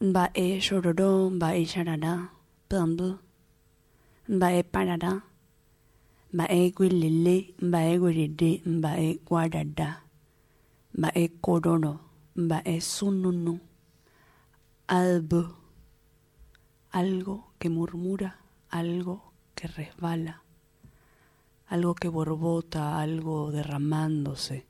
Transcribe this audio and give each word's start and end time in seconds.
Mbae 0.00 0.60
shororo, 0.60 1.30
mbae 1.30 1.64
sharara, 1.66 2.28
bambu, 2.70 3.18
mbae 4.28 4.62
parara, 4.62 5.22
mbae 6.32 6.70
gwilili, 6.70 7.54
mbae 7.62 7.98
gwiridi, 7.98 8.62
mbae 8.66 9.14
guarada, 9.26 10.02
mbae 10.94 11.28
kororo, 11.28 12.00
mbae 12.36 12.80
sununu, 12.80 13.58
albu, 14.88 15.42
algo 16.92 17.44
que 17.58 17.68
murmura, 17.68 18.38
algo 18.70 19.20
que 19.54 19.66
resbala 19.66 20.44
algo 21.68 21.94
que 21.94 22.08
borbota, 22.08 23.00
algo 23.00 23.50
derramándose, 23.50 24.66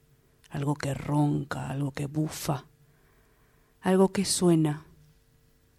algo 0.51 0.75
que 0.75 0.95
ronca, 0.95 1.69
algo 1.69 1.91
que 1.91 2.07
bufa, 2.07 2.65
algo 3.83 4.09
que 4.13 4.25
suena, 4.25 4.85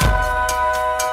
Música 0.00 1.03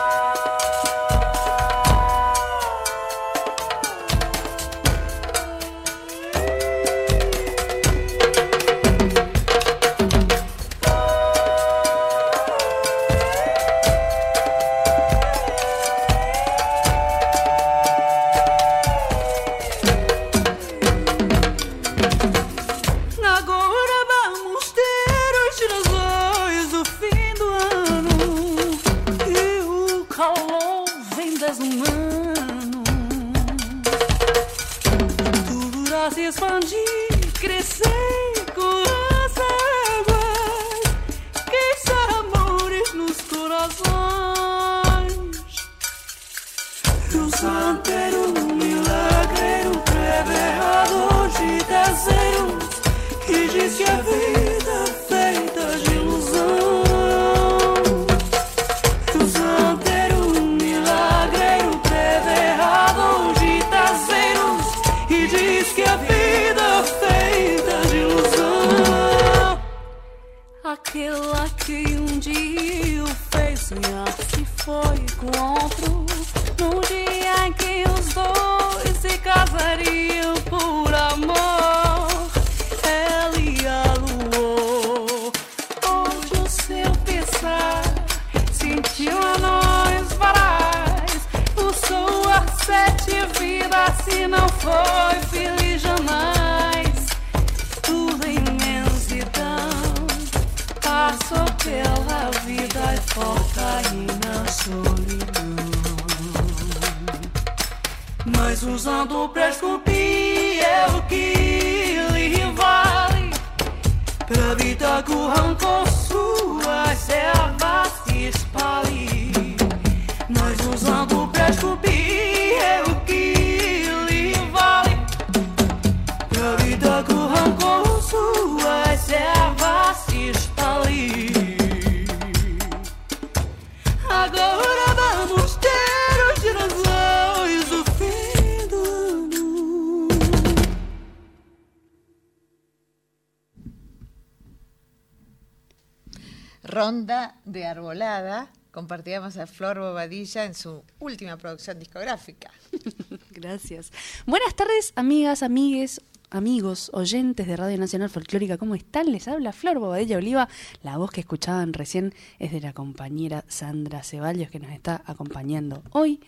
Ronda 146.92 147.38
de 147.46 147.66
Arbolada. 147.66 148.52
Compartíamos 148.70 149.38
a 149.38 149.48
Flor 149.48 149.80
Bobadilla 149.80 150.44
en 150.44 150.54
su 150.54 150.84
última 151.00 151.38
producción 151.38 151.80
discográfica. 151.80 152.52
Gracias. 153.32 153.94
Buenas 154.26 154.54
tardes, 154.56 154.92
amigas, 154.98 155.42
amigues, 155.42 156.02
amigos, 156.32 156.92
oyentes 156.94 157.48
de 157.48 157.56
Radio 157.56 157.78
Nacional 157.78 158.10
Folclórica. 158.10 158.58
¿Cómo 158.58 158.76
están? 158.76 159.10
Les 159.10 159.30
habla 159.30 159.54
Flor 159.54 159.80
Bobadilla 159.80 160.18
Oliva. 160.18 160.50
La 160.84 160.98
voz 160.98 161.12
que 161.12 161.22
escuchaban 161.22 161.72
recién 161.72 162.14
es 162.40 162.52
de 162.52 162.60
la 162.60 162.74
compañera 162.74 163.46
Sandra 163.48 164.04
Ceballos 164.04 164.52
que 164.52 164.60
nos 164.60 164.74
está 164.74 165.02
acompañando 165.06 165.84
hoy. 165.92 166.20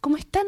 ¿Cómo 0.00 0.16
están? 0.16 0.46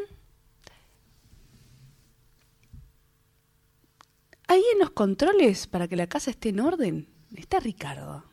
Ahí 4.49 4.63
en 4.73 4.79
los 4.79 4.93
controles, 4.93 5.67
para 5.67 5.89
que 5.89 5.97
la 5.97 6.07
casa 6.07 6.31
esté 6.31 6.49
en 6.49 6.61
orden, 6.61 7.14
está 7.41 7.61
Ricardo. 7.61 8.25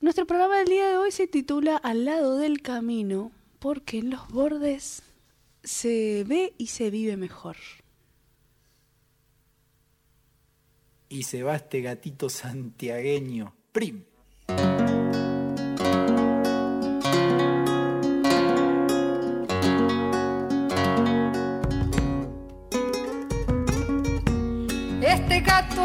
Nuestro 0.00 0.26
programa 0.26 0.58
del 0.58 0.68
día 0.68 0.88
de 0.88 0.98
hoy 0.98 1.10
se 1.10 1.26
titula 1.26 1.76
Al 1.76 2.04
lado 2.04 2.36
del 2.36 2.60
camino, 2.60 3.32
porque 3.58 3.98
en 3.98 4.10
los 4.10 4.28
bordes 4.28 5.02
se 5.62 6.24
ve 6.26 6.52
y 6.58 6.66
se 6.66 6.90
vive 6.90 7.16
mejor. 7.16 7.56
Y 11.08 11.22
se 11.22 11.42
va 11.42 11.56
este 11.56 11.80
gatito 11.80 12.28
santiagueño. 12.28 13.54
Prim. 13.72 14.04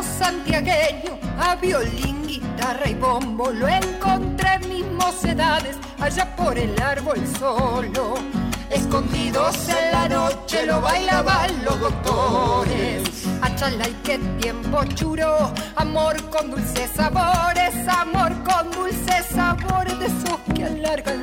Santiagueño, 0.05 1.19
a 1.37 1.55
violín, 1.55 2.25
guitarra 2.25 2.89
y 2.89 2.93
bombo, 2.93 3.51
lo 3.51 3.67
encontré 3.67 4.53
en 4.53 4.69
mis 4.69 4.85
mocedades, 4.91 5.77
allá 5.99 6.35
por 6.35 6.57
el 6.57 6.79
árbol 6.81 7.19
solo. 7.37 8.15
Escondidos 8.69 9.67
en 9.69 9.91
la 9.91 10.07
noche 10.07 10.65
lo 10.65 10.79
bailaban 10.81 11.65
los 11.65 11.79
doctores. 11.79 13.25
Achala 13.41 13.87
y 13.89 13.93
qué 14.03 14.19
tiempo 14.39 14.83
churo, 14.95 15.51
amor 15.75 16.21
con 16.29 16.51
dulces 16.51 16.91
sabores, 16.95 17.87
amor 17.87 18.31
con 18.43 18.71
dulces 18.71 19.25
sabores 19.33 19.99
de 19.99 20.05
esos 20.05 20.39
que 20.53 20.65
alargan. 20.65 21.18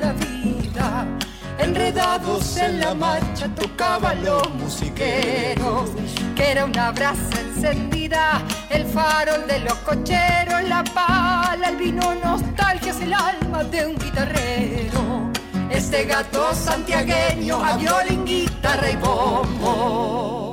Enredados 1.66 2.56
en 2.58 2.78
la 2.78 2.94
marcha 2.94 3.48
tocaban 3.48 4.24
los 4.24 4.54
musiqueros, 4.54 5.90
que 6.36 6.52
era 6.52 6.64
una 6.64 6.92
brasa 6.92 7.40
encendida, 7.40 8.40
el 8.70 8.84
farol 8.86 9.48
de 9.48 9.58
los 9.58 9.74
cocheros, 9.78 10.62
la 10.68 10.84
pala, 10.84 11.70
el 11.70 11.76
vino, 11.76 12.14
nostalgia 12.24 12.92
es 12.92 13.00
el 13.00 13.12
alma 13.12 13.64
de 13.64 13.84
un 13.84 13.96
guitarrero. 13.98 15.32
Este 15.68 16.04
gato 16.04 16.54
santiagueño 16.54 17.56
a 17.62 17.76
violín, 17.76 18.24
guitarra 18.24 18.88
y 18.88 18.96
bombo. 18.96 20.45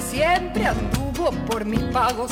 Siempre 0.00 0.66
anduvo 0.66 1.30
por 1.46 1.64
mis 1.64 1.82
pagos 1.84 2.30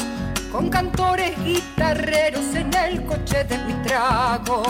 con 0.50 0.68
cantores 0.68 1.32
guitarreros 1.44 2.54
en 2.54 2.74
el 2.74 3.04
coche 3.04 3.44
de 3.44 3.58
trago 3.84 4.62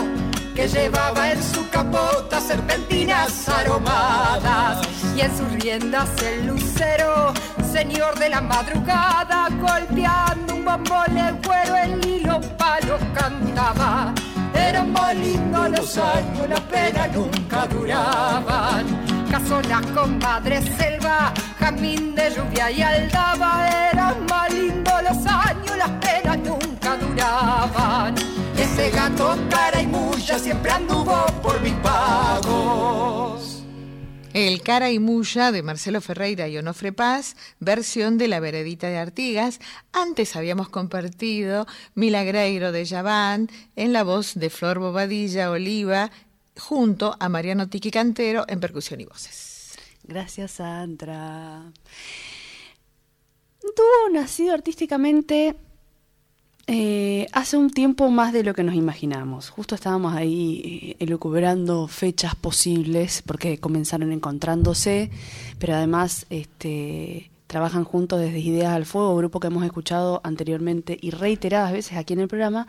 que 0.55 0.67
llevaba 0.67 1.31
en 1.31 1.41
su 1.41 1.67
capota 1.69 2.39
serpentinas 2.39 3.49
aromadas 3.49 4.87
y 5.15 5.21
en 5.21 5.37
sus 5.37 5.51
riendas 5.53 6.09
el 6.21 6.47
lucero, 6.47 7.33
señor 7.71 8.17
de 8.19 8.29
la 8.29 8.41
madrugada, 8.41 9.49
golpeando 9.49 10.55
un 10.55 10.65
bombo 10.65 11.03
legüero 11.07 11.75
el 11.75 12.05
hilo 12.05 12.39
palo 12.57 12.97
cantaba. 13.13 14.13
Eran 14.53 14.91
más 14.91 15.15
lindos 15.15 15.69
los 15.71 15.97
años, 15.97 16.49
la 16.49 16.61
pena 16.67 17.07
nunca 17.07 17.65
duraban. 17.67 19.12
Casonas 19.33 19.83
con 19.95 20.19
madre 20.19 20.61
selva, 20.77 21.33
jamín 21.57 22.13
de 22.13 22.29
lluvia 22.35 22.69
y 22.69 22.83
aldaba. 22.83 23.67
Eran 23.91 24.27
más 24.27 24.53
lindos 24.53 25.01
los 25.01 25.25
años, 25.25 25.75
las 25.75 25.89
penas 25.89 26.37
nunca 26.37 26.95
duraban. 26.97 28.13
Ese 28.55 28.91
gato 28.91 29.35
cara 29.49 29.81
y 29.81 29.87
mucha 29.87 30.37
siempre 30.37 30.69
anduvo 30.69 31.25
por 31.41 31.59
mis 31.61 31.73
pagos. 31.81 33.63
El 34.35 34.61
Cara 34.61 34.91
y 34.91 34.99
Mulla 34.99 35.51
de 35.51 35.63
Marcelo 35.63 35.99
Ferreira 35.99 36.47
y 36.47 36.59
Onofre 36.59 36.91
Paz, 36.93 37.35
versión 37.59 38.19
de 38.19 38.27
La 38.27 38.39
Veredita 38.39 38.87
de 38.87 38.99
Artigas. 38.99 39.59
Antes 39.93 40.35
habíamos 40.35 40.69
compartido 40.69 41.65
Milagreiro 41.95 42.71
de 42.71 42.85
Yaván 42.85 43.49
en 43.75 43.93
la 43.93 44.03
voz 44.03 44.35
de 44.35 44.51
Flor 44.51 44.77
Bobadilla 44.77 45.49
Oliva, 45.49 46.11
junto 46.57 47.15
a 47.19 47.29
Mariano 47.29 47.67
Tiki 47.69 47.91
Cantero 47.91 48.45
en 48.47 48.59
percusión 48.59 49.01
y 49.01 49.05
voces. 49.05 49.73
Gracias, 50.03 50.51
Sandra. 50.51 51.71
Dúo 53.61 54.09
nacido 54.11 54.53
artísticamente 54.53 55.55
eh, 56.65 57.27
hace 57.33 57.57
un 57.57 57.69
tiempo 57.69 58.09
más 58.09 58.31
de 58.31 58.43
lo 58.43 58.53
que 58.53 58.63
nos 58.63 58.75
imaginamos. 58.75 59.49
Justo 59.49 59.75
estábamos 59.75 60.15
ahí 60.15 60.95
eh, 60.99 61.03
elucubrando 61.03 61.87
fechas 61.87 62.35
posibles 62.35 63.21
porque 63.21 63.57
comenzaron 63.57 64.11
encontrándose, 64.11 65.11
pero 65.59 65.75
además 65.75 66.25
este, 66.29 67.31
trabajan 67.47 67.83
juntos 67.83 68.21
desde 68.21 68.39
Ideas 68.39 68.73
al 68.73 68.85
Fuego, 68.85 69.15
grupo 69.17 69.41
que 69.41 69.47
hemos 69.47 69.65
escuchado 69.65 70.21
anteriormente 70.23 70.97
y 71.01 71.11
reiteradas 71.11 71.73
veces 71.73 71.97
aquí 71.97 72.13
en 72.13 72.21
el 72.21 72.27
programa. 72.29 72.67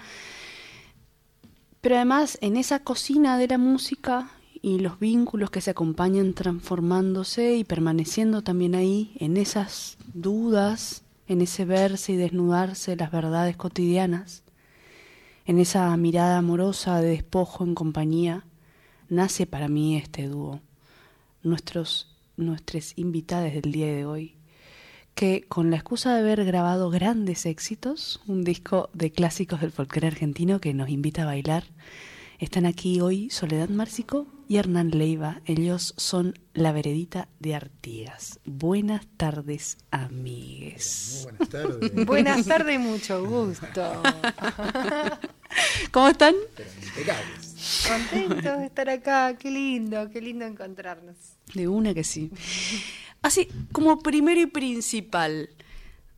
Pero 1.85 1.97
además 1.97 2.39
en 2.41 2.57
esa 2.57 2.79
cocina 2.79 3.37
de 3.37 3.47
la 3.47 3.59
música 3.59 4.31
y 4.63 4.79
los 4.79 4.99
vínculos 4.99 5.51
que 5.51 5.61
se 5.61 5.73
acompañan 5.73 6.33
transformándose 6.33 7.57
y 7.57 7.65
permaneciendo 7.65 8.41
también 8.41 8.75
ahí 8.75 9.15
en 9.21 9.37
esas 9.37 9.99
dudas, 10.15 11.03
en 11.29 11.43
ese 11.43 11.67
verse 11.67 12.13
y 12.13 12.17
desnudarse 12.17 12.97
las 12.97 13.13
verdades 13.13 13.59
cotidianas, 13.59 14.45
en 15.45 15.59
esa 15.59 15.95
mirada 15.99 16.39
amorosa 16.39 17.03
de 17.03 17.11
despojo 17.11 17.65
en 17.65 17.75
compañía, 17.75 18.47
nace 19.11 19.45
para 19.47 19.69
mí 19.69 19.99
este 19.99 20.27
dúo. 20.27 20.63
Nuestros, 21.43 22.17
nuestros 22.39 22.97
invitados 22.97 23.53
del 23.53 23.73
día 23.73 23.95
de 23.95 24.07
hoy, 24.07 24.37
que 25.15 25.45
con 25.49 25.71
la 25.71 25.77
excusa 25.77 26.13
de 26.13 26.21
haber 26.21 26.45
grabado 26.45 26.91
grandes 26.91 27.47
éxitos, 27.47 28.21
un 28.27 28.45
disco 28.45 28.91
de 28.93 29.13
clásicos 29.13 29.61
del 29.61 29.73
folclore 29.73 30.09
argentino 30.09 30.61
que 30.61 30.75
nos 30.75 30.89
invita 30.89 31.23
a 31.23 31.27
bailar, 31.27 31.65
están 32.41 32.67
aquí 32.67 33.01
hoy 33.01 33.31
Soledad 33.31 33.69
Márcico 33.69 34.27
y 34.49 34.57
Hernán 34.57 34.91
Leiva. 34.91 35.41
Ellos 35.47 35.95
son 35.97 36.39
La 36.53 36.73
Veredita 36.73 37.29
de 37.39 37.55
Artigas. 37.55 38.41
Buenas 38.45 39.07
tardes, 39.17 39.79
amigues. 39.93 41.21
Buenas 41.23 41.49
tardes. 41.49 41.95
Buenas 42.07 42.45
tardes 42.45 42.75
y 42.75 42.79
mucho 42.79 43.25
gusto. 43.25 44.03
¿Cómo 45.93 46.09
están? 46.09 46.35
Contentos 47.87 48.59
de 48.59 48.67
estar 48.67 48.91
acá, 48.91 49.37
qué 49.39 49.51
lindo, 49.51 50.11
qué 50.11 50.21
lindo 50.21 50.45
encontrarnos. 50.45 51.17
De 51.55 51.69
una 51.69 51.95
que 51.95 52.03
sí. 52.03 52.31
Así, 53.25 53.49
como 53.73 54.01
primero 54.01 54.39
y 54.39 54.45
principal, 54.45 55.49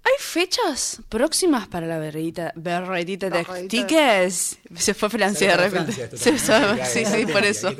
¿hay 0.02 0.12
fechas 0.18 1.00
próximas 1.08 1.68
para 1.68 1.86
la 1.86 1.98
berredita, 1.98 2.52
berredita 2.56 3.30
de 3.30 3.68
tickets? 3.68 4.58
Se 4.74 4.92
fue 4.92 5.08
Francia 5.08 5.56
de 5.56 5.68
repente. 5.68 5.92
Se 6.16 6.36
sí, 6.36 6.46
Claro, 6.46 6.84
sí, 6.84 7.26
por 7.26 7.44
eso. 7.44 7.68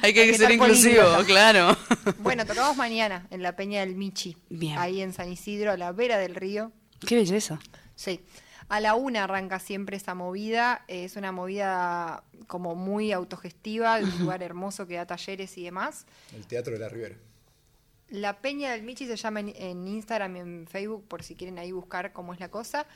Hay 0.00 0.14
que, 0.14 0.22
Hay 0.22 0.30
que 0.30 0.38
ser 0.38 0.50
inclusivo, 0.50 1.04
claro. 1.26 1.76
Bueno, 2.20 2.46
tocamos 2.46 2.74
mañana 2.78 3.26
en 3.30 3.42
la 3.42 3.54
Peña 3.54 3.80
del 3.80 3.94
Michi, 3.94 4.38
Bien. 4.48 4.78
ahí 4.78 5.02
en 5.02 5.12
San 5.12 5.30
Isidro, 5.30 5.72
a 5.72 5.76
la 5.76 5.92
vera 5.92 6.16
del 6.16 6.34
río. 6.34 6.72
Qué 7.06 7.16
belleza. 7.16 7.60
Sí. 7.96 8.20
A 8.68 8.80
la 8.80 8.94
una 8.94 9.24
arranca 9.24 9.58
siempre 9.58 9.96
esa 9.96 10.14
movida. 10.14 10.84
eh, 10.88 11.04
Es 11.04 11.16
una 11.16 11.32
movida 11.32 12.22
como 12.46 12.74
muy 12.74 13.12
autogestiva, 13.12 13.98
de 13.98 14.04
un 14.04 14.18
lugar 14.20 14.42
hermoso 14.42 14.86
que 14.86 14.96
da 14.96 15.06
talleres 15.06 15.56
y 15.58 15.64
demás. 15.64 16.06
El 16.34 16.46
Teatro 16.46 16.74
de 16.74 16.78
la 16.78 16.88
Ribera. 16.88 17.16
La 18.10 18.38
Peña 18.40 18.72
del 18.72 18.82
Michi 18.82 19.06
se 19.06 19.16
llama 19.16 19.40
en, 19.40 19.48
en 19.56 19.86
Instagram 19.86 20.36
y 20.36 20.40
en 20.40 20.66
Facebook, 20.66 21.06
por 21.08 21.22
si 21.22 21.34
quieren 21.34 21.58
ahí 21.58 21.72
buscar 21.72 22.12
cómo 22.12 22.32
es 22.34 22.40
la 22.40 22.50
cosa. 22.50 22.86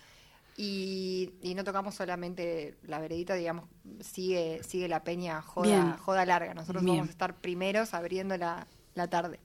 Y, 0.57 1.33
y 1.41 1.55
no 1.55 1.65
tocamos 1.65 1.95
solamente 1.95 2.77
la 2.85 2.99
veredita, 2.99 3.35
digamos, 3.35 3.65
sigue, 4.01 4.63
sigue 4.63 4.87
la 4.89 5.03
peña 5.03 5.41
joda, 5.41 5.67
Bien. 5.67 5.97
joda 5.97 6.27
larga. 6.27 6.53
Nosotros 6.53 6.83
Bien. 6.85 6.97
vamos 6.99 7.09
a 7.09 7.13
estar 7.13 7.37
primeros 7.41 7.95
abriendo 7.95 8.37
la, 8.37 8.67
la 8.95 9.09
tarde. 9.09 9.41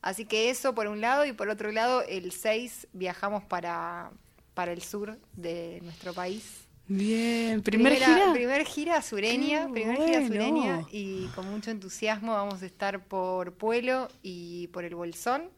Así 0.00 0.24
que 0.24 0.50
eso 0.50 0.74
por 0.74 0.88
un 0.88 1.00
lado, 1.00 1.24
y 1.26 1.32
por 1.32 1.48
otro 1.48 1.70
lado, 1.70 2.02
el 2.02 2.32
6 2.32 2.88
viajamos 2.92 3.44
para, 3.44 4.10
para 4.54 4.72
el 4.72 4.82
sur 4.82 5.18
de 5.34 5.80
nuestro 5.82 6.12
país. 6.14 6.66
Bien, 6.88 7.62
primer 7.62 7.92
Primera- 7.94 8.14
gira. 8.20 8.32
Primer 8.32 8.64
gira 8.66 9.02
sureña, 9.02 9.66
Qué 9.68 9.72
primer 9.72 9.96
gira 9.96 10.20
bueno. 10.20 10.26
sureña 10.28 10.86
y 10.90 11.26
con 11.34 11.50
mucho 11.50 11.70
entusiasmo 11.70 12.32
vamos 12.32 12.62
a 12.62 12.66
estar 12.66 13.04
por 13.04 13.54
Pueblo 13.54 14.08
y 14.22 14.66
por 14.68 14.84
el 14.84 14.94
Bolsón. 14.94 15.50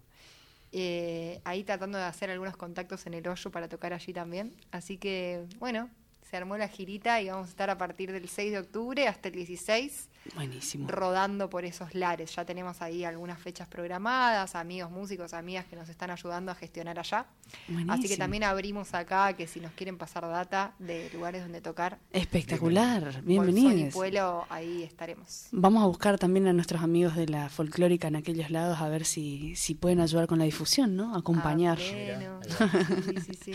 eh, 0.76 1.40
ahí 1.44 1.62
tratando 1.62 1.98
de 1.98 2.04
hacer 2.04 2.30
algunos 2.30 2.56
contactos 2.56 3.06
en 3.06 3.14
el 3.14 3.28
hoyo 3.28 3.50
para 3.52 3.68
tocar 3.68 3.92
allí 3.92 4.12
también. 4.12 4.56
Así 4.72 4.96
que, 4.98 5.44
bueno, 5.60 5.88
se 6.30 6.36
armó 6.36 6.56
la 6.56 6.68
girita 6.68 7.20
y 7.20 7.28
vamos 7.28 7.46
a 7.48 7.50
estar 7.50 7.70
a 7.70 7.78
partir 7.78 8.10
del 8.12 8.28
6 8.28 8.52
de 8.52 8.58
octubre 8.58 9.06
hasta 9.08 9.28
el 9.28 9.34
16 9.34 10.08
Buenísimo. 10.34 10.88
rodando 10.88 11.50
por 11.50 11.64
esos 11.64 11.94
lares. 11.94 12.34
Ya 12.34 12.44
tenemos 12.44 12.80
ahí 12.80 13.04
algunas 13.04 13.38
fechas 13.38 13.68
programadas, 13.68 14.54
amigos 14.54 14.90
músicos, 14.90 15.34
amigas 15.34 15.66
que 15.66 15.76
nos 15.76 15.88
están 15.88 16.10
ayudando 16.10 16.50
a 16.50 16.54
gestionar 16.54 16.98
allá. 16.98 17.20
Así 17.20 17.66
que 17.66 17.72
Buenísimo. 17.84 18.18
también 18.18 18.44
abrimos 18.44 18.94
acá 18.94 19.34
que 19.34 19.46
si 19.46 19.60
nos 19.60 19.72
quieren 19.72 19.98
pasar 19.98 20.22
data 20.22 20.72
de 20.78 21.10
lugares 21.12 21.42
donde 21.42 21.60
tocar, 21.60 21.98
Espectacular. 22.12 23.22
Bienvenidos. 23.22 23.92
Pueblo, 23.92 24.46
ahí 24.48 24.82
estaremos. 24.82 25.48
Vamos 25.52 25.82
a 25.82 25.86
buscar 25.86 26.18
también 26.18 26.46
a 26.48 26.52
nuestros 26.52 26.82
amigos 26.82 27.14
de 27.16 27.26
la 27.28 27.48
folclórica 27.50 28.08
en 28.08 28.16
aquellos 28.16 28.50
lados 28.50 28.80
a 28.80 28.88
ver 28.88 29.04
si, 29.04 29.54
si 29.56 29.74
pueden 29.74 30.00
ayudar 30.00 30.26
con 30.26 30.38
la 30.38 30.44
difusión, 30.46 30.96
¿no? 30.96 31.14
Acompañar. 31.14 31.78
A 31.78 31.80
pleno. 31.80 32.40
Mirá, 32.40 32.86
Sí, 33.04 33.20
sí, 33.20 33.38
sí. 33.44 33.52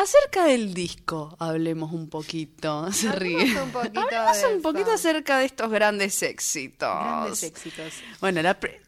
Acerca 0.00 0.44
del 0.44 0.74
disco, 0.74 1.34
hablemos 1.40 1.92
un 1.92 2.08
poquito. 2.08 2.92
Se 2.92 3.08
Hablemos 3.08 3.42
ríe. 3.42 3.62
un 3.62 3.70
poquito 3.72 4.00
Hablemos 4.00 4.54
un 4.54 4.62
poquito 4.62 4.92
acerca 4.92 5.38
de 5.38 5.46
estos 5.46 5.68
grandes 5.70 6.22
éxitos. 6.22 6.88
Grandes 6.88 7.42
éxitos. 7.42 7.94
Bueno, 8.20 8.40
la 8.42 8.60
pre- 8.60 8.80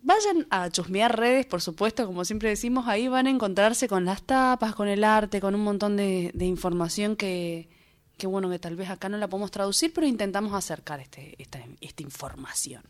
vayan 0.00 0.46
a 0.48 0.70
chusmear 0.70 1.18
redes, 1.18 1.44
por 1.44 1.60
supuesto, 1.60 2.06
como 2.06 2.24
siempre 2.24 2.48
decimos, 2.48 2.88
ahí 2.88 3.08
van 3.08 3.26
a 3.26 3.30
encontrarse 3.30 3.88
con 3.88 4.06
las 4.06 4.22
tapas, 4.22 4.74
con 4.74 4.88
el 4.88 5.04
arte, 5.04 5.38
con 5.40 5.54
un 5.54 5.62
montón 5.62 5.96
de, 5.98 6.30
de 6.32 6.46
información 6.46 7.14
que, 7.16 7.68
que, 8.16 8.26
bueno, 8.26 8.48
que 8.48 8.58
tal 8.58 8.74
vez 8.74 8.88
acá 8.88 9.10
no 9.10 9.18
la 9.18 9.28
podemos 9.28 9.50
traducir, 9.50 9.92
pero 9.92 10.06
intentamos 10.06 10.54
acercar 10.54 10.98
este, 11.00 11.34
esta, 11.38 11.60
esta 11.82 12.02
información. 12.02 12.82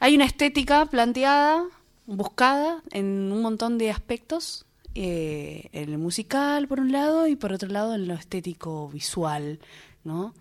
Hay 0.00 0.16
una 0.16 0.24
estética 0.24 0.86
planteada, 0.86 1.66
buscada 2.06 2.82
en 2.90 3.30
un 3.30 3.42
montón 3.42 3.78
de 3.78 3.90
aspectos, 3.92 4.66
eh, 4.94 5.68
en 5.72 5.90
el 5.90 5.98
musical 5.98 6.66
por 6.68 6.80
un 6.80 6.92
lado 6.92 7.26
y 7.26 7.36
por 7.36 7.52
otro 7.52 7.68
lado 7.68 7.94
en 7.94 8.08
lo 8.08 8.14
estético 8.14 8.88
visual, 8.88 9.60
¿no? 10.04 10.34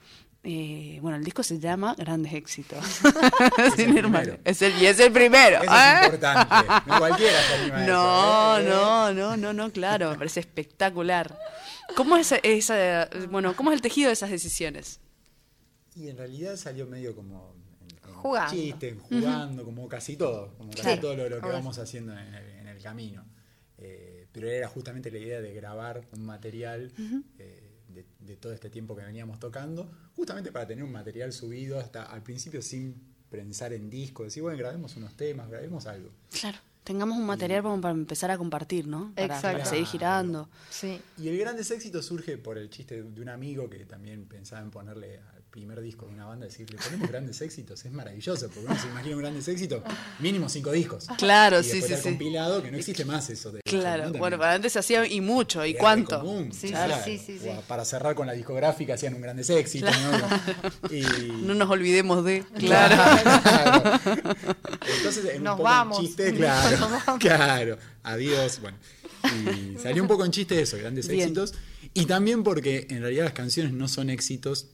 Eh, 0.43 0.99
bueno, 1.01 1.17
el 1.17 1.23
disco 1.23 1.43
se 1.43 1.59
llama 1.59 1.95
Grandes 1.97 2.33
Éxitos. 2.33 2.83
Sin 3.75 3.89
el 3.91 3.97
hermano. 3.97 4.23
primero. 4.23 4.39
Es 4.45 4.61
el, 4.61 4.81
y 4.81 4.85
es 4.85 4.99
el 4.99 5.11
primero. 5.11 5.61
Eso 5.61 5.73
¿eh? 5.73 5.93
es 5.99 6.05
importante. 6.05 6.55
No 6.85 6.97
cualquiera 6.97 7.41
se 7.43 7.53
anima 7.55 7.77
a 7.77 7.85
No, 7.85 8.57
eso, 8.57 8.61
¿eh? 8.61 8.69
no, 8.69 9.13
no, 9.13 9.37
no, 9.37 9.53
no, 9.53 9.71
claro, 9.71 10.11
me 10.11 10.17
parece 10.17 10.39
espectacular. 10.39 11.37
¿Cómo 11.95 12.15
es 12.17 12.33
esa, 12.43 13.09
bueno, 13.29 13.55
cómo 13.55 13.71
es 13.71 13.75
el 13.75 13.81
tejido 13.81 14.07
de 14.07 14.13
esas 14.13 14.29
decisiones? 14.29 14.99
Y 15.95 16.07
en 16.07 16.17
realidad 16.17 16.55
salió 16.55 16.87
medio 16.87 17.15
como 17.15 17.55
en, 17.81 18.09
en 18.09 18.15
Jugando. 18.15 18.53
chiste, 18.53 18.97
jugando, 19.09 19.63
como 19.65 19.87
casi 19.89 20.15
todo, 20.15 20.53
como 20.57 20.71
casi 20.71 20.97
todo 21.01 21.15
lo, 21.15 21.27
lo 21.27 21.41
que 21.41 21.49
vamos 21.49 21.77
haciendo 21.79 22.13
en 22.13 22.19
el, 22.33 22.49
en 22.59 22.67
el 22.67 22.81
camino. 22.81 23.25
Eh, 23.81 24.27
pero 24.31 24.49
era 24.49 24.67
justamente 24.67 25.09
la 25.09 25.19
idea 25.19 25.41
de 25.41 25.53
grabar 25.53 26.03
un 26.13 26.25
material 26.25 26.91
eh, 27.37 27.71
de, 27.87 28.05
de 28.19 28.35
todo 28.35 28.51
este 28.51 28.69
tiempo 28.69 28.95
que 28.95 29.03
veníamos 29.03 29.39
tocando, 29.39 29.89
justamente 30.15 30.51
para 30.51 30.67
tener 30.67 30.83
un 30.83 30.91
material 30.91 31.31
subido 31.31 31.79
hasta 31.79 32.03
al 32.03 32.21
principio 32.21 32.61
sin 32.61 32.95
pensar 33.29 33.73
en 33.73 33.89
disco, 33.89 34.23
decir, 34.23 34.43
bueno, 34.43 34.57
grabemos 34.57 34.95
unos 34.97 35.15
temas, 35.15 35.49
grabemos 35.49 35.85
algo. 35.85 36.09
Claro, 36.31 36.57
tengamos 36.83 37.17
un 37.17 37.25
material 37.25 37.63
como 37.63 37.79
para 37.79 37.93
empezar 37.93 38.31
a 38.31 38.37
compartir, 38.37 38.87
¿no? 38.87 39.13
Para, 39.15 39.35
Exacto. 39.35 39.59
para 39.59 39.65
seguir 39.69 39.85
girando. 39.85 40.49
Sí. 40.69 40.99
Y 41.17 41.29
el 41.29 41.37
Grandes 41.37 41.71
Éxitos 41.71 42.05
surge 42.05 42.37
por 42.37 42.57
el 42.57 42.69
chiste 42.69 43.03
de 43.03 43.21
un 43.21 43.29
amigo 43.29 43.69
que 43.69 43.85
también 43.85 44.25
pensaba 44.25 44.61
en 44.61 44.71
ponerle 44.71 45.19
al 45.19 45.38
primer 45.51 45.81
disco 45.81 46.05
de 46.05 46.13
una 46.13 46.25
banda, 46.25 46.45
decirle, 46.45 46.77
ponemos 46.83 47.09
Grandes 47.09 47.41
Éxitos, 47.41 47.83
es 47.83 47.91
maravilloso, 47.91 48.47
porque 48.49 48.65
uno 48.67 48.79
se 48.79 48.87
imagina 48.87 49.15
un 49.15 49.21
Grandes 49.21 49.47
Éxitos, 49.47 49.81
mínimo 50.19 50.47
cinco 50.49 50.71
discos. 50.71 51.07
Claro, 51.17 51.59
y 51.59 51.63
sí, 51.63 51.81
sí, 51.81 51.95
sí. 51.95 52.01
compilado, 52.03 52.61
que 52.61 52.71
no 52.71 52.77
existe 52.77 53.03
más 53.05 53.29
eso 53.29 53.51
de 53.51 53.61
Claro, 53.61 54.11
bueno, 54.13 54.37
para 54.37 54.53
antes 54.53 54.73
se 54.73 54.79
hacía 54.79 55.05
y 55.07 55.21
mucho, 55.21 55.65
¿y 55.65 55.73
cuánto? 55.73 56.19
común, 56.19 56.51
Sí, 56.53 56.69
claro. 56.69 56.95
sí, 57.03 57.17
sí, 57.17 57.39
sí. 57.41 57.47
O 57.49 57.61
para 57.61 57.83
cerrar 57.85 58.15
con 58.15 58.27
la 58.27 58.33
discográfica 58.33 58.93
hacían 58.93 59.15
un 59.15 59.21
Grandes 59.21 59.49
Éxitos, 59.49 59.93
¿no? 60.01 60.95
Y, 60.95 61.01
No 61.43 61.55
nos 61.55 61.69
olvidemos 61.69 62.23
de. 62.23 62.43
Claro. 62.57 63.99
Entonces, 64.97 65.25
en 65.35 65.43
Nos 65.43 65.53
un 65.53 65.57
poco 65.57 65.63
vamos. 65.63 65.99
en 65.99 66.05
chiste, 66.05 66.33
claro. 66.35 66.87
claro. 67.19 67.77
Adiós. 68.03 68.59
Bueno. 68.61 68.77
Y 69.23 69.77
salió 69.79 70.01
un 70.01 70.07
poco 70.07 70.25
en 70.25 70.31
chiste 70.31 70.61
eso, 70.61 70.77
grandes 70.77 71.07
Bien. 71.07 71.21
éxitos. 71.21 71.53
Y 71.93 72.05
también 72.05 72.43
porque 72.43 72.87
en 72.89 73.01
realidad 73.01 73.25
las 73.25 73.33
canciones 73.33 73.73
no 73.73 73.87
son 73.87 74.09
éxitos, 74.09 74.67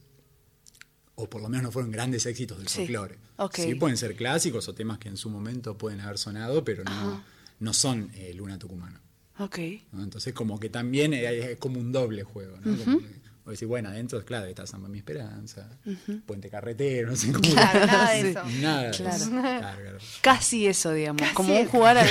o 1.16 1.28
por 1.28 1.42
lo 1.42 1.48
menos 1.48 1.64
no 1.64 1.72
fueron 1.72 1.90
grandes 1.90 2.24
éxitos 2.26 2.58
del 2.58 2.68
Sí. 2.68 2.78
folclore. 2.80 3.16
Sí, 3.54 3.74
pueden 3.74 3.96
ser 3.96 4.14
clásicos 4.16 4.68
o 4.68 4.74
temas 4.74 4.98
que 4.98 5.08
en 5.08 5.16
su 5.16 5.28
momento 5.30 5.76
pueden 5.76 6.00
haber 6.00 6.18
sonado, 6.18 6.62
pero 6.64 6.84
no, 6.84 7.22
no 7.60 7.72
son 7.72 8.10
eh, 8.14 8.32
Luna 8.34 8.58
Tucumano. 8.58 9.00
Ok. 9.38 9.58
¿no? 9.92 10.02
Entonces, 10.02 10.32
como 10.32 10.58
que 10.60 10.68
también 10.70 11.12
eh, 11.12 11.52
es 11.52 11.58
como 11.58 11.78
un 11.80 11.92
doble 11.92 12.22
juego, 12.22 12.56
¿no? 12.64 12.76
Como 12.84 12.98
que- 13.00 13.26
o 13.46 13.50
decir, 13.50 13.68
bueno, 13.68 13.90
adentro, 13.90 14.24
claro, 14.24 14.46
está 14.46 14.66
Samba 14.66 14.88
Mi 14.88 14.98
Esperanza, 14.98 15.78
Puente 16.26 16.50
Carretero, 16.50 17.10
no 17.10 17.16
sé 17.16 17.30
cómo. 17.32 17.48
Claro, 17.48 17.86
nada 17.86 18.10
de 18.10 18.20
eso. 18.30 18.42
Nada. 18.60 18.82
de 18.82 18.90
Claro. 18.90 19.14
eso. 19.16 19.30
Claro, 19.30 19.80
claro. 19.82 19.98
Casi 20.20 20.66
eso, 20.66 20.92
digamos. 20.92 21.22
Casi 21.22 21.34
como 21.34 21.54
un 21.60 21.66
jugar 21.68 21.96
al, 21.96 22.08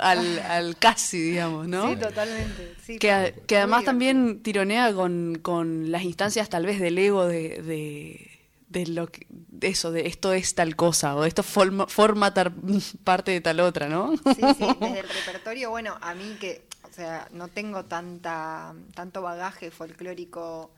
al, 0.00 0.38
al- 0.38 0.76
casi, 0.78 1.18
digamos, 1.20 1.66
¿no? 1.66 1.90
Sí, 1.90 1.96
totalmente. 1.96 2.74
Sí, 2.84 2.98
que, 3.00 3.10
a- 3.10 3.32
que 3.34 3.56
además 3.56 3.84
también 3.84 4.42
tironea 4.44 4.92
con, 4.94 5.40
con 5.42 5.90
las 5.90 6.04
instancias 6.04 6.48
tal 6.48 6.64
vez 6.66 6.78
del 6.78 6.96
ego 6.98 7.26
de, 7.26 7.62
de, 7.62 8.30
de 8.84 8.86
lo 8.88 9.06
que, 9.08 9.26
de 9.30 9.68
eso, 9.68 9.90
de 9.92 10.06
esto 10.06 10.32
es 10.32 10.54
tal 10.54 10.76
cosa, 10.76 11.14
o 11.16 11.24
esto 11.24 11.42
forma, 11.42 11.86
forma 11.86 12.34
tar- 12.34 12.52
parte 13.04 13.30
de 13.30 13.40
tal 13.40 13.60
otra, 13.60 13.88
¿no? 13.88 14.16
Sí, 14.16 14.22
sí, 14.58 14.66
desde 14.80 15.00
el 15.00 15.08
repertorio, 15.08 15.70
bueno, 15.70 15.96
a 16.00 16.14
mí 16.14 16.36
que, 16.40 16.66
o 16.88 16.92
sea, 16.92 17.28
no 17.32 17.48
tengo 17.48 17.84
tanta 17.86 18.74
tanto 18.94 19.22
bagaje 19.22 19.70
folclórico 19.70 20.70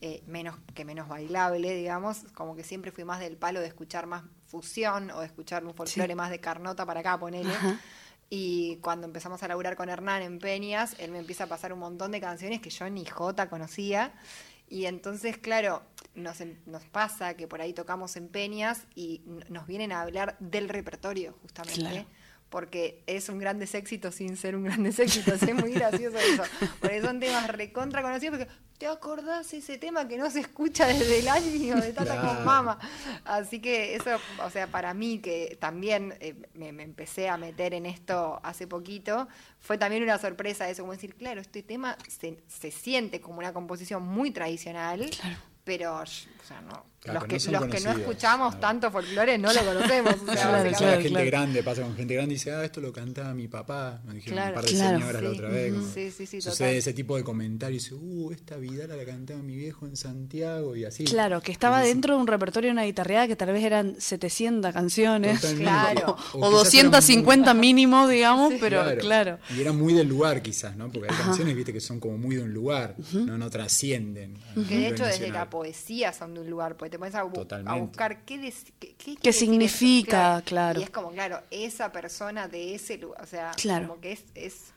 eh, 0.00 0.22
menos 0.26 0.56
que 0.74 0.84
menos 0.84 1.08
bailable, 1.08 1.74
digamos, 1.76 2.24
como 2.34 2.56
que 2.56 2.64
siempre 2.64 2.90
fui 2.90 3.04
más 3.04 3.20
del 3.20 3.36
palo 3.36 3.60
de 3.60 3.66
escuchar 3.68 4.06
más 4.06 4.24
fusión 4.46 5.10
o 5.12 5.20
de 5.20 5.26
escuchar 5.26 5.64
un 5.64 5.74
folclore 5.74 6.08
Sí. 6.12 6.14
más 6.16 6.30
de 6.30 6.40
carnota 6.40 6.84
para 6.84 7.00
acá, 7.00 7.18
ponele. 7.18 7.54
Ajá. 7.54 7.78
Y 8.28 8.76
cuando 8.76 9.06
empezamos 9.06 9.42
a 9.42 9.48
laburar 9.48 9.76
con 9.76 9.90
Hernán 9.90 10.22
en 10.22 10.38
Peñas, 10.38 10.96
él 10.98 11.10
me 11.10 11.18
empieza 11.18 11.44
a 11.44 11.46
pasar 11.48 11.72
un 11.72 11.78
montón 11.80 12.12
de 12.12 12.20
canciones 12.20 12.60
que 12.62 12.70
yo 12.70 12.88
ni 12.88 13.04
Jota 13.04 13.48
conocía. 13.50 14.12
Y 14.68 14.86
entonces, 14.86 15.38
claro, 15.38 15.82
nos, 16.14 16.38
nos 16.66 16.84
pasa 16.84 17.34
que 17.34 17.46
por 17.46 17.60
ahí 17.60 17.72
tocamos 17.72 18.16
en 18.16 18.28
Peñas 18.28 18.86
y 18.94 19.22
nos 19.48 19.66
vienen 19.66 19.92
a 19.92 20.02
hablar 20.02 20.36
del 20.40 20.68
repertorio, 20.68 21.34
justamente. 21.42 22.06
Porque 22.52 23.02
es 23.06 23.28
un 23.30 23.38
grandes 23.38 23.74
éxito 23.74 24.12
sin 24.12 24.36
ser 24.36 24.54
un 24.54 24.64
grandes 24.64 24.98
éxito. 24.98 25.32
Es 25.34 25.54
muy 25.54 25.72
gracioso 25.72 26.18
eso. 26.18 26.42
Porque 26.80 27.00
son 27.00 27.18
temas 27.18 27.48
recontra 27.48 28.02
conocidos. 28.02 28.38
Porque 28.38 28.52
te 28.76 28.86
acordás 28.86 29.52
ese 29.54 29.78
tema 29.78 30.06
que 30.06 30.18
no 30.18 30.30
se 30.30 30.40
escucha 30.40 30.86
desde 30.86 31.20
el 31.20 31.28
año 31.28 31.76
de 31.76 31.92
Tata 31.94 32.20
Claro. 32.20 32.34
con 32.36 32.44
Mama. 32.44 32.78
Así 33.24 33.60
que 33.60 33.94
eso, 33.96 34.10
o 34.44 34.50
sea, 34.50 34.66
para 34.66 34.92
mí 34.92 35.18
que 35.20 35.56
también 35.60 36.14
eh, 36.20 36.34
me, 36.54 36.72
me 36.72 36.82
empecé 36.82 37.28
a 37.30 37.38
meter 37.38 37.72
en 37.72 37.86
esto 37.86 38.38
hace 38.42 38.66
poquito, 38.66 39.28
fue 39.58 39.78
también 39.78 40.02
una 40.02 40.18
sorpresa 40.18 40.68
eso, 40.68 40.82
como 40.82 40.92
decir, 40.92 41.14
claro, 41.14 41.40
este 41.40 41.62
tema 41.62 41.96
se, 42.06 42.36
se 42.48 42.70
siente 42.70 43.20
como 43.22 43.38
una 43.38 43.52
composición 43.54 44.02
muy 44.02 44.30
tradicional, 44.32 45.08
pero 45.64 45.94
sh- 46.02 46.26
o 46.42 46.44
sea, 46.44 46.60
no, 46.60 46.84
Claro, 47.02 47.18
los 47.18 47.28
que 47.28 47.38
que, 47.38 47.50
no 47.50 47.60
los 47.60 47.68
que 47.68 47.80
no 47.80 47.90
escuchamos 47.90 48.54
claro. 48.54 48.60
tanto 48.60 48.90
folclore 48.92 49.36
no 49.36 49.52
lo 49.52 49.60
conocemos. 49.64 50.14
O 50.22 50.24
sea, 50.24 50.34
Claro, 50.34 50.52
la 50.70 50.76
claro, 50.76 50.92
gente 50.94 51.08
claro. 51.08 51.26
grande, 51.26 51.62
pasa 51.64 51.82
con 51.82 51.96
gente 51.96 52.14
grande 52.14 52.34
y 52.34 52.36
dice, 52.36 52.52
ah, 52.52 52.64
esto 52.64 52.80
lo 52.80 52.92
cantaba 52.92 53.34
mi 53.34 53.48
papá. 53.48 54.00
Me 54.06 54.14
dijeron 54.14 54.36
Claro. 54.36 54.48
un 54.50 54.54
par 54.54 54.64
de 54.64 54.70
Claro. 54.76 54.98
señoras 55.00 55.22
la 55.24 55.30
otra 55.30 55.48
vez. 55.48 55.72
Como 55.74 55.86
Sí, 55.92 56.10
sí, 56.12 56.26
sí, 56.26 56.40
Sucede 56.40 56.66
total. 56.68 56.74
ese 56.76 56.92
tipo 56.92 57.16
de 57.16 57.24
comentarios. 57.24 57.82
Dice, 57.82 57.94
uh, 57.96 58.30
esta 58.30 58.56
Vidala 58.56 58.94
la 58.94 59.04
cantaba 59.04 59.42
mi 59.42 59.56
viejo 59.56 59.84
en 59.86 59.96
Santiago 59.96 60.76
y 60.76 60.84
así. 60.84 61.02
Claro, 61.04 61.40
que 61.40 61.50
estaba 61.50 61.80
dentro 61.82 62.14
de 62.14 62.20
un 62.20 62.26
repertorio 62.28 62.68
de 62.68 62.72
una 62.72 62.84
guitarreada 62.84 63.26
que 63.26 63.34
tal 63.34 63.50
vez 63.52 63.64
eran 63.64 63.96
700 63.98 64.72
canciones. 64.72 65.40
Totalmente. 65.40 65.64
Claro. 65.64 66.16
O, 66.34 66.38
quizás 66.38 66.50
250 66.52 67.50
eran 67.50 67.56
muy- 67.56 67.66
mínimo, 67.72 68.06
digamos, 68.06 68.52
pero 68.60 68.84
claro. 69.00 69.38
Y 69.56 69.60
era 69.60 69.72
muy 69.72 69.92
del 69.92 70.06
lugar 70.08 70.40
quizás, 70.40 70.76
¿no? 70.76 70.88
Porque 70.90 71.08
hay 71.12 71.16
canciones, 71.16 71.56
viste, 71.56 71.72
que 71.72 71.80
son 71.80 71.98
como 71.98 72.16
muy 72.16 72.36
de 72.36 72.42
un 72.42 72.52
lugar, 72.54 72.94
no, 73.12 73.36
no 73.38 73.50
trascienden. 73.50 74.38
Que 74.68 74.78
de 74.78 74.88
hecho 74.88 75.04
desde 75.04 75.30
la 75.30 75.50
poesía 75.50 76.12
son 76.12 76.34
de 76.34 76.40
un 76.42 76.50
lugar, 76.50 76.76
porque 76.76 76.91
te 76.92 76.98
pones 77.00 77.14
a, 77.16 77.24
bu- 77.24 77.30
a 77.30 77.32
Totalmente. 77.32 77.80
buscar 77.80 78.24
qué, 78.24 78.38
des- 78.38 78.64
qué, 78.78 78.88
qué 78.90 78.94
quiere 78.96 79.20
¿Qué 79.20 79.28
decir 79.30 79.48
significa? 79.48 80.36
eso. 80.36 80.44
Claro. 80.44 80.78
Y 80.80 80.84
es 80.84 80.90
como, 80.90 81.10
claro, 81.10 81.40
esa 81.50 81.90
persona 81.90 82.46
de 82.46 82.76
ese 82.76 82.98
lugar, 82.98 83.20
o 83.20 83.26
sea, 83.26 83.50
Claro. 83.56 83.88
como 83.88 84.00
que 84.00 84.12
es, 84.12 84.24
es, 84.36 84.72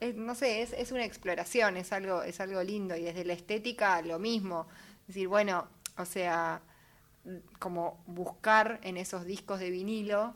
es, 0.00 0.14
no 0.16 0.34
sé, 0.34 0.62
es, 0.62 0.72
es 0.72 0.92
una 0.92 1.04
exploración, 1.04 1.76
es 1.76 1.92
algo, 1.92 2.22
es 2.22 2.40
algo 2.40 2.62
lindo. 2.62 2.96
Y 2.96 3.02
desde 3.02 3.24
la 3.26 3.34
estética 3.34 4.00
lo 4.00 4.18
mismo. 4.18 4.66
Es 5.02 5.08
decir, 5.08 5.28
bueno, 5.28 5.68
o 5.98 6.06
sea, 6.06 6.62
como 7.58 8.02
buscar 8.06 8.80
en 8.82 8.96
esos 8.96 9.26
discos 9.26 9.60
de 9.60 9.70
vinilo 9.70 10.32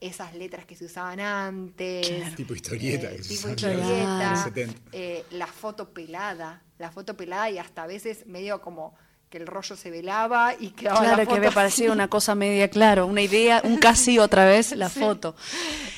esas 0.00 0.32
letras 0.36 0.64
que 0.64 0.76
se 0.76 0.84
usaban 0.84 1.18
antes. 1.18 2.36
Tipo 2.36 2.54
historieta 2.54 3.10
eh, 3.10 3.16
que 3.16 3.22
se 3.24 3.28
tipo 3.30 3.48
usaba 3.48 3.72
historieta, 3.72 4.22
en 4.24 4.30
los 4.30 4.40
70. 4.44 4.80
eh, 4.92 5.24
la 5.32 5.48
foto 5.48 5.88
pelada, 5.92 6.62
la 6.78 6.92
foto 6.92 7.16
pelada 7.16 7.50
y 7.50 7.58
hasta 7.58 7.82
a 7.82 7.86
veces 7.88 8.24
medio 8.26 8.60
como 8.60 8.94
que 9.30 9.38
el 9.38 9.46
rollo 9.46 9.76
se 9.76 9.90
velaba 9.90 10.54
y 10.58 10.70
quedaba 10.70 11.00
la 11.00 11.06
Claro, 11.08 11.24
foto 11.24 11.34
que 11.34 11.40
me 11.40 11.52
parecía 11.52 11.86
así. 11.86 11.92
una 11.92 12.08
cosa 12.08 12.34
media, 12.34 12.68
claro, 12.68 13.06
una 13.06 13.20
idea, 13.20 13.60
un 13.64 13.76
casi 13.78 14.18
otra 14.18 14.46
vez 14.46 14.72
la 14.72 14.88
foto. 14.88 15.34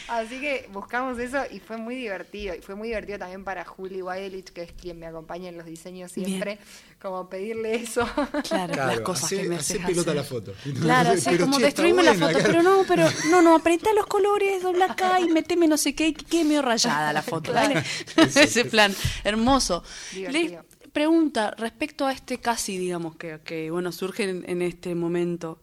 Así 0.09 0.41
que 0.41 0.69
buscamos 0.73 1.17
eso 1.19 1.39
y 1.53 1.61
fue 1.61 1.77
muy 1.77 1.95
divertido. 1.95 2.55
Y 2.57 2.61
fue 2.61 2.75
muy 2.75 2.89
divertido 2.89 3.19
también 3.21 3.45
para 3.45 3.65
Juli 3.65 4.03
Weilich, 4.03 4.47
que 4.53 4.63
es 4.63 4.73
quien 4.73 4.99
me 4.99 5.07
acompaña 5.07 5.49
en 5.49 5.57
los 5.57 5.67
diseños 5.67 6.11
siempre, 6.11 6.59
como 7.01 7.29
pedirle 7.29 7.77
eso. 7.77 8.09
Claro, 8.49 8.75
las 8.75 9.01
cosas 9.01 9.27
hace, 9.27 9.43
que 9.43 9.49
me 9.49 9.57
hace 9.57 9.81
hacer. 9.81 10.15
la 10.17 10.25
foto. 10.25 10.53
Claro, 10.81 11.13
sí, 11.17 11.23
Pero, 11.27 11.45
como 11.45 11.59
destruime 11.61 12.03
la 12.03 12.15
foto, 12.15 12.39
pero 12.43 12.63
no, 12.63 12.83
pero 12.89 13.07
no, 13.31 13.41
no, 13.43 13.55
apretá 13.55 13.93
los 13.93 14.07
colores, 14.07 14.63
dobla 14.63 14.87
acá 14.87 15.21
y 15.21 15.29
meteme 15.29 15.69
no 15.69 15.77
sé 15.77 15.95
qué, 15.95 16.09
y 16.09 16.15
quede 16.15 16.45
medio 16.45 16.63
rayada 16.63 17.13
la 17.13 17.23
foto, 17.23 17.53
dale. 17.53 17.83
Ese 18.17 18.65
plan, 18.65 18.93
hermoso. 19.23 19.85
Divertido. 20.13 20.63
Le 20.63 20.70
pregunta 20.93 21.53
respecto 21.57 22.07
a 22.07 22.13
este 22.13 22.39
casi, 22.39 22.79
digamos, 22.79 23.17
que, 23.17 23.71
bueno, 23.71 23.93
surge 23.93 24.25
en, 24.25 24.45
en 24.49 24.63
este 24.63 24.95
momento, 24.95 25.59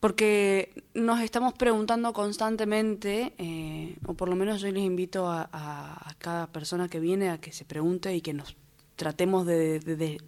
porque 0.00 0.84
nos 0.94 1.20
estamos 1.20 1.54
preguntando 1.54 2.12
constantemente, 2.12 3.32
eh, 3.38 3.96
o 4.06 4.14
por 4.14 4.28
lo 4.28 4.36
menos 4.36 4.60
yo 4.60 4.70
les 4.70 4.82
invito 4.82 5.28
a, 5.28 6.14
cada 6.18 6.46
persona 6.46 6.88
que 6.88 7.00
viene 7.00 7.30
a 7.30 7.38
que 7.38 7.52
se 7.52 7.64
pregunte 7.64 8.14
y 8.14 8.20
que 8.20 8.32
nos 8.32 8.56
tratemos 8.96 9.46
de 9.46 10.20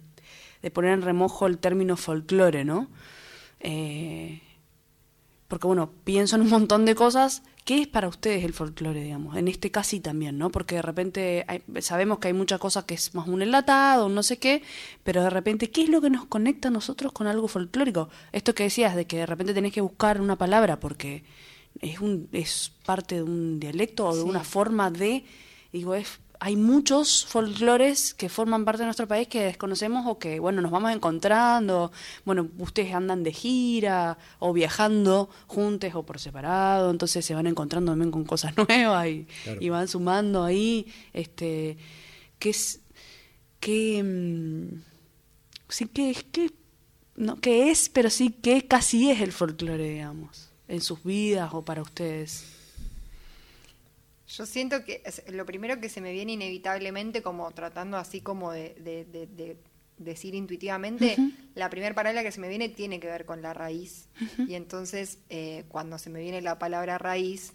poner 0.73 0.91
en 0.91 1.01
remojo 1.01 1.47
el 1.47 1.57
término 1.57 1.97
folclore, 1.97 2.65
¿no? 2.65 2.87
Eh, 3.59 4.41
porque 5.47 5.67
bueno, 5.67 5.91
pienso 6.03 6.35
en 6.35 6.43
un 6.43 6.49
montón 6.49 6.85
de 6.85 6.95
cosas. 6.95 7.43
¿Qué 7.67 7.81
es 7.81 7.87
para 7.89 8.07
ustedes 8.07 8.45
el 8.45 8.53
folclore, 8.53 9.03
digamos? 9.03 9.35
En 9.35 9.49
este 9.49 9.71
caso 9.71 9.99
también, 10.01 10.37
¿no? 10.37 10.49
Porque 10.49 10.75
de 10.75 10.81
repente 10.81 11.43
hay- 11.49 11.61
sabemos 11.81 12.19
que 12.19 12.29
hay 12.29 12.33
muchas 12.33 12.59
cosas 12.59 12.85
que 12.85 12.93
es 12.93 13.13
más 13.13 13.27
un 13.27 13.41
enlatado, 13.41 14.05
un 14.05 14.15
no 14.15 14.23
sé 14.23 14.39
qué, 14.39 14.61
pero 15.03 15.21
de 15.21 15.29
repente, 15.29 15.69
¿qué 15.69 15.83
es 15.83 15.89
lo 15.89 15.99
que 15.99 16.09
nos 16.09 16.23
conecta 16.27 16.69
a 16.69 16.71
nosotros 16.71 17.11
con 17.11 17.27
algo 17.27 17.49
folclórico? 17.49 18.07
Esto 18.31 18.55
que 18.55 18.63
decías, 18.63 18.95
de 18.95 19.05
que 19.05 19.17
de 19.17 19.25
repente 19.25 19.53
tenés 19.53 19.73
que 19.73 19.81
buscar 19.81 20.21
una 20.21 20.37
palabra 20.37 20.79
porque 20.79 21.25
es, 21.81 21.99
un, 21.99 22.29
es 22.31 22.71
parte 22.85 23.15
de 23.15 23.23
un 23.23 23.59
dialecto 23.59 24.07
o 24.07 24.15
de 24.15 24.21
Sí. 24.23 24.29
una 24.29 24.45
forma 24.45 24.89
de, 24.89 25.25
digo, 25.73 25.93
es, 25.93 26.19
hay 26.39 26.55
muchos 26.55 27.25
folclores 27.25 28.13
que 28.13 28.29
forman 28.29 28.63
parte 28.65 28.79
de 28.79 28.85
nuestro 28.85 29.07
país 29.07 29.27
que 29.27 29.41
desconocemos 29.43 30.05
o 30.07 30.19
que, 30.19 30.39
bueno, 30.39 30.61
nos 30.61 30.71
vamos 30.71 30.91
encontrando, 30.91 31.91
bueno, 32.25 32.47
ustedes 32.59 32.93
andan 32.93 33.23
de 33.23 33.33
gira 33.33 34.17
o 34.39 34.53
viajando 34.53 35.29
juntos 35.47 35.93
o 35.95 36.03
por 36.03 36.19
separado, 36.19 36.91
entonces 36.91 37.25
se 37.25 37.33
van 37.33 37.47
encontrando 37.47 37.91
también 37.91 38.11
con 38.11 38.23
cosas 38.25 38.53
nuevas 38.69 39.07
y, 39.07 39.27
Claro. 39.43 39.61
y 39.61 39.69
van 39.69 39.87
sumando 39.87 40.43
ahí, 40.43 40.87
este, 41.13 41.77
que 42.39 42.49
es, 42.49 42.81
que, 43.59 44.03
mm, 44.03 44.81
sí 45.69 45.85
que 45.87 46.09
es, 46.11 46.23
que, 46.23 46.51
no, 47.15 47.37
que 47.39 47.71
es, 47.71 47.89
pero 47.89 48.09
sí 48.09 48.29
que 48.29 48.67
casi 48.67 49.09
es 49.09 49.21
el 49.21 49.31
folclore, 49.31 49.89
digamos, 49.89 50.49
en 50.67 50.81
sus 50.81 51.03
vidas 51.03 51.49
o 51.53 51.63
para 51.63 51.81
ustedes. 51.81 52.45
Yo 54.27 54.45
siento 54.45 54.83
que 54.83 55.01
lo 55.29 55.45
primero 55.45 55.79
que 55.79 55.89
se 55.89 56.01
me 56.01 56.11
viene 56.11 56.33
inevitablemente, 56.33 57.21
como 57.21 57.49
tratando 57.51 57.97
así 57.97 58.21
como 58.21 58.51
de, 58.51 58.75
de- 58.75 59.05
de- 59.05 59.27
de 59.27 59.57
decir 59.97 60.35
intuitivamente, 60.35 61.17
la 61.55 61.69
primera 61.69 61.95
palabra 61.95 62.21
que 62.23 62.31
se 62.31 62.39
me 62.39 62.49
viene 62.49 62.69
tiene 62.69 62.99
que 62.99 63.07
ver 63.07 63.25
con 63.25 63.41
la 63.41 63.53
raíz. 63.53 64.09
Y 64.47 64.53
entonces, 64.55 65.19
eh, 65.29 65.63
cuando 65.69 65.97
se 65.97 66.09
me 66.09 66.19
viene 66.19 66.41
la 66.41 66.59
palabra 66.59 66.97
raíz, 66.97 67.53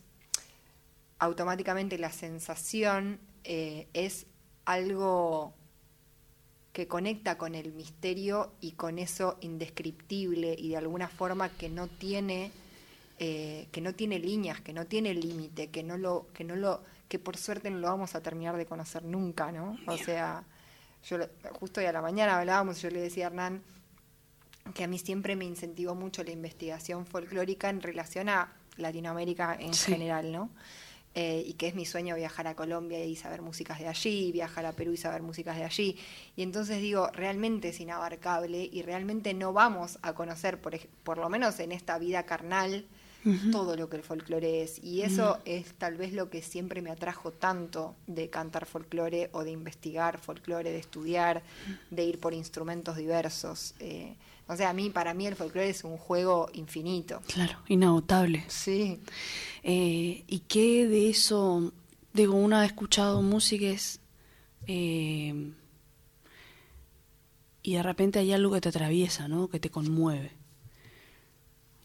automáticamente 1.19 1.99
la 1.99 2.11
sensación 2.11 3.21
eh, 3.45 3.87
es 3.93 4.27
algo 4.65 5.55
que 6.73 6.89
conecta 6.89 7.37
con 7.37 7.55
el 7.55 7.73
misterio 7.75 8.55
y 8.61 8.73
con 8.73 8.99
eso 8.99 9.37
indescriptible 9.41 10.57
y 10.59 10.71
de 10.71 10.79
alguna 10.79 11.09
forma 11.09 11.51
que 11.51 11.69
no 11.69 11.87
tiene 11.87 12.51
eh, 13.25 13.69
que 13.71 13.81
no 13.81 13.95
tiene 13.95 14.19
líneas, 14.19 14.61
que 14.61 14.73
no 14.73 14.85
tiene 14.87 15.15
límite, 15.15 15.69
que 15.71 15.85
no 15.85 15.97
lo 15.97 16.27
que 16.35 16.43
no 16.43 16.57
lo 16.57 16.83
que 17.09 17.21
por 17.21 17.37
suerte 17.37 17.71
no 17.71 17.79
lo 17.79 17.87
vamos 17.87 18.17
a 18.17 18.21
terminar 18.21 18.57
de 18.57 18.67
conocer 18.67 19.05
nunca, 19.05 19.53
¿no? 19.53 19.77
O 19.87 19.97
sea, 19.97 20.43
yo 21.09 21.19
justo 21.61 21.79
hoy 21.81 21.87
a 21.87 21.93
la 21.93 22.03
mañana 22.03 22.39
hablábamos, 22.41 22.83
yo 22.83 22.91
le 22.91 23.01
decía 23.01 23.27
a 23.27 23.29
Hernán 23.29 23.63
que 24.75 24.83
a 24.83 24.89
mí 24.89 24.99
siempre 24.99 25.37
me 25.37 25.45
incentivó 25.45 25.95
mucho 25.95 26.25
la 26.25 26.33
investigación 26.33 27.07
folclórica 27.07 27.69
en 27.71 27.81
relación 27.81 28.29
a 28.29 28.53
Latinoamérica 28.77 29.55
en 29.61 29.73
Sí. 29.75 29.93
general, 29.93 30.33
¿no? 30.33 30.51
Eh, 31.15 31.45
y 31.47 31.53
que 31.53 31.69
es 31.69 31.75
mi 31.77 31.85
sueño 31.85 32.17
viajar 32.17 32.47
a 32.49 32.57
Colombia 32.57 33.05
y 33.05 33.15
saber 33.15 33.41
músicas 33.43 33.79
de 33.79 33.87
allí, 33.87 34.33
viajar 34.33 34.65
a 34.67 34.73
Perú 34.73 34.93
y 34.93 34.97
saber 34.97 35.23
músicas 35.23 35.57
de 35.59 35.65
allí. 35.65 35.97
Y 36.37 36.43
entonces 36.43 36.81
digo, 36.81 37.09
realmente 37.13 37.69
es 37.69 37.79
inabarcable 37.81 38.69
y 38.73 38.83
realmente 38.83 39.35
no 39.35 39.53
vamos 39.53 39.99
a 40.03 40.15
conocer, 40.15 40.59
por, 40.61 40.77
por 41.05 41.19
lo 41.19 41.29
menos 41.29 41.61
en 41.61 41.71
esta 41.71 41.99
vida 41.99 42.25
carnal, 42.25 42.87
todo 43.51 43.77
lo 43.77 43.89
que 43.89 43.97
el 43.97 44.03
folclore 44.03 44.63
es. 44.63 44.83
Y 44.83 45.03
eso 45.03 45.39
es 45.45 45.75
tal 45.75 45.97
vez 45.97 46.13
lo 46.13 46.29
que 46.31 46.43
siempre 46.43 46.83
me 46.83 46.91
atrajo 46.91 47.31
tanto 47.31 47.95
de 48.07 48.31
cantar 48.31 48.67
folclore 48.67 49.31
o 49.33 49.45
de 49.45 49.51
investigar 49.51 50.19
folclore, 50.19 50.71
de 50.71 50.79
estudiar, 50.79 51.43
de 51.91 52.05
ir 52.05 52.19
por 52.19 52.35
instrumentos 52.35 52.97
diversos. 52.97 53.75
Eh, 53.79 54.17
o 54.49 54.57
sea, 54.57 54.71
a 54.71 54.73
mí, 54.73 54.91
para 54.91 55.15
mí 55.15 55.27
el 55.27 55.37
folclore 55.37 55.71
es 55.71 55.85
un 55.85 55.97
juego 55.97 56.51
infinito. 56.53 57.21
Claro, 57.27 57.59
inagotable. 57.69 58.45
Sí. 58.49 59.01
Eh, 59.63 60.25
¿Y 60.27 60.41
qué 60.41 60.87
de 60.89 61.11
eso? 61.11 61.73
Digo, 62.13 62.35
una 62.35 62.63
ha 62.63 62.67
escuchado 62.67 63.23
músicas 63.23 64.01
eh, 64.67 65.53
y 67.63 67.75
de 67.75 67.83
repente 67.83 68.19
hay 68.19 68.33
algo 68.33 68.53
que 68.53 68.61
te 68.61 68.69
atraviesa, 68.69 69.29
¿no? 69.29 69.49
Que 69.49 69.61
te 69.61 69.71
conmueve. 69.71 70.33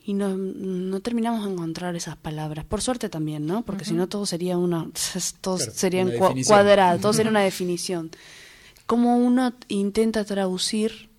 Y 0.08 0.14
no, 0.14 0.38
no 0.38 1.00
terminamos 1.02 1.46
de 1.46 1.52
encontrar 1.52 1.96
esas 1.96 2.16
palabras. 2.16 2.66
Por 2.66 2.82
suerte 2.82 3.10
también, 3.10 3.46
¿no? 3.46 3.64
Porque 3.64 3.86
si 3.86 3.94
no 3.94 4.08
todo 4.08 4.26
sería 4.26 4.58
una... 4.58 4.88
Todo 5.42 5.58
Claro, 5.58 5.72
sería 5.74 6.06
una 6.06 6.44
cuadrado, 6.48 7.00
todo 7.00 7.14
sería 7.14 7.30
una 7.30 7.42
definición. 7.42 8.10
¿Cómo 8.86 9.18
uno 9.18 9.54
intenta 9.68 10.24
traducir 10.24 11.10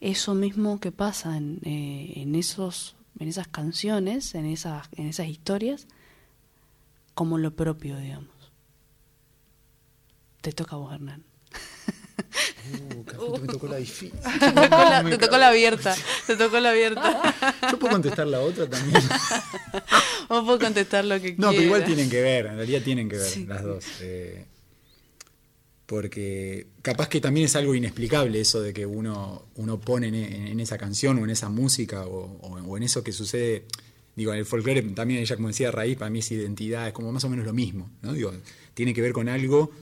eso 0.00 0.34
mismo 0.34 0.80
que 0.80 0.90
pasa 0.90 1.36
en, 1.36 1.60
eh, 1.64 2.14
en 2.16 2.34
esos 2.34 2.96
en 3.20 3.28
esas 3.28 3.46
canciones, 3.46 4.34
en 4.34 4.46
esas, 4.46 4.88
en 4.92 5.06
esas 5.06 5.28
historias, 5.28 5.86
como 7.14 7.36
lo 7.36 7.54
propio, 7.54 7.98
digamos. 7.98 8.34
Te 10.40 10.52
toca 10.52 10.76
a 10.76 10.78
vos, 10.78 10.92
Hernán. 10.92 11.22
Uh, 12.30 13.04
Cafito, 13.04 13.38
me 13.40 13.46
tocó 13.48 13.66
la 13.68 13.76
difícil. 13.76 14.12
Te 14.40 14.52
tocó 14.52 14.60
la, 14.78 15.04
te 15.04 15.18
tocó 15.18 15.38
la 15.38 15.48
abierta. 15.48 15.96
Te 16.26 16.36
tocó 16.36 16.60
la 16.60 16.70
abierta. 16.70 17.34
Yo 17.72 17.78
puedo 17.78 17.92
contestar 17.94 18.26
la 18.26 18.40
otra 18.40 18.68
también. 18.68 19.02
Vos 20.28 20.44
podés 20.44 20.60
contestar 20.64 21.04
lo 21.04 21.20
que 21.20 21.34
No, 21.36 21.50
pero 21.50 21.62
igual 21.62 21.80
quieras. 21.80 21.86
tienen 21.86 22.10
que 22.10 22.20
ver, 22.22 22.46
en 22.46 22.56
realidad 22.56 22.82
tienen 22.82 23.08
que 23.08 23.16
ver 23.16 23.26
Sí. 23.26 23.46
las 23.46 23.62
dos. 23.64 23.84
eh, 24.00 24.46
porque 25.86 26.68
capaz 26.82 27.08
que 27.08 27.20
también 27.20 27.46
es 27.46 27.56
algo 27.56 27.74
inexplicable 27.74 28.40
eso 28.40 28.62
de 28.62 28.72
que 28.72 28.86
uno, 28.86 29.46
uno 29.56 29.80
pone 29.80 30.06
en, 30.08 30.14
en- 30.14 30.46
en 30.48 30.60
esa 30.60 30.78
canción 30.78 31.18
o 31.18 31.24
en 31.24 31.30
esa 31.30 31.48
música 31.48 32.06
o, 32.06 32.38
o- 32.40 32.60
o 32.62 32.76
en 32.76 32.82
eso 32.84 33.02
que 33.02 33.12
sucede. 33.12 33.64
Digo, 34.14 34.32
en 34.32 34.38
el 34.38 34.46
folclore 34.46 34.82
también 34.82 35.20
ella, 35.20 35.34
como 35.36 35.48
decía 35.48 35.70
Raíz, 35.72 35.96
para 35.96 36.10
mí 36.10 36.20
es 36.20 36.30
identidad, 36.30 36.86
es 36.86 36.92
como 36.92 37.10
más 37.10 37.24
o 37.24 37.28
menos 37.28 37.44
lo 37.44 37.52
mismo. 37.52 37.90
¿no? 38.02 38.12
Digo, 38.12 38.32
tiene 38.74 38.94
que 38.94 39.02
ver 39.02 39.12
con 39.12 39.28
algo 39.28 39.72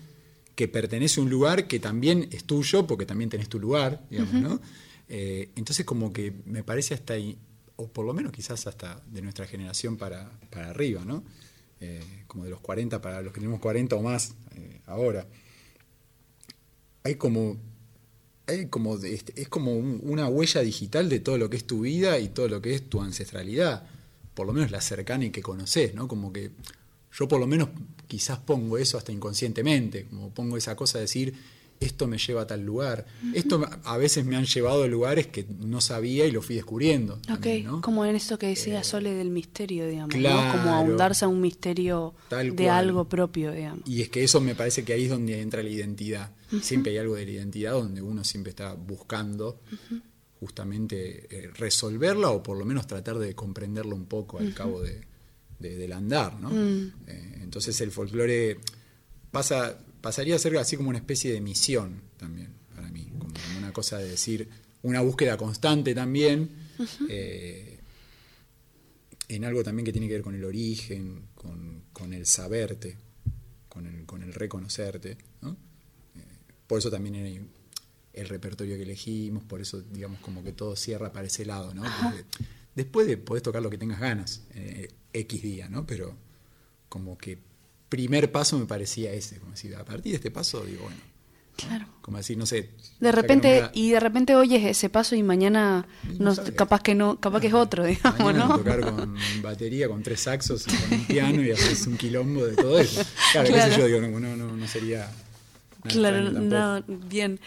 que 0.58 0.66
pertenece 0.66 1.20
a 1.20 1.22
un 1.22 1.30
lugar 1.30 1.68
que 1.68 1.78
también 1.78 2.26
es 2.32 2.42
tuyo, 2.42 2.84
porque 2.88 3.06
también 3.06 3.30
tenés 3.30 3.48
tu 3.48 3.60
lugar, 3.60 4.04
digamos, 4.10 4.34
¿no? 4.42 4.60
Eh, 5.08 5.50
entonces 5.54 5.86
como 5.86 6.12
que 6.12 6.32
me 6.46 6.64
parece 6.64 6.94
hasta 6.94 7.12
ahí, 7.14 7.38
o 7.76 7.86
por 7.86 8.04
lo 8.04 8.12
menos 8.12 8.32
quizás 8.32 8.66
hasta 8.66 9.00
de 9.06 9.22
nuestra 9.22 9.46
generación 9.46 9.96
para, 9.96 10.28
para 10.50 10.70
arriba, 10.70 11.04
¿no? 11.04 11.22
Eh, 11.80 12.02
como 12.26 12.42
de 12.42 12.50
los 12.50 12.58
40 12.60 13.00
para 13.00 13.22
los 13.22 13.32
que 13.32 13.38
tenemos 13.38 13.60
40 13.60 13.94
o 13.94 14.02
más 14.02 14.34
eh, 14.56 14.80
ahora. 14.86 15.28
Hay 17.04 17.14
como, 17.14 17.56
hay 18.46 18.66
como 18.66 18.98
de- 18.98 19.14
este, 19.14 19.40
es 19.40 19.48
como 19.48 19.76
un- 19.76 20.00
una 20.02 20.26
huella 20.26 20.60
digital 20.62 21.08
de 21.08 21.20
todo 21.20 21.38
lo 21.38 21.48
que 21.48 21.56
es 21.56 21.66
tu 21.68 21.82
vida 21.82 22.18
y 22.18 22.30
todo 22.30 22.48
lo 22.48 22.60
que 22.60 22.74
es 22.74 22.88
tu 22.90 23.00
ancestralidad, 23.00 23.86
por 24.34 24.44
lo 24.48 24.52
menos 24.52 24.72
la 24.72 24.80
cercana 24.80 25.24
y 25.26 25.30
que 25.30 25.40
conoces, 25.40 25.94
¿no? 25.94 26.08
Como 26.08 26.32
que 26.32 26.50
yo 27.12 27.28
por 27.28 27.40
lo 27.40 27.46
menos 27.46 27.68
quizás 28.06 28.38
pongo 28.38 28.78
eso 28.78 28.98
hasta 28.98 29.12
inconscientemente, 29.12 30.06
como 30.06 30.30
pongo 30.30 30.56
esa 30.56 30.74
cosa 30.76 30.98
de 30.98 31.02
decir, 31.02 31.34
esto 31.80 32.06
me 32.08 32.18
lleva 32.18 32.42
a 32.42 32.46
tal 32.46 32.64
lugar. 32.64 33.06
Esto 33.34 33.68
a 33.84 33.96
veces 33.96 34.24
me 34.24 34.36
han 34.36 34.46
llevado 34.46 34.82
a 34.82 34.86
lugares 34.86 35.28
que 35.28 35.46
no 35.60 35.80
sabía 35.80 36.26
y 36.26 36.32
lo 36.32 36.42
fui 36.42 36.56
descubriendo. 36.56 37.14
Ok, 37.14 37.26
también, 37.28 37.64
¿no? 37.64 37.80
como 37.80 38.04
en 38.04 38.16
esto 38.16 38.38
que 38.38 38.48
decía 38.48 38.82
Sole 38.82 39.14
del 39.14 39.30
misterio, 39.30 39.86
digamos. 39.86 40.14
Como 40.14 40.74
ahondarse 40.74 41.24
a 41.24 41.28
un 41.28 41.40
misterio 41.40 42.14
de 42.30 42.54
cual. 42.54 42.70
algo 42.70 43.08
propio, 43.08 43.52
digamos. 43.52 43.88
Y 43.88 44.02
es 44.02 44.08
que 44.08 44.24
eso 44.24 44.40
me 44.40 44.54
parece 44.54 44.84
que 44.84 44.92
ahí 44.92 45.04
es 45.04 45.10
donde 45.10 45.40
entra 45.40 45.62
la 45.62 45.68
identidad. 45.68 46.32
Siempre 46.62 46.92
hay 46.92 46.98
algo 46.98 47.14
de 47.14 47.26
la 47.26 47.30
identidad 47.32 47.72
donde 47.72 48.02
uno 48.02 48.24
siempre 48.24 48.50
está 48.50 48.72
buscando 48.74 49.60
justamente 50.40 51.26
eh, 51.30 51.50
resolverla 51.54 52.30
o 52.30 52.42
por 52.42 52.56
lo 52.56 52.64
menos 52.64 52.86
tratar 52.86 53.18
de 53.18 53.34
comprenderla 53.34 53.94
un 53.94 54.06
poco 54.06 54.38
al 54.38 54.54
cabo 54.54 54.80
de, 54.80 55.07
de- 55.58 55.76
del 55.76 55.92
andar. 55.92 56.38
¿no? 56.40 56.50
Eh, 57.06 57.38
entonces 57.42 57.80
el 57.80 57.90
folclore 57.90 58.58
pasa, 59.30 59.78
pasaría 60.00 60.36
a 60.36 60.38
ser 60.38 60.56
así 60.58 60.76
como 60.76 60.88
una 60.90 60.98
especie 60.98 61.32
de 61.32 61.40
misión 61.40 62.02
también 62.16 62.48
para 62.74 62.88
mí, 62.90 63.10
como 63.18 63.32
una 63.58 63.72
cosa 63.72 63.98
de 63.98 64.08
decir, 64.08 64.48
una 64.82 65.00
búsqueda 65.00 65.36
constante 65.36 65.94
también. 65.94 66.50
eh, 67.08 67.74
en 69.28 69.44
algo 69.44 69.62
también 69.62 69.84
que 69.84 69.92
tiene 69.92 70.06
que 70.08 70.14
ver 70.14 70.22
con 70.22 70.34
el 70.34 70.44
origen, 70.44 71.24
con, 71.34 71.82
con 71.92 72.14
el 72.14 72.24
saberte, 72.24 72.96
con 73.68 73.86
el, 73.86 74.06
con 74.06 74.22
el 74.22 74.32
reconocerte. 74.32 75.18
¿no? 75.42 75.50
Eh, 76.16 76.20
por 76.66 76.78
eso 76.78 76.90
también 76.90 77.14
hay 77.16 77.40
el 78.14 78.28
repertorio 78.28 78.76
que 78.76 78.82
elegimos, 78.84 79.44
por 79.44 79.60
eso 79.60 79.82
digamos 79.82 80.20
como 80.20 80.42
que 80.42 80.52
todo 80.52 80.74
cierra 80.76 81.12
para 81.12 81.26
ese 81.26 81.44
lado. 81.44 81.74
¿no? 81.74 81.82
Porque 81.82 82.24
después 82.78 83.06
de 83.08 83.16
podés 83.16 83.42
tocar 83.42 83.60
lo 83.60 83.70
que 83.70 83.76
tengas 83.76 83.98
ganas, 83.98 84.42
eh, 84.54 84.88
X 85.12 85.42
día, 85.42 85.68
¿no? 85.68 85.84
pero 85.84 86.14
como 86.88 87.18
que 87.18 87.36
primer 87.88 88.30
paso 88.30 88.56
me 88.56 88.66
parecía 88.66 89.12
ese, 89.12 89.38
como 89.40 89.50
decir, 89.52 89.74
a 89.74 89.84
partir 89.84 90.12
de 90.12 90.16
este 90.16 90.30
paso 90.30 90.64
digo, 90.64 90.84
bueno, 90.84 90.96
¿no? 90.96 91.08
Claro. 91.56 91.86
como 92.02 92.18
decir, 92.18 92.38
no 92.38 92.46
sé. 92.46 92.70
De 93.00 93.10
no 93.10 93.12
repente, 93.12 93.64
y 93.74 93.90
de 93.90 93.98
repente 93.98 94.36
oyes 94.36 94.64
ese 94.64 94.88
paso 94.90 95.16
y 95.16 95.24
mañana, 95.24 95.88
no 96.20 96.32
no, 96.32 96.54
capaz 96.54 96.82
que 96.82 96.94
no, 96.94 97.18
capaz 97.18 97.40
que 97.40 97.48
es 97.48 97.54
otro, 97.54 97.84
digamos, 97.84 98.20
Mañana 98.20 98.46
¿no? 98.46 98.58
tocar 98.58 98.80
con 98.80 99.16
batería, 99.42 99.88
con 99.88 100.04
tres 100.04 100.20
saxos 100.20 100.66
y 100.68 100.70
con 100.76 101.00
un 101.00 101.04
piano 101.06 101.42
y 101.42 101.50
haces 101.50 101.84
un 101.88 101.96
quilombo 101.96 102.46
de 102.46 102.54
todo 102.54 102.78
eso. 102.78 103.02
Claro, 103.32 103.48
qué 103.48 103.54
Claro. 103.54 103.72
sé 103.72 103.78
yo, 103.80 103.86
digo, 103.86 104.00
no, 104.00 104.20
no, 104.20 104.36
no, 104.36 104.56
no 104.56 104.68
sería. 104.68 105.10
Claro, 105.82 106.30
no, 106.30 106.84
bien. 106.86 107.40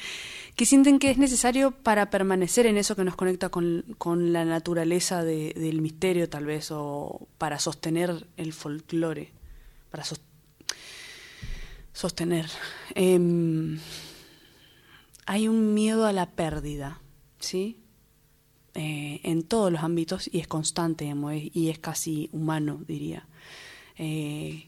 ¿Qué 0.56 0.66
sienten 0.66 1.00
que 1.00 1.10
es 1.12 1.18
necesario 1.18 1.72
para 1.72 2.10
permanecer 2.10 2.66
en 2.66 2.78
eso 2.78 2.96
que 2.96 3.04
nos 3.04 3.16
conecta 3.16 3.50
con, 3.50 3.84
con 3.98 4.32
la 4.34 4.46
naturaleza 4.46 5.24
de- 5.24 5.54
del 5.56 5.82
misterio, 5.82 6.30
tal 6.30 6.46
vez, 6.46 6.70
o 6.72 7.28
para 7.38 7.58
sostener 7.60 8.28
el 8.38 8.54
folclore? 8.54 9.32
Para 9.90 10.04
sos- 10.04 10.22
sostener. 11.94 12.48
Em, 12.96 13.80
hay 15.26 15.48
un 15.48 15.74
miedo 15.74 16.06
a 16.06 16.14
la 16.14 16.30
pérdida, 16.32 17.02
¿sí? 17.40 17.78
Eh, 18.74 19.20
en 19.24 19.44
todos 19.44 19.72
los 19.72 19.82
ámbitos 19.84 20.30
y 20.32 20.40
es 20.40 20.48
constante 20.48 21.14
y 21.54 21.70
es 21.70 21.80
casi 21.80 22.30
humano, 22.32 22.84
diría. 22.88 23.28
Eh, 23.98 24.68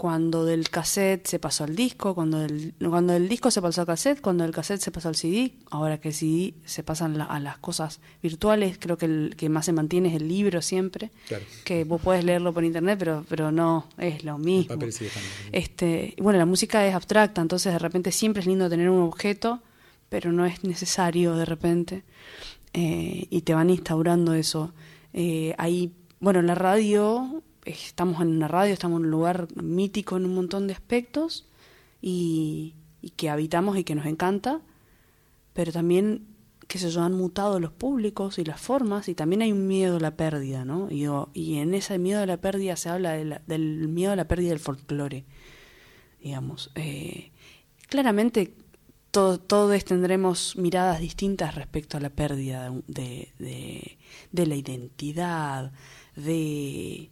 cuando 0.00 0.46
del 0.46 0.70
cassette 0.70 1.26
se 1.26 1.38
pasó 1.38 1.64
al 1.64 1.76
disco, 1.76 2.14
cuando 2.14 2.38
del, 2.38 2.72
cuando 2.88 3.12
del 3.12 3.28
disco 3.28 3.50
se 3.50 3.60
pasó 3.60 3.82
al 3.82 3.86
cassette, 3.86 4.22
cuando 4.22 4.44
del 4.44 4.52
cassette 4.54 4.80
se 4.80 4.90
pasó 4.90 5.08
al 5.10 5.14
CD, 5.14 5.52
ahora 5.70 6.00
que 6.00 6.08
el 6.08 6.14
CD 6.14 6.54
se 6.64 6.82
pasan 6.82 7.18
la- 7.18 7.26
a 7.26 7.38
las 7.38 7.58
cosas 7.58 8.00
virtuales, 8.22 8.78
creo 8.80 8.96
que 8.96 9.04
el 9.04 9.34
que 9.36 9.50
más 9.50 9.66
se 9.66 9.74
mantiene 9.74 10.08
es 10.08 10.14
el 10.14 10.26
libro 10.26 10.62
siempre, 10.62 11.10
Claro. 11.28 11.44
que 11.66 11.84
vos 11.84 12.00
podés 12.00 12.24
leerlo 12.24 12.54
por 12.54 12.64
internet, 12.64 12.98
pero, 12.98 13.26
pero 13.28 13.52
no 13.52 13.88
es 13.98 14.24
lo 14.24 14.38
mismo. 14.38 14.68
papel 14.74 14.90
sigue. 14.90 15.10
Este, 15.52 16.14
bueno, 16.18 16.38
la 16.38 16.46
música 16.46 16.86
es 16.86 16.94
abstracta, 16.94 17.42
entonces 17.42 17.70
de 17.70 17.78
repente 17.78 18.10
siempre 18.10 18.40
es 18.40 18.46
lindo 18.46 18.70
tener 18.70 18.88
un 18.88 19.02
objeto, 19.02 19.60
pero 20.08 20.32
no 20.32 20.46
es 20.46 20.64
necesario 20.64 21.34
de 21.36 21.44
repente. 21.44 22.04
Eh, 22.72 23.26
y 23.28 23.42
te 23.42 23.52
van 23.52 23.68
instaurando 23.68 24.32
eso. 24.32 24.72
Eh, 25.12 25.54
ahí, 25.58 25.92
bueno, 26.20 26.40
la 26.40 26.54
radio, 26.54 27.42
estamos 27.70 28.20
en 28.22 28.28
una 28.28 28.48
radio, 28.48 28.72
estamos 28.72 28.98
en 29.00 29.06
un 29.06 29.10
lugar 29.10 29.48
mítico 29.62 30.16
en 30.16 30.24
un 30.26 30.34
montón 30.34 30.66
de 30.66 30.74
aspectos 30.74 31.46
y, 32.02 32.74
que 33.16 33.30
habitamos 33.30 33.76
y 33.78 33.84
que 33.84 33.94
nos 33.94 34.06
encanta, 34.06 34.60
pero 35.52 35.72
también, 35.72 36.26
sé 36.68 36.90
yo, 36.90 37.02
han 37.02 37.14
mutado 37.14 37.58
los 37.60 37.72
públicos 37.72 38.38
y 38.38 38.44
las 38.44 38.60
formas 38.60 39.08
y 39.08 39.14
también 39.14 39.42
hay 39.42 39.52
un 39.52 39.66
miedo 39.66 39.96
a 39.96 40.00
la 40.00 40.16
pérdida, 40.16 40.64
¿no? 40.64 40.88
Y, 40.90 41.56
en 41.56 41.74
ese 41.74 41.98
miedo 41.98 42.20
a 42.22 42.26
la 42.26 42.40
pérdida 42.40 42.76
se 42.76 42.88
habla 42.90 43.12
de 43.12 43.24
la- 43.24 43.42
del 43.46 43.88
miedo 43.88 44.12
a 44.12 44.16
la 44.16 44.28
pérdida 44.28 44.50
del 44.50 44.60
folclore, 44.60 45.24
digamos. 46.22 46.70
Eh, 46.74 47.32
claramente 47.88 48.54
to- 49.10 49.40
todos 49.40 49.84
tendremos 49.84 50.56
miradas 50.56 51.00
distintas 51.00 51.54
respecto 51.54 51.96
a 51.96 52.00
la 52.00 52.10
pérdida 52.10 52.72
de, 52.86 53.98
de 54.32 54.46
la 54.46 54.54
identidad, 54.54 55.72
de 56.16 57.10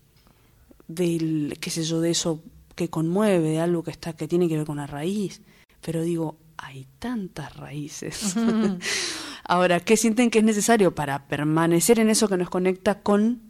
del 0.88 1.56
qué 1.60 1.70
sé 1.70 1.84
yo 1.84 2.00
de 2.00 2.10
eso 2.10 2.42
que 2.74 2.88
conmueve 2.90 3.40
de 3.50 3.60
algo 3.60 3.82
que 3.82 3.90
está 3.90 4.14
que 4.14 4.26
tiene 4.28 4.48
que 4.48 4.56
ver 4.56 4.66
con 4.66 4.76
la 4.78 4.86
raíz. 4.86 5.42
Pero 5.80 6.02
digo 6.02 6.38
hay 6.56 6.86
tantas 6.98 7.56
raíces. 7.56 8.34
Ahora 9.44 9.80
qué 9.80 9.96
sienten 9.96 10.30
que 10.30 10.40
es 10.40 10.44
necesario 10.44 10.94
para 10.94 11.26
permanecer 11.28 12.00
en 12.00 12.10
eso 12.10 12.28
que 12.28 12.36
nos 12.36 12.50
conecta 12.50 13.00
con 13.02 13.42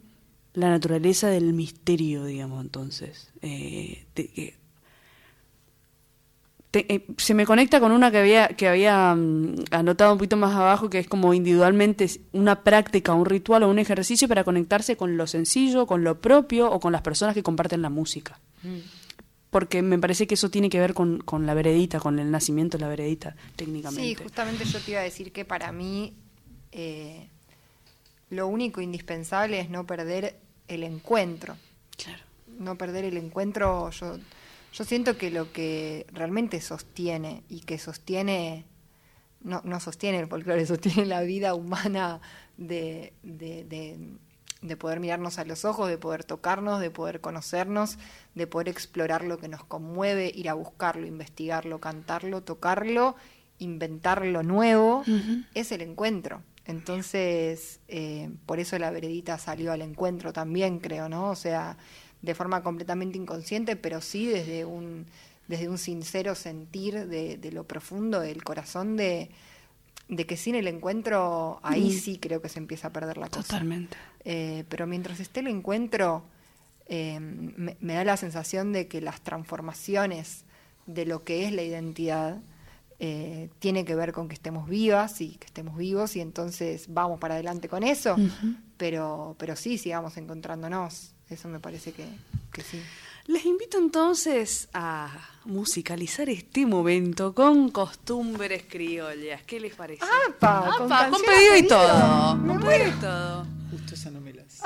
la 0.53 0.69
naturaleza 0.69 1.27
del 1.29 1.53
misterio 1.53 2.25
digamos 2.25 2.61
entonces 2.63 3.31
Eh, 3.41 4.05
de- 4.15 4.55
te- 6.71 6.93
eh, 6.93 7.05
se 7.17 7.33
me 7.33 7.45
conecta 7.45 7.79
con 7.79 7.91
una 7.91 8.11
que 8.11 8.17
había 8.19 8.47
que 8.49 8.67
había 8.67 9.15
mm, 9.15 9.65
anotado 9.71 10.13
un 10.13 10.17
poquito 10.19 10.37
más 10.37 10.55
abajo 10.55 10.89
que 10.89 10.99
es 10.99 11.07
como 11.07 11.33
individualmente 11.33 12.09
una 12.31 12.63
práctica, 12.63 13.13
un 13.13 13.25
ritual 13.25 13.63
o 13.63 13.69
un 13.69 13.79
ejercicio 13.79 14.27
para 14.27 14.43
conectarse 14.43 14.95
con 14.95 15.17
lo 15.17 15.25
sencillo, 15.27 15.85
con 15.87 16.03
lo 16.03 16.19
propio 16.21 16.71
o 16.71 16.79
con 16.79 16.91
las 16.91 17.01
personas 17.01 17.33
que 17.33 17.43
comparten 17.43 17.81
la 17.81 17.89
música. 17.89 18.39
Porque 19.49 19.81
me 19.81 19.97
parece 19.97 20.27
que 20.27 20.35
eso 20.35 20.49
tiene 20.51 20.69
que 20.69 20.79
ver 20.79 20.93
con, 20.93 21.19
con 21.21 21.47
la 21.47 21.55
veredita, 21.55 21.99
con 21.99 22.19
el 22.19 22.29
nacimiento 22.29 22.77
de 22.77 22.83
la 22.83 22.87
veredita, 22.89 23.31
Sí, 23.31 23.53
técnicamente. 23.55 24.23
justamente 24.23 24.63
yo 24.65 24.79
te 24.79 24.91
iba 24.91 24.99
a 24.99 25.03
decir 25.03 25.31
que 25.31 25.43
para 25.43 25.71
mí 25.71 26.13
eh, 26.71 27.27
lo 28.29 28.45
único 28.47 28.79
indispensable 28.79 29.59
es 29.59 29.71
no 29.71 29.87
perder 29.87 30.35
el 30.67 30.83
encuentro. 30.83 31.57
Claro. 31.97 32.19
No 32.59 32.75
perder 32.77 33.05
el 33.05 33.17
encuentro, 33.17 33.89
yo, 33.89 34.17
yo 34.73 34.83
siento 34.83 35.17
que 35.17 35.31
lo 35.31 35.51
que 35.51 36.05
realmente 36.11 36.61
sostiene 36.61 37.43
y 37.49 37.61
que 37.61 37.77
sostiene, 37.77 38.65
no, 39.41 39.61
no 39.63 39.79
sostiene 39.79 40.19
el 40.19 40.27
folclore, 40.27 40.65
sostiene 40.65 41.05
la 41.05 41.21
vida 41.21 41.53
humana 41.55 42.21
de, 42.57 43.13
de, 43.23 43.63
de, 43.63 43.97
de 44.61 44.77
poder 44.77 44.99
mirarnos 44.99 45.39
a 45.39 45.45
los 45.45 45.65
ojos, 45.65 45.89
de 45.89 45.97
poder 45.97 46.23
tocarnos, 46.23 46.81
de 46.81 46.91
poder 46.91 47.21
conocernos, 47.21 47.97
de 48.35 48.47
poder 48.47 48.69
explorar 48.69 49.23
lo 49.23 49.37
que 49.37 49.47
nos 49.47 49.63
conmueve, 49.63 50.31
ir 50.33 50.49
a 50.49 50.53
buscarlo, 50.53 51.07
investigarlo, 51.07 51.79
cantarlo, 51.79 52.43
tocarlo, 52.43 53.15
inventar 53.57 54.25
lo 54.25 54.43
nuevo, 54.43 55.03
es 55.53 55.71
el 55.71 55.81
encuentro. 55.81 56.41
Entonces, 56.65 57.79
eh, 57.87 58.29
por 58.45 58.59
eso 58.59 58.77
la 58.77 58.91
veredita 58.91 59.37
salió 59.39 59.71
al 59.71 59.81
encuentro 59.81 60.33
también, 60.33 60.79
creo, 60.79 61.09
¿no? 61.09 61.31
O 61.31 61.35
sea, 61.35 61.77
de 62.21 62.35
forma 62.35 62.61
completamente 62.63 63.17
inconsciente, 63.17 63.75
pero 63.75 64.01
sí 64.01 64.25
desde 64.27 64.65
un, 64.65 65.05
desde 65.47 65.69
un 65.69 65.77
sincero 65.77 66.35
sentir 66.35 67.07
de, 67.07 67.37
de 67.37 67.51
lo 67.51 67.63
profundo 67.65 68.19
del 68.19 68.43
corazón 68.43 68.97
de, 68.97 69.29
de 70.09 70.25
que 70.25 70.35
sin 70.37 70.55
el 70.55 70.67
encuentro 70.67 71.59
ahí 71.63 71.89
Mm. 71.89 71.99
sí 71.99 72.17
creo 72.17 72.41
que 72.41 72.49
se 72.49 72.59
empieza 72.59 72.89
a 72.89 72.93
perder 72.93 73.17
la 73.17 73.27
cosa. 73.29 73.43
Totalmente. 73.43 73.95
Eh, 74.25 74.65
pero 74.69 74.85
mientras 74.87 75.19
esté 75.19 75.39
el 75.39 75.47
encuentro, 75.47 76.23
eh, 76.87 77.19
me, 77.19 77.77
me 77.79 77.93
da 77.93 78.03
la 78.03 78.17
sensación 78.17 78.73
de 78.73 78.87
que 78.87 78.99
las 79.01 79.21
transformaciones 79.21 80.43
de 80.87 81.05
lo 81.05 81.23
que 81.23 81.45
es 81.45 81.53
la 81.53 81.61
identidad 81.61 82.41
eh, 82.99 83.49
tiene 83.59 83.85
que 83.85 83.95
ver 83.95 84.11
con 84.11 84.27
que 84.27 84.33
estemos 84.33 84.67
vivas 84.67 85.21
y 85.21 85.35
que 85.37 85.45
estemos 85.45 85.77
vivos 85.77 86.15
y 86.17 86.19
entonces 86.21 86.87
vamos 86.89 87.19
para 87.19 87.35
adelante 87.35 87.69
con 87.69 87.83
eso, 87.83 88.17
pero, 88.75 89.35
pero 89.39 89.55
sí, 89.55 89.77
sigamos 89.77 90.17
encontrándonos. 90.17 91.13
Eso 91.29 91.47
me 91.47 91.59
parece 91.59 91.91
que, 91.91 92.07
que 92.51 92.63
sí. 92.63 92.81
Les 93.27 93.45
invito 93.45 93.77
entonces 93.77 94.67
a 94.73 95.09
musicalizar 95.45 96.27
este 96.29 96.65
momento 96.65 97.35
con 97.35 97.69
costumbres 97.69 98.63
criollas. 98.67 99.43
¿Qué 99.43 99.59
les 99.59 99.75
parece? 99.75 100.03
¡Apa! 100.27 100.71
Con 100.75 100.91
¡Apa! 100.91 101.09
Con 101.11 101.21
pedido 101.21 101.55
y 101.55 101.67
todo. 101.67 102.35
Me 102.37 102.47
Con 102.47 102.63
pedido 102.63 102.87
y 102.89 102.99
todo. 102.99 103.45
Justo 103.69 103.93
esa 103.93 104.09
no 104.09 104.19
me 104.21 104.33
la 104.33 104.43
sé. 104.49 104.63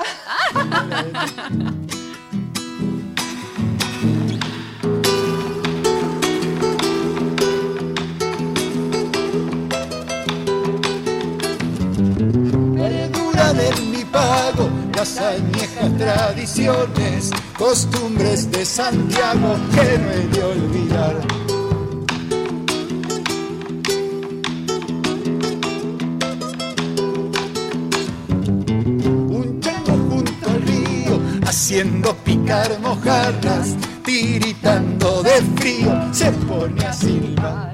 Perdura 12.74 13.52
de 13.52 13.80
mi 13.82 14.04
pago 14.06 14.70
las 14.96 15.18
tradiciones, 15.90 17.30
costumbres 17.58 18.50
de 18.50 18.64
Santiago 18.64 19.56
que 19.74 19.98
no 19.98 20.10
he 20.10 20.26
de 20.28 20.42
olvidar. 20.42 21.16
Un 29.28 29.60
chango 29.60 29.92
junto 30.08 30.50
al 30.50 30.62
río, 30.62 31.20
haciendo 31.46 32.14
picar 32.16 32.78
mojarras, 32.80 33.76
tiritando 34.04 35.22
de 35.22 35.42
frío, 35.56 35.92
se 36.12 36.30
pone 36.32 36.84
a 36.84 36.92
silbar. 36.92 37.73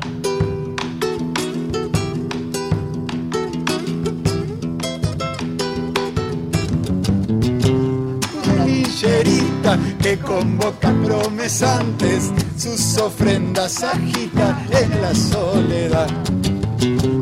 Que 10.03 10.19
convoca 10.19 10.93
promesantes, 11.05 12.33
sus 12.57 12.97
ofrendas 12.99 13.83
agita 13.83 14.65
en 14.71 15.03
la 15.03 15.15
soledad. 15.15 16.09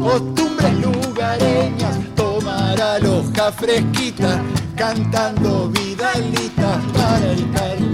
Costumbres 0.01 0.75
lugareñas, 0.81 1.99
tomar 2.15 2.81
a 2.81 2.97
hoja 2.99 3.53
fresquita, 3.53 4.43
cantando 4.77 5.69
vidalita 5.71 6.81
para 6.95 7.33
el 7.33 7.51
carnaval. 7.53 7.88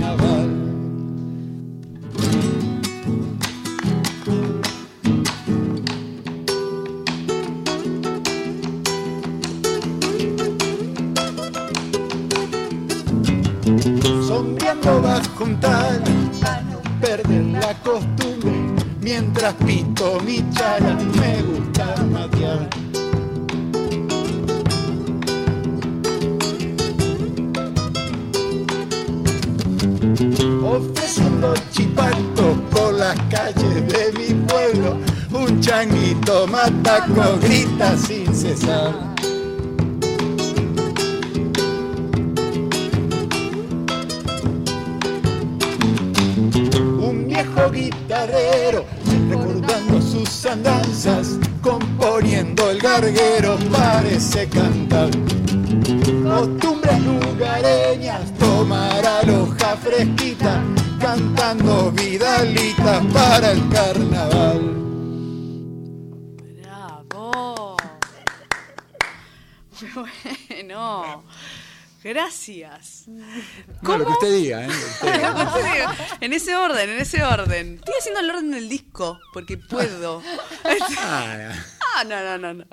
Recordando 48.26 50.00
sus 50.00 50.46
andanzas, 50.46 51.38
componiendo 51.62 52.70
el 52.70 52.78
garguero 52.78 53.56
parece 53.70 54.48
cantar. 54.48 55.10
Costumbres 56.22 57.00
lugareñas, 57.02 58.32
tomar 58.38 59.04
aloja 59.04 59.76
fresquita, 59.76 60.62
cantando 61.00 61.92
vidalitas 61.92 63.04
para 63.12 63.50
el 63.52 63.68
carnaval. 63.68 64.60
Bravo. 66.62 67.76
Bueno. 69.94 71.24
Gracias. 72.04 73.04
No, 73.08 73.96
lo 73.98 74.04
que 74.06 74.12
usted 74.12 74.32
diga, 74.34 74.66
¿eh? 74.66 74.68
En 76.20 76.32
ese 76.34 76.54
orden, 76.54 76.90
en 76.90 77.00
ese 77.00 77.22
orden. 77.24 77.76
Estoy 77.76 77.94
haciendo 77.98 78.20
el 78.20 78.30
orden 78.30 78.50
del 78.50 78.68
disco, 78.68 79.18
porque 79.32 79.56
puedo. 79.56 80.22
Ah, 80.98 81.52
Ah, 81.96 82.02
no, 82.04 82.20
no, 82.24 82.38
no, 82.38 82.54
no. 82.54 82.64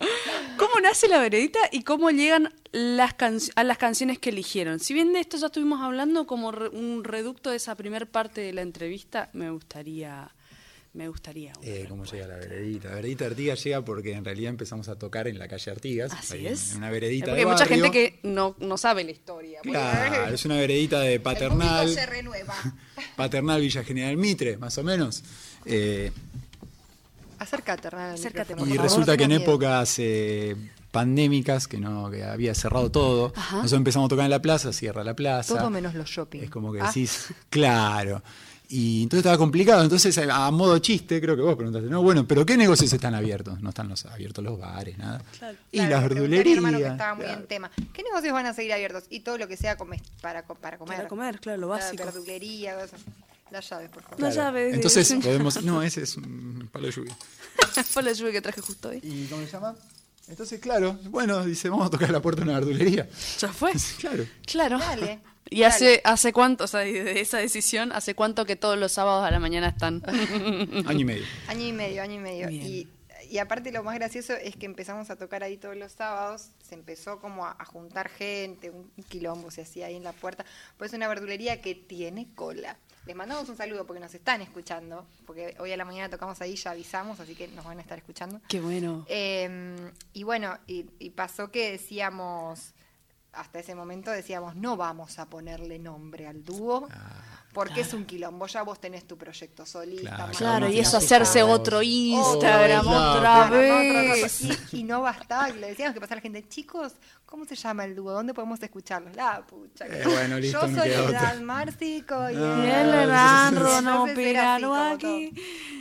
¿Cómo 0.57 0.79
nace 0.81 1.07
la 1.07 1.19
veredita 1.19 1.59
y 1.71 1.83
cómo 1.83 2.09
llegan 2.09 2.51
las 2.71 3.13
can- 3.13 3.37
a 3.55 3.63
las 3.63 3.77
canciones 3.77 4.17
que 4.17 4.31
eligieron? 4.31 4.79
Si 4.79 4.95
bien 4.95 5.13
de 5.13 5.19
esto 5.19 5.37
ya 5.37 5.45
estuvimos 5.45 5.79
hablando 5.81 6.25
como 6.25 6.51
re- 6.51 6.69
un 6.69 7.03
reducto 7.03 7.51
de 7.51 7.57
esa 7.57 7.75
primer 7.75 8.09
parte 8.09 8.41
de 8.41 8.51
la 8.51 8.61
entrevista, 8.61 9.29
me 9.33 9.51
gustaría, 9.51 10.31
me 10.93 11.07
gustaría. 11.07 11.53
Eh, 11.61 11.85
¿Cómo 11.87 12.03
llega 12.03 12.27
la 12.27 12.35
veredita? 12.35 12.89
La 12.89 12.95
veredita 12.95 13.25
Artigas 13.25 13.63
llega 13.63 13.81
porque 13.85 14.11
en 14.13 14.25
realidad 14.25 14.49
empezamos 14.49 14.89
a 14.89 14.95
tocar 14.95 15.27
en 15.27 15.39
la 15.39 15.47
calle 15.47 15.71
Artigas. 15.71 16.11
Así 16.11 16.33
ahí 16.33 16.47
es. 16.47 16.71
En 16.71 16.77
una 16.79 16.89
veredita 16.89 17.27
Porque 17.27 17.35
de 17.35 17.41
hay 17.41 17.45
mucha 17.51 17.63
barrio. 17.65 17.83
gente 17.85 17.91
que 17.91 18.19
no, 18.27 18.55
no 18.59 18.77
sabe 18.77 19.03
la 19.05 19.11
historia. 19.11 19.59
Claro, 19.63 20.33
es 20.33 20.43
una 20.45 20.55
veredita 20.57 20.99
de 20.99 21.13
El 21.15 21.21
paternal. 21.21 21.89
se 21.93 22.05
renueva. 22.05 22.53
Paternal 23.15 23.61
Villa 23.61 23.83
General 23.83 24.17
Mitre, 24.17 24.57
más 24.57 24.77
o 24.77 24.83
menos. 24.83 25.23
Eh, 25.65 26.11
Acércate, 27.39 27.87
Acércate, 27.87 28.53
y 28.53 28.55
por 28.55 28.67
favor, 28.67 28.83
resulta 28.83 29.17
que 29.17 29.23
en 29.23 29.29
miedo. 29.29 29.41
épocas 29.43 29.95
eh, 29.97 30.55
pandémicas, 30.91 31.67
que 31.67 31.79
no 31.79 32.11
que 32.11 32.23
había 32.23 32.53
cerrado 32.53 32.91
todo, 32.91 33.33
Ajá. 33.35 33.55
nosotros 33.57 33.79
empezamos 33.79 34.05
a 34.05 34.09
tocar 34.09 34.25
en 34.25 34.31
la 34.31 34.41
plaza, 34.43 34.71
cierra 34.71 35.03
la 35.03 35.15
plaza. 35.15 35.57
Todo 35.57 35.69
menos 35.71 35.95
los 35.95 36.07
shopping. 36.07 36.41
Es 36.41 36.49
como 36.51 36.71
que 36.71 36.81
Ah. 36.81 36.87
decís, 36.87 37.29
claro. 37.49 38.21
Y 38.73 39.03
entonces 39.03 39.19
estaba 39.25 39.37
complicado. 39.37 39.83
Entonces, 39.83 40.17
a 40.17 40.49
modo 40.51 40.79
chiste, 40.79 41.19
creo 41.19 41.35
que 41.35 41.41
vos 41.41 41.55
preguntaste, 41.55 41.89
no, 41.89 42.01
bueno, 42.01 42.25
pero 42.25 42.45
¿qué 42.45 42.55
negocios 42.55 42.91
están 42.93 43.13
abiertos? 43.13 43.59
No 43.61 43.69
están 43.69 43.89
los, 43.89 44.05
abiertos 44.05 44.43
los 44.43 44.57
bares, 44.57 44.97
nada. 44.97 45.21
Y 45.71 45.77
Claro, 45.77 45.89
las 45.89 46.03
hermano 46.03 46.07
que 46.07 46.19
verdulerías. 46.21 46.91
estaba 46.93 47.15
muy 47.15 47.25
claro. 47.25 47.41
en 47.41 47.47
tema. 47.47 47.71
¿Qué 47.93 48.01
negocios 48.03 48.33
van 48.33 48.45
a 48.45 48.53
seguir 48.53 48.71
abiertos? 48.73 49.03
Y 49.09 49.19
todo 49.19 49.37
lo 49.37 49.47
que 49.49 49.57
sea 49.57 49.75
come- 49.77 50.01
para, 50.21 50.43
para 50.43 50.77
comer. 50.77 50.95
Para 50.97 51.09
comer, 51.09 51.39
claro, 51.41 51.59
lo 51.59 51.67
La 51.67 51.75
básico. 51.75 52.05
verdulería, 52.05 52.75
cosas. 52.75 53.01
Las 53.51 53.69
llaves, 53.69 53.89
por 53.89 54.03
favor. 54.03 54.17
Claro. 54.17 54.35
llaves. 54.35 54.73
Entonces 54.75 55.13
podemos. 55.21 55.61
No, 55.63 55.83
ese 55.83 56.03
es 56.03 56.15
un 56.15 56.69
palo 56.71 56.85
de 56.87 56.93
lluvia. 56.93 57.17
Fue 57.89 58.01
la 58.03 58.13
lluvia 58.13 58.31
que 58.31 58.41
traje 58.41 58.61
justo 58.61 58.87
hoy. 58.87 58.99
¿Y 59.03 59.25
cómo 59.25 59.45
se 59.45 59.51
llama? 59.51 59.75
Entonces, 60.31 60.61
claro, 60.61 60.97
bueno, 61.09 61.43
dice, 61.43 61.67
vamos 61.67 61.87
a 61.87 61.89
tocar 61.89 62.09
la 62.09 62.21
puerta 62.21 62.41
de 62.41 62.49
una 62.49 62.59
verdulería. 62.59 63.07
¿Ya 63.37 63.49
fue? 63.49 63.73
Claro. 63.99 64.25
Claro. 64.45 64.79
Dale, 64.79 65.19
¿Y 65.49 65.63
hace, 65.63 65.99
hace 66.05 66.31
cuánto, 66.31 66.63
o 66.63 66.67
sea, 66.67 66.79
de 66.79 67.19
esa 67.19 67.39
decisión, 67.39 67.91
hace 67.91 68.15
cuánto 68.15 68.45
que 68.45 68.55
todos 68.55 68.79
los 68.79 68.93
sábados 68.93 69.27
a 69.27 69.31
la 69.31 69.39
mañana 69.39 69.67
están? 69.67 70.01
Año 70.87 70.99
y 70.99 71.03
medio. 71.03 71.25
Año 71.49 71.65
y 71.65 71.73
medio, 71.73 72.01
año 72.01 72.15
y 72.15 72.19
medio. 72.19 72.49
Y, 72.49 72.87
y 73.29 73.37
aparte 73.39 73.73
lo 73.73 73.83
más 73.83 73.95
gracioso 73.95 74.31
es 74.33 74.55
que 74.55 74.65
empezamos 74.65 75.09
a 75.09 75.17
tocar 75.17 75.43
ahí 75.43 75.57
todos 75.57 75.75
los 75.75 75.91
sábados, 75.91 76.51
se 76.63 76.75
empezó 76.75 77.19
como 77.19 77.45
a, 77.45 77.57
a 77.59 77.65
juntar 77.65 78.07
gente, 78.07 78.69
un 78.69 78.89
quilombo 79.09 79.51
se 79.51 79.63
hacía 79.63 79.87
ahí 79.87 79.97
en 79.97 80.05
la 80.05 80.13
puerta, 80.13 80.45
pues 80.77 80.93
es 80.93 80.97
una 80.97 81.09
verdulería 81.09 81.61
que 81.61 81.75
tiene 81.75 82.29
cola. 82.35 82.77
Les 83.05 83.15
mandamos 83.15 83.49
un 83.49 83.57
saludo 83.57 83.85
porque 83.87 83.99
nos 83.99 84.13
están 84.13 84.41
escuchando, 84.41 85.05
porque 85.25 85.55
hoy 85.59 85.71
a 85.71 85.77
la 85.77 85.85
mañana 85.85 86.09
tocamos 86.09 86.39
ahí, 86.41 86.55
ya 86.55 86.71
avisamos, 86.71 87.19
así 87.19 87.33
que 87.35 87.47
nos 87.47 87.65
van 87.65 87.79
a 87.79 87.81
estar 87.81 87.97
escuchando. 87.97 88.39
Qué 88.47 88.61
bueno. 88.61 89.05
Eh, 89.09 89.91
y 90.13 90.23
bueno, 90.23 90.57
y, 90.67 90.85
y 90.99 91.09
pasó 91.09 91.49
que 91.49 91.71
decíamos, 91.71 92.73
hasta 93.33 93.59
ese 93.59 93.75
momento 93.75 94.11
decíamos, 94.11 94.55
no 94.55 94.75
vamos 94.77 95.17
a 95.19 95.25
ponerle 95.29 95.79
nombre 95.79 96.27
al 96.27 96.43
dúo, 96.43 96.87
porque 97.53 97.81
es 97.81 97.93
un 97.93 98.05
quilombo, 98.05 98.47
ya 98.47 98.61
vos 98.63 98.79
tenés 98.79 99.05
tu 99.05 99.17
proyecto 99.17 99.65
solista. 99.65 100.29
Claro, 100.37 100.69
y 100.69 100.79
eso 100.79 100.97
hacerse 100.97 101.43
otro 101.43 101.81
Instagram 101.81 102.83
claro, 102.83 103.09
otra 103.17 103.47
Claro, 103.49 103.55
vez. 103.57 104.41
Y, 104.41 104.79
y 104.79 104.83
no 104.83 105.01
bastaba, 105.01 105.47
que 105.51 105.59
le 105.59 105.67
decíamos 105.67 105.93
que 105.93 105.99
pasara 105.99 106.17
la 106.17 106.21
gente, 106.21 106.47
chicos, 106.47 106.93
¿cómo 107.25 107.45
se 107.45 107.55
llama 107.55 107.85
el 107.85 107.95
dúo? 107.95 108.11
¿Dónde 108.13 108.33
podemos 108.33 108.61
escucharlos? 108.63 109.15
La 109.15 109.45
pucha. 109.45 109.85
Eh, 109.85 110.01
bueno, 110.05 110.37
listo, 110.39 110.61
Yo 110.61 110.67
no 110.67 110.79
soy. 110.83 110.89
Dan 111.13 111.43
Márcico 111.43 112.29
y 112.29 112.33
Y 112.33 112.37
Ah, 112.37 113.49
el- 113.51 113.61
no 114.61 114.69
como 114.69 114.75
aquí. 114.93 115.33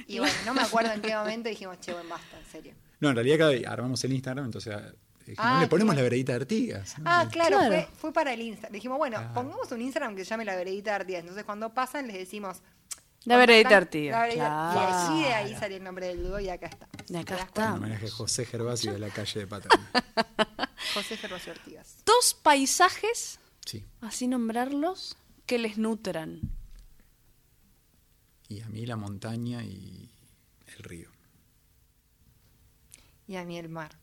Y 0.07 0.19
bueno, 0.19 0.35
no 0.47 0.55
me 0.55 0.63
acuerdo 0.63 0.93
en 0.93 1.01
qué 1.03 1.15
momento 1.17 1.49
dijimos, 1.49 1.79
che, 1.81 1.93
bueno, 1.93 2.09
basta, 2.11 2.37
en 2.39 2.47
serio. 2.51 2.75
No, 3.01 3.11
en 3.11 3.15
realidad 3.15 3.39
cada- 3.39 3.73
armamos 3.73 4.03
el 4.05 4.13
Instagram, 4.13 4.45
entonces 4.47 4.75
dijimos, 5.31 5.51
Ah, 5.53 5.61
le 5.61 5.67
ponemos 5.69 5.93
claro. 5.95 6.03
la 6.05 6.11
veredita 6.11 6.33
de 6.33 6.37
Artigas. 6.41 6.95
Ah, 7.05 7.29
claro, 7.31 7.59
Claro. 7.59 7.75
Fue, 7.75 7.89
fue 7.97 8.13
para 8.13 8.33
el 8.33 8.41
Instagram. 8.43 8.73
Dijimos, 8.73 8.99
bueno, 8.99 9.17
Claro. 9.19 9.35
pongamos 9.35 9.71
un 9.73 9.81
Instagram 9.83 10.15
que 10.17 10.25
se 10.25 10.31
llame 10.31 10.45
La 10.45 10.57
Veredita 10.57 10.91
de 10.91 10.97
Artigas. 10.97 11.21
Entonces, 11.21 11.45
cuando 11.45 11.73
pasan, 11.75 12.07
les 12.07 12.17
decimos... 12.17 12.59
La 13.25 13.37
Veredita 13.37 13.69
están- 13.69 13.83
Artigas, 13.83 14.13
La 14.19 14.27
Veredita- 14.27 14.73
claro. 14.73 14.81
Y 14.81 15.15
allí 15.15 15.23
de 15.25 15.35
ahí 15.35 15.55
salió 15.57 15.77
el 15.77 15.85
nombre 15.85 16.07
del 16.07 16.23
dúo 16.23 16.41
y 16.41 16.49
acá 16.49 16.67
está. 16.69 16.89
Y 17.09 17.17
acá 17.17 17.25
¿Te 17.25 17.35
das 17.35 17.47
está. 17.49 17.67
En 17.67 17.73
homenaje 17.75 18.07
a 18.07 18.11
José 18.11 18.47
Gervasio 18.47 18.93
de 18.93 18.99
la 18.99 19.11
calle 19.11 19.41
de 19.41 19.47
cuenta? 19.47 19.69
José 20.95 21.17
Gervasio 21.19 21.53
Artigas. 21.53 21.97
Dos 22.07 22.33
paisajes, 22.43 23.39
Sí. 23.67 23.85
así 24.01 24.27
nombrarlos, 24.27 25.17
que 25.47 25.59
les 25.59 25.77
nutran. 25.77 26.41
Y 28.49 28.63
a 28.63 28.69
mí 28.69 28.87
la 28.87 28.97
montaña 28.97 29.63
y 29.65 30.11
el 30.67 30.83
río. 30.83 31.11
Y 33.27 33.37
a 33.37 33.45
mí 33.45 33.59
el 33.59 33.69
mar. 33.69 33.97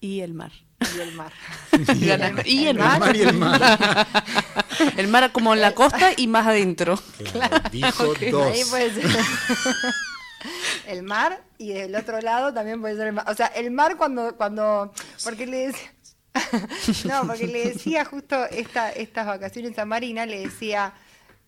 Y 0.00 0.20
el 0.20 0.34
mar. 0.34 0.52
Y 0.96 1.00
el 1.00 1.12
mar. 1.12 1.32
Y 1.98 2.10
el 2.10 2.22
El 2.68 2.78
mar. 2.78 3.00
mar 3.00 3.16
y 3.16 3.22
el 3.22 3.34
mar. 3.34 4.06
El 4.96 5.08
mar 5.08 5.32
como 5.32 5.54
en 5.54 5.60
la 5.60 5.74
costa 5.74 6.12
y 6.16 6.28
más 6.28 6.46
adentro. 6.46 6.98
Claro, 7.32 7.56
dijo 7.72 8.14
dos. 8.30 8.52
Ahí 8.52 8.62
puede 8.70 8.94
ser. 8.94 9.06
el 10.86 11.02
mar 11.02 11.42
y 11.58 11.72
del 11.72 11.94
otro 11.96 12.20
lado 12.20 12.54
también 12.54 12.80
puede 12.80 12.96
ser 12.96 13.08
el 13.08 13.12
mar. 13.12 13.24
O 13.28 13.34
sea, 13.34 13.46
el 13.48 13.70
mar 13.72 13.96
cuando, 13.96 14.36
cuando, 14.36 14.92
porque 15.24 15.46
le 15.46 15.68
decía, 15.68 15.92
no, 17.04 17.26
porque 17.26 17.48
le 17.48 17.70
decía 17.70 18.04
justo 18.04 18.44
esta, 18.46 18.90
estas 18.90 19.26
vacaciones 19.26 19.76
a 19.78 19.84
Marina, 19.84 20.26
le 20.26 20.40
decía, 20.40 20.94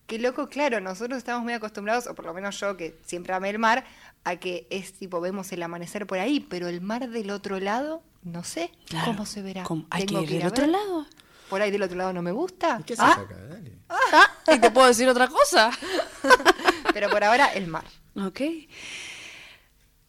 que 0.07 0.19
loco, 0.19 0.49
claro, 0.49 0.81
nosotros 0.81 1.17
estamos 1.17 1.43
muy 1.43 1.53
acostumbrados, 1.53 2.07
o 2.07 2.15
por 2.15 2.25
lo 2.25 2.33
menos 2.33 2.59
yo 2.59 2.75
que 2.75 2.97
siempre 3.05 3.33
amé 3.33 3.49
el 3.49 3.59
mar, 3.59 3.85
a 4.23 4.35
que 4.35 4.67
es 4.69 4.93
tipo, 4.93 5.21
vemos 5.21 5.51
el 5.53 5.63
amanecer 5.63 6.05
por 6.05 6.19
ahí, 6.19 6.41
pero 6.41 6.67
el 6.67 6.81
mar 6.81 7.09
del 7.09 7.31
otro 7.31 7.59
lado, 7.59 8.03
no 8.23 8.43
sé 8.43 8.71
Claro. 8.85 9.07
cómo 9.13 9.25
se 9.25 9.41
verá. 9.41 9.63
¿Cómo? 9.63 9.85
Hay 9.89 10.05
Tengo 10.05 10.25
que 10.25 10.35
ir 10.35 10.41
a 10.41 10.45
del 10.45 10.47
otro 10.47 10.63
ver. 10.63 10.71
lado. 10.71 11.05
Por 11.49 11.61
ahí 11.61 11.69
del 11.71 11.83
otro 11.83 11.97
lado 11.97 12.13
no 12.13 12.21
me 12.21 12.31
gusta. 12.31 12.81
¿Qué 12.85 12.93
haces 12.93 13.05
Ah. 13.05 13.21
acá? 13.21 13.35
Dale. 13.49 13.77
Ah, 13.89 14.31
¿Y 14.55 14.59
te 14.59 14.71
puedo 14.71 14.87
decir 14.87 15.07
otra 15.09 15.27
cosa? 15.27 15.69
Pero 16.93 17.09
por 17.09 17.23
ahora 17.23 17.47
el 17.47 17.67
mar. 17.67 17.85
Ok. 18.15 18.41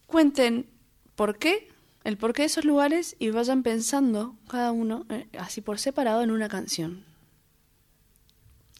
Cuenten 0.07 0.69
por 1.15 1.37
qué, 1.37 1.69
el 2.03 2.17
por 2.17 2.33
qué 2.33 2.43
de 2.43 2.47
esos 2.47 2.65
lugares 2.65 3.15
y 3.19 3.29
vayan 3.31 3.63
pensando 3.63 4.35
cada 4.47 4.71
uno, 4.71 5.05
eh, 5.09 5.27
así 5.39 5.61
por 5.61 5.79
separado, 5.79 6.21
en 6.21 6.31
una 6.31 6.49
canción. 6.49 7.03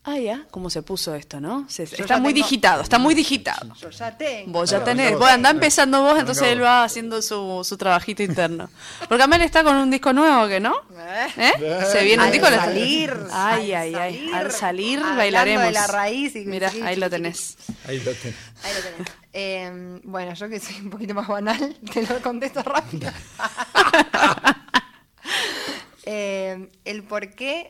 Ah, 0.06 0.18
ya, 0.20 0.46
cómo 0.52 0.70
se 0.70 0.82
puso 0.82 1.16
esto, 1.16 1.40
¿no? 1.40 1.66
Se- 1.70 1.84
está 1.84 2.18
muy 2.18 2.34
tengo- 2.34 2.44
digitado, 2.46 2.82
está 2.82 3.00
muy 3.00 3.16
digitado. 3.16 3.74
Yo 3.76 3.90
ya 3.90 4.18
tengo. 4.18 4.52
Vos 4.52 4.70
ya 4.70 4.84
tenés, 4.84 5.18
vos. 5.18 5.30
andá 5.30 5.50
empezando 5.50 6.02
vos, 6.02 6.20
entonces 6.20 6.44
él 6.50 6.62
va 6.62 6.84
haciendo 6.84 7.22
su, 7.22 7.62
su 7.64 7.78
trabajito 7.78 8.22
interno. 8.22 8.70
Porque 9.08 9.24
Amel 9.24 9.42
está 9.44 9.64
con 9.64 9.78
un 9.78 9.90
disco 9.90 10.12
nuevo, 10.12 10.46
¿que 10.50 10.60
no? 10.60 10.76
¿Eh? 10.98 11.28
¿Eh? 11.38 11.54
Se 11.90 12.04
viene 12.04 12.22
un 12.22 12.28
Al 12.28 12.32
disco. 12.34 12.50
le- 12.50 12.56
salir, 12.58 13.18
Ay, 13.32 13.72
al 13.74 13.82
ay, 13.84 13.96
ay. 13.96 14.14
salir, 14.14 14.34
Al 14.36 14.52
salir 14.52 15.00
bailaremos. 15.00 15.64
de 15.64 15.72
la 15.72 15.88
raíz 15.88 16.36
y- 16.36 16.46
Mira, 16.48 16.70
sí, 16.70 16.82
ahí 16.82 16.98
lo 16.98 17.10
tenés. 17.10 17.56
Ahí 17.88 18.00
lo 18.00 18.12
tenés. 18.12 18.36
Ahí 18.64 18.74
lo 18.74 18.82
tenés. 18.82 19.08
Eh, 19.32 20.00
bueno, 20.04 20.34
yo 20.34 20.50
que 20.50 20.60
soy 20.60 20.76
un 20.82 20.90
poquito 20.90 21.14
más 21.14 21.30
banal, 21.30 21.78
te 21.94 22.02
lo 22.06 22.22
contesto 22.22 22.62
rápido. 22.62 23.10
Eh, 26.06 26.70
el 26.84 27.04
por 27.04 27.34
qué 27.34 27.70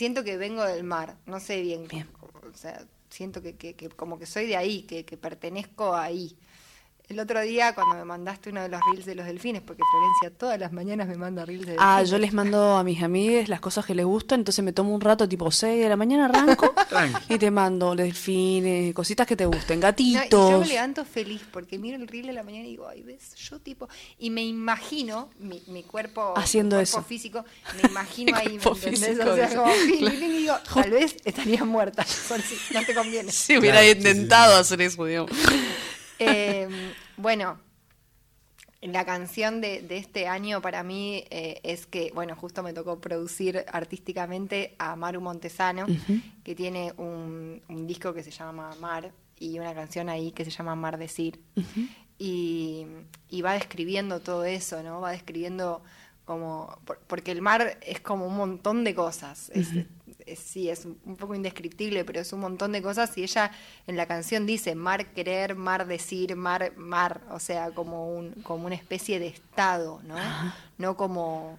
siento 0.00 0.24
que 0.24 0.38
vengo 0.38 0.64
del 0.64 0.82
mar, 0.82 1.18
no 1.26 1.38
sé 1.40 1.60
bien, 1.60 1.86
Bien. 1.86 2.08
o 2.22 2.56
sea, 2.56 2.86
siento 3.10 3.42
que, 3.42 3.56
que- 3.56 3.74
que 3.74 3.90
como 3.90 4.18
que 4.18 4.24
soy 4.24 4.46
de 4.46 4.56
ahí, 4.56 4.84
que, 4.84 5.04
que 5.04 5.18
pertenezco 5.18 5.94
ahí. 5.94 6.38
El 7.10 7.18
otro 7.18 7.40
día 7.40 7.74
cuando 7.74 7.96
me 7.96 8.04
mandaste 8.04 8.50
uno 8.50 8.62
de 8.62 8.68
los 8.68 8.80
reels 8.88 9.04
de 9.04 9.16
los 9.16 9.26
delfines, 9.26 9.62
porque 9.62 9.82
Florencia 9.90 10.38
todas 10.38 10.60
las 10.60 10.70
mañanas 10.72 11.08
me 11.08 11.16
manda 11.16 11.44
reels 11.44 11.66
de 11.66 11.74
Ah, 11.76 11.96
delfines. 11.96 12.10
yo 12.10 12.18
les 12.18 12.32
mando 12.32 12.76
a 12.76 12.84
mis 12.84 13.02
amigas 13.02 13.48
las 13.48 13.58
cosas 13.58 13.84
que 13.84 13.96
les 13.96 14.06
gustan, 14.06 14.38
entonces 14.40 14.64
me 14.64 14.72
tomo 14.72 14.94
un 14.94 15.00
rato, 15.00 15.28
tipo 15.28 15.50
6 15.50 15.82
de 15.82 15.88
la 15.88 15.96
mañana 15.96 16.26
arranco 16.26 16.72
y 17.28 17.36
te 17.36 17.50
mando 17.50 17.96
delfines, 17.96 18.94
cositas 18.94 19.26
que 19.26 19.34
te 19.34 19.44
gusten, 19.44 19.80
No, 19.80 19.86
gatitos. 19.88 20.24
y 20.48 20.52
yo 20.52 20.60
me 20.60 20.66
levanto 20.68 21.04
feliz 21.04 21.42
porque 21.50 21.78
miro 21.78 21.96
el 21.96 22.06
reel 22.06 22.26
de 22.28 22.32
la 22.32 22.44
mañana 22.44 22.66
y 22.66 22.70
digo, 22.70 22.86
ay, 22.86 23.02
ves, 23.02 23.34
yo 23.34 23.58
tipo, 23.58 23.88
y 24.20 24.30
me 24.30 24.44
imagino 24.44 25.30
mi, 25.40 25.60
mi 25.66 25.82
cuerpo, 25.82 26.34
Haciendo 26.36 26.76
mi 26.76 26.82
cuerpo 26.84 26.98
eso. 27.00 27.02
físico, 27.08 27.44
me 27.82 27.88
imagino 27.90 28.36
ahí, 28.36 28.52
¿me 28.52 28.58
cuerpo 28.62 28.86
entendés? 28.86 29.08
físico, 29.16 29.30
O 29.32 29.34
sea, 29.34 29.48
como, 29.56 29.72
fin, 29.72 30.04
y 30.06 30.16
digo, 30.28 30.54
tal 30.72 30.90
vez 30.92 31.16
estaría 31.24 31.64
muerta, 31.64 32.06
no 32.72 32.84
te 32.84 32.94
conviene. 32.94 33.32
Si 33.32 33.58
hubiera 33.58 33.80
Claro, 33.80 33.94
sí, 33.96 34.00
sí, 34.00 34.08
intentado 34.08 34.54
sí. 34.54 34.60
hacer 34.60 34.80
eso, 34.82 35.04
digamos. 35.04 35.32
Eh, 36.20 36.68
bueno, 37.16 37.58
la 38.82 39.04
canción 39.04 39.60
de, 39.60 39.82
de 39.82 39.98
este 39.98 40.26
año 40.26 40.62
para 40.62 40.82
mí 40.82 41.24
eh, 41.30 41.60
es 41.64 41.86
que, 41.86 42.12
bueno, 42.14 42.34
justo 42.34 42.62
me 42.62 42.72
tocó 42.72 42.98
producir 43.00 43.64
artísticamente 43.72 44.74
a 44.78 44.96
Maru 44.96 45.20
Montesano, 45.20 45.86
que 46.44 46.54
tiene 46.54 46.94
un, 46.96 47.60
un 47.68 47.86
disco 47.86 48.14
que 48.14 48.22
se 48.22 48.30
llama 48.30 48.74
Mar 48.80 49.12
y 49.38 49.58
una 49.58 49.74
canción 49.74 50.08
ahí 50.08 50.32
que 50.32 50.44
se 50.44 50.50
llama 50.50 50.74
Mar 50.76 50.96
Decir. 50.98 51.40
y, 52.18 52.86
y 53.30 53.42
va 53.42 53.54
describiendo 53.54 54.20
todo 54.20 54.44
eso, 54.44 54.82
¿no? 54.82 55.00
Va 55.00 55.12
describiendo 55.12 55.82
como, 56.26 56.78
por- 56.84 56.98
porque 57.06 57.32
el 57.32 57.40
mar 57.42 57.78
es 57.80 58.00
como 58.00 58.26
un 58.26 58.36
montón 58.36 58.84
de 58.84 58.94
cosas. 58.94 59.50
Es- 59.50 59.72
sí, 60.36 60.70
es 60.70 60.84
un 60.84 61.16
poco 61.16 61.34
indescriptible, 61.34 62.04
pero 62.04 62.20
es 62.20 62.32
un 62.32 62.40
montón 62.40 62.72
de 62.72 62.82
cosas. 62.82 63.16
Y 63.18 63.22
ella 63.22 63.50
en 63.86 63.96
la 63.96 64.06
canción 64.06 64.46
dice 64.46 64.74
mar 64.74 65.06
querer, 65.12 65.56
mar 65.56 65.86
decir, 65.86 66.36
mar, 66.36 66.72
mar, 66.76 67.20
o 67.30 67.38
sea, 67.38 67.70
como, 67.70 68.14
un, 68.14 68.32
como 68.42 68.66
una 68.66 68.74
especie 68.74 69.18
de 69.18 69.28
estado, 69.28 70.00
¿no? 70.04 70.16
No 70.78 70.96
como, 70.96 71.58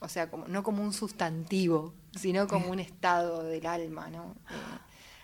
o 0.00 0.08
sea, 0.08 0.30
como, 0.30 0.46
no 0.48 0.62
como 0.62 0.82
un 0.82 0.92
sustantivo, 0.92 1.92
sino 2.18 2.48
como 2.48 2.70
un 2.70 2.80
estado 2.80 3.42
del 3.44 3.66
alma, 3.66 4.08
¿no? 4.10 4.34
Eh, 4.50 4.78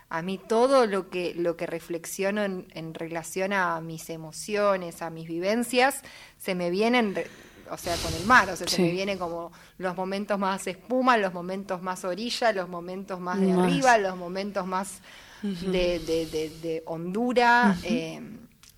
a 0.09 0.23
mí 0.23 0.39
todo 0.39 0.87
lo 0.87 1.11
que, 1.11 1.35
lo 1.35 1.57
que 1.57 1.67
reflexiono 1.67 2.45
en, 2.45 2.69
en 2.75 2.95
relación 2.95 3.53
a 3.53 3.81
mis 3.81 4.09
emociones, 4.09 5.03
a 5.03 5.11
mis 5.11 5.27
vivencias, 5.27 6.03
se 6.39 6.55
me 6.55 6.71
vienen, 6.71 7.17
re- 7.17 7.27
o 7.71 7.77
sea, 7.77 7.95
con 7.97 8.13
el 8.15 8.25
mar, 8.27 8.49
o 8.51 8.57
sea, 8.57 8.67
se 8.69 8.83
me 8.83 8.91
vienen 8.91 9.19
como 9.19 9.53
los 9.79 9.97
momentos 9.97 10.39
más 10.39 10.67
espuma, 10.67 11.17
los 11.17 11.33
momentos 11.33 11.83
más 11.83 12.05
orilla, 12.05 12.53
los 12.53 12.69
momentos 12.69 13.21
más 13.21 13.41
de 13.41 13.49
Más. 13.49 13.67
arriba, 13.67 13.99
los 13.99 14.17
momentos 14.17 14.67
más 14.67 15.01
de, 15.43 15.99
de, 16.01 16.27
de- 16.27 16.51
de 16.63 16.83
hondura. 16.87 17.77
eh, 17.85 18.21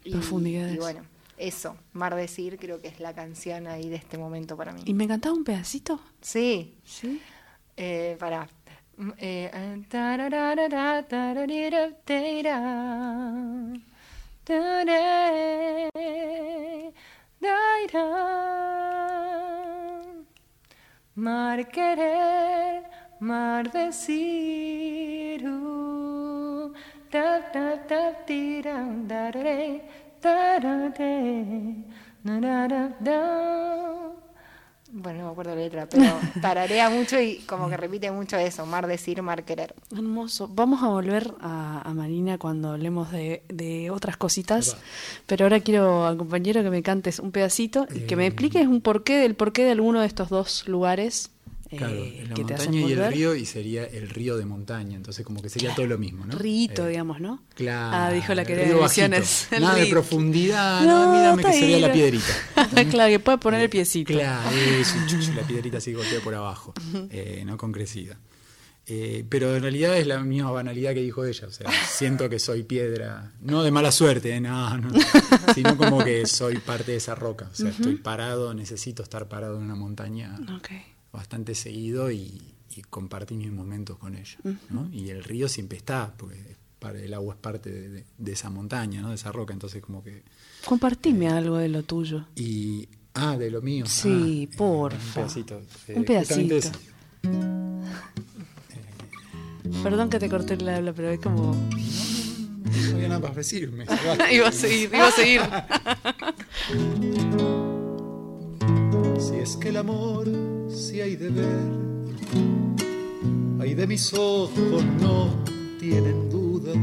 y, 0.05 0.11
Profundidades. 0.13 0.75
y 0.75 0.79
bueno, 0.79 1.01
eso, 1.37 1.77
Mar 1.93 2.15
Decir 2.15 2.59
creo 2.59 2.81
que 2.81 2.89
es 2.89 2.99
la 3.01 3.15
canción 3.15 3.67
ahí 3.67 3.89
de 3.89 3.97
este 3.97 4.19
momento 4.19 4.57
para 4.57 4.73
mí. 4.73 4.83
¿Y 4.85 4.95
me 4.95 5.07
cantaba 5.07 5.35
un 5.35 5.45
pedacito? 5.45 6.01
Sí, 6.21 6.75
Sí. 6.85 7.21
eh, 7.77 8.17
para. 8.19 8.49
Eh, 9.19 9.49
Dairá, 17.41 18.09
mar 21.15 21.65
querer, 21.65 22.83
mar 23.21 23.63
decir, 23.69 25.43
tap 27.13 27.53
tap 27.53 27.89
tap 27.89 28.27
da 28.27 28.81
da 29.07 29.31
da 30.21 30.51
da 30.59 30.89
da 32.25 32.67
da 32.67 32.89
da. 33.01 34.28
Bueno, 35.01 35.21
no 35.21 35.25
me 35.27 35.31
acuerdo 35.33 35.55
la 35.55 35.61
letra, 35.63 35.89
pero 35.89 36.05
tararea 36.43 36.91
mucho 36.91 37.21
y 37.21 37.37
como 37.47 37.69
que 37.69 37.77
repite 37.77 38.11
mucho 38.11 38.37
eso, 38.37 38.67
mar 38.67 38.87
decir, 38.87 39.23
mar 39.23 39.45
querer. 39.45 39.75
Hermoso. 39.93 40.49
Vamos 40.53 40.83
a 40.83 40.89
volver 40.89 41.35
a, 41.41 41.83
a 41.89 41.95
Marina 41.95 42.37
cuando 42.39 42.71
hablemos 42.73 43.13
de, 43.13 43.43
de 43.49 43.91
otras 43.91 44.17
cositas, 44.17 44.77
pero 45.27 45.45
ahora 45.45 45.61
quiero 45.61 46.05
al 46.07 46.17
compañero 46.17 46.63
que 46.63 46.71
me 46.71 46.83
cantes 46.83 47.21
un 47.21 47.31
pedacito 47.31 47.87
y 47.95 48.01
que 48.01 48.17
me 48.17 48.25
Eh. 48.25 48.29
expliques 48.29 48.67
un 48.67 48.81
porqué 48.81 49.19
del 49.19 49.35
porqué 49.37 49.65
de 49.65 49.71
alguno 49.73 50.01
de 50.01 50.07
estos 50.07 50.29
dos 50.31 50.67
lugares 50.67 51.31
eh, 51.71 51.77
Claro, 51.77 51.95
la 52.29 52.35
que 52.35 52.45
te 52.45 52.55
hacen 52.55 52.73
montaña 52.73 52.89
y 52.89 52.93
el 52.93 53.13
río, 53.13 53.35
y 53.35 53.45
sería 53.45 53.85
el 53.85 54.09
río 54.09 54.37
de 54.37 54.47
montaña, 54.47 54.97
entonces 54.97 55.25
como 55.25 55.43
que 55.43 55.49
sería 55.49 55.75
todo 55.75 55.87
lo 55.87 55.99
mismo, 55.99 56.25
¿no? 56.27 56.35
Rito, 56.37 56.87
Eh, 56.87 56.91
digamos, 56.91 57.21
¿no? 57.21 57.43
Claro. 57.55 57.97
Ah, 57.97 58.13
dijo 58.13 58.35
la 58.35 58.45
río 58.45 58.57
de 58.57 58.63
el 59.53 59.63
Nada 59.63 59.75
de 59.77 59.87
profundidad, 59.87 60.85
no, 60.85 61.13
mírame 61.13 61.43
que 61.43 61.49
está 61.49 61.61
se 61.61 61.67
vea 61.67 61.77
ahí, 61.77 61.83
la 61.83 61.93
piedrita. 61.93 62.33
claro, 62.91 63.11
que 63.11 63.19
puede 63.21 63.39
poner 63.39 63.61
el 63.63 63.71
piecito. 63.71 64.13
Claro, 64.13 64.51
eso, 64.81 65.33
la 65.35 65.43
piedrita 65.43 65.79
así 65.79 65.93
golpea 65.93 66.21
por 66.21 66.35
abajo, 66.35 66.75
eh, 67.11 67.43
no 67.45 67.57
con 67.57 67.73
crecida. 67.73 68.19
Eh, 68.91 69.27
pero 69.29 69.55
en 69.55 69.61
realidad 69.61 69.99
es 69.99 70.07
la 70.07 70.19
misma 70.21 70.51
banalidad 70.51 70.95
que 70.95 71.03
dijo 71.03 71.23
ella, 71.27 71.47
o 71.47 71.51
sea, 71.51 71.71
siento 71.87 72.31
que 72.31 72.39
soy 72.39 72.63
piedra, 72.63 73.33
no 73.43 73.63
de 73.63 73.71
mala 73.71 73.93
suerte, 73.93 74.35
eh, 74.35 74.41
no, 74.41 74.79
no, 74.79 74.89
sino 75.55 75.77
como 75.77 76.03
que 76.03 76.25
soy 76.25 76.57
parte 76.57 76.93
de 76.93 76.97
esa 76.97 77.15
roca, 77.15 77.51
o 77.53 77.55
sea, 77.55 77.69
estoy 77.69 77.97
parado, 77.97 78.55
necesito 78.55 79.03
estar 79.03 79.29
parado 79.29 79.59
en 79.59 79.65
una 79.65 79.75
montaña 79.75 80.35
Ok. 80.57 80.71
Bastante 81.13 81.55
seguido 81.55 82.11
y, 82.11 82.41
y 82.77 82.83
compartir 82.83 83.39
mis 83.39 83.51
momentos 83.53 83.99
con 83.99 84.15
ella. 84.17 84.39
¿no? 84.71 84.89
Y 84.93 85.11
el 85.11 85.25
río 85.25 85.49
siempre 85.49 85.79
está, 85.79 86.15
porque 86.17 86.57
el 87.03 87.15
agua 87.15 87.35
es 87.35 87.41
parte 87.41 87.71
de, 87.71 87.89
de- 87.89 88.05
de 88.19 88.33
esa 88.33 88.51
montaña, 88.51 89.01
¿no? 89.01 89.09
de 89.11 89.15
esa 89.17 89.33
roca, 89.33 89.53
entonces 89.53 89.83
como 89.83 90.03
que... 90.05 90.23
Compartime 90.65 91.29
algo 91.29 91.57
de 91.57 91.69
lo 91.69 91.83
tuyo. 91.83 92.27
Y, 92.37 92.89
ah, 93.15 93.37
de 93.37 93.51
lo 93.51 93.63
mío. 93.63 93.85
Sí, 93.87 94.49
ah, 94.53 94.55
porfa. 94.57 95.21
Un 95.23 95.27
pedacito. 95.27 95.61
eh, 95.89 95.95
Un 95.97 96.05
pedacito. 96.05 96.71
Perdón 99.83 100.09
que 100.11 100.19
te 100.19 100.29
corté 100.29 100.55
el 100.55 100.69
habla, 100.69 100.93
pero 100.93 101.11
es 101.11 101.21
como... 101.21 101.55
No 101.55 102.95
había 102.97 103.09
nada 103.09 103.21
para 103.21 103.35
decirme. 103.35 103.85
iba 104.33 104.49
a 104.49 104.53
seguir, 104.53 104.91
iba 104.93 105.09
a 105.09 105.13
seguir. 105.13 105.41
Si 109.21 109.37
es 109.37 109.57
que 109.57 109.69
el 109.71 109.77
amor 109.79 110.27
si 110.69 111.01
hay 111.01 111.17
de 111.17 111.31
ver, 111.31 111.89
hay 113.61 113.75
de 113.75 113.87
mis 113.87 114.13
ojos 114.15 114.85
no 115.01 115.45
tienen 115.79 116.31
dudas. 116.31 116.77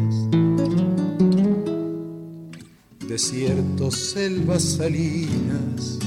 Desiertos, 3.08 3.96
selvas, 3.96 4.64
salinas, 4.64 6.00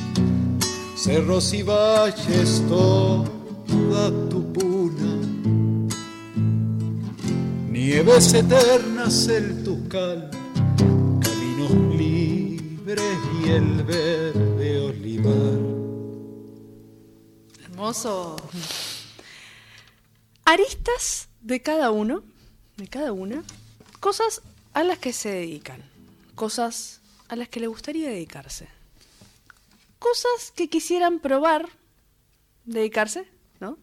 cerros 0.96 1.54
y 1.54 1.62
valles, 1.62 2.62
toda 2.68 4.28
tu 4.28 4.52
puna. 4.52 5.16
Nieves 7.70 8.34
eternas, 8.34 9.28
el 9.28 9.62
tucal, 9.62 10.30
caminos 10.76 11.96
libres 11.96 13.18
y 13.44 13.50
el 13.50 13.84
verde 13.84 14.80
olivar. 14.80 15.67
Hermoso. 17.78 18.34
Aristas 20.44 21.28
de 21.40 21.62
cada 21.62 21.92
uno, 21.92 22.24
de 22.76 22.88
cada 22.88 23.12
una, 23.12 23.44
cosas 24.00 24.42
a 24.74 24.82
las 24.82 24.98
que 24.98 25.12
se 25.12 25.30
dedican, 25.30 25.88
cosas 26.34 27.00
a 27.28 27.36
las 27.36 27.48
que 27.48 27.60
le 27.60 27.68
gustaría 27.68 28.08
dedicarse, 28.08 28.66
cosas 30.00 30.52
que 30.56 30.68
quisieran 30.68 31.20
probar 31.20 31.68
dedicarse, 32.64 33.28
¿no? 33.60 33.78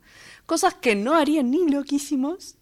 Cosas 0.45 0.73
que 0.73 0.97
no 0.97 1.15
harían 1.15 1.49
ni 1.49 1.65
loquísimos, 1.69 2.55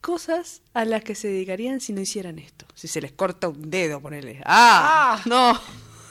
cosas 0.00 0.62
a 0.72 0.84
las 0.84 1.02
que 1.02 1.16
se 1.16 1.26
dedicarían 1.26 1.80
si 1.80 1.92
no 1.92 2.00
hicieran 2.00 2.38
esto. 2.38 2.64
Si 2.76 2.86
se 2.86 3.00
les 3.00 3.10
corta 3.10 3.48
un 3.48 3.68
dedo, 3.68 4.00
ponele. 4.00 4.40
¡Ah! 4.46 5.18
¡Ah! 5.18 5.22
¡No! 5.24 5.60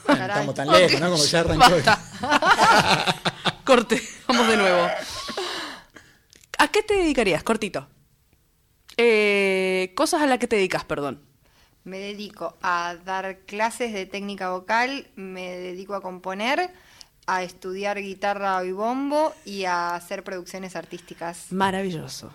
Bueno, 0.05 0.25
estamos 0.25 0.53
tan 0.53 0.67
lejos, 0.73 0.99
¿no? 0.99 1.11
Como 1.11 1.23
ya 1.23 1.39
arrancó. 1.39 1.91
Corte, 3.71 4.01
vamos 4.27 4.49
de 4.49 4.57
nuevo. 4.57 4.85
¿A 6.57 6.67
qué 6.67 6.83
te 6.83 6.93
dedicarías? 6.95 7.41
Cortito. 7.41 7.87
Eh, 8.97 9.93
cosas 9.95 10.21
a 10.21 10.25
las 10.25 10.39
que 10.39 10.47
te 10.49 10.57
dedicas, 10.57 10.83
perdón. 10.83 11.21
Me 11.85 11.97
dedico 11.97 12.57
a 12.61 12.97
dar 13.05 13.45
clases 13.45 13.93
de 13.93 14.05
técnica 14.05 14.49
vocal, 14.49 15.07
me 15.15 15.51
dedico 15.51 15.95
a 15.95 16.01
componer, 16.01 16.69
a 17.27 17.43
estudiar 17.43 18.01
guitarra 18.01 18.61
y 18.65 18.73
bombo 18.73 19.33
y 19.45 19.63
a 19.63 19.95
hacer 19.95 20.25
producciones 20.25 20.75
artísticas. 20.75 21.45
Maravilloso. 21.53 22.33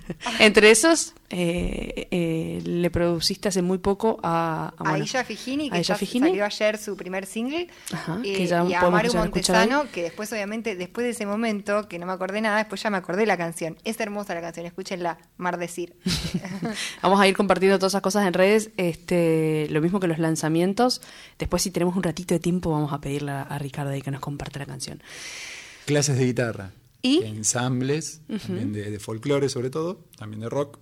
Entre 0.38 0.70
esos, 0.70 1.14
eh, 1.30 2.08
eh, 2.10 2.62
le 2.64 2.90
produciste 2.90 3.48
hace 3.48 3.62
muy 3.62 3.78
poco 3.78 4.18
a, 4.22 4.72
a, 4.76 4.88
A 4.88 4.90
bueno, 4.90 5.04
Illa 5.04 5.24
Figini, 5.24 5.68
a 5.72 5.82
que 5.82 5.84
salió 5.84 6.44
ayer 6.44 6.78
su 6.78 6.96
primer 6.96 7.26
single, 7.26 7.68
Ajá, 7.92 8.20
eh, 8.24 8.34
que 8.34 8.46
ya 8.46 8.64
y 8.64 8.74
a 8.74 8.90
Maru. 8.90 9.12
Montesano, 9.14 9.90
que 9.92 10.02
después 10.02 10.32
obviamente, 10.32 10.76
después 10.76 11.04
de 11.04 11.10
ese 11.10 11.26
momento, 11.26 11.88
que 11.88 11.98
no 11.98 12.06
me 12.06 12.12
acordé 12.12 12.40
nada, 12.40 12.58
después 12.58 12.82
ya 12.82 12.90
me 12.90 12.96
acordé 12.96 13.26
la 13.26 13.36
canción. 13.36 13.76
Es 13.84 14.00
hermosa 14.00 14.34
la 14.34 14.40
canción, 14.40 14.66
escúchenla, 14.66 15.18
Mar 15.36 15.58
Decir. 15.58 15.96
Vamos 17.02 17.20
a 17.20 17.28
ir 17.28 17.36
compartiendo 17.36 17.78
todas 17.78 17.92
esas 17.92 18.02
cosas 18.02 18.26
en 18.26 18.34
redes, 18.34 18.70
este, 18.76 19.66
lo 19.70 19.80
mismo 19.80 20.00
que 20.00 20.06
los 20.06 20.18
lanzamientos. 20.18 21.00
Después, 21.38 21.62
si 21.62 21.70
tenemos 21.70 21.96
un 21.96 22.02
ratito 22.02 22.34
de 22.34 22.40
tiempo, 22.40 22.70
vamos 22.70 22.92
a 22.92 23.00
pedirle 23.00 23.32
a, 23.32 23.42
a 23.42 23.58
Ricardo 23.58 23.90
ahí 23.90 24.02
que 24.02 24.10
nos 24.10 24.20
comparte 24.20 24.58
la 24.58 24.66
canción. 24.66 25.02
Clases 25.84 26.18
de 26.18 26.26
guitarra. 26.26 26.70
¿Y? 27.02 27.22
Ensambles, 27.24 28.20
también 28.46 28.72
de, 28.72 28.90
de 28.90 28.98
folclore 29.00 29.48
sobre 29.48 29.70
todo, 29.70 30.04
también 30.16 30.40
de 30.40 30.48
rock. 30.48 30.78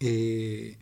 Eh, 0.00 0.78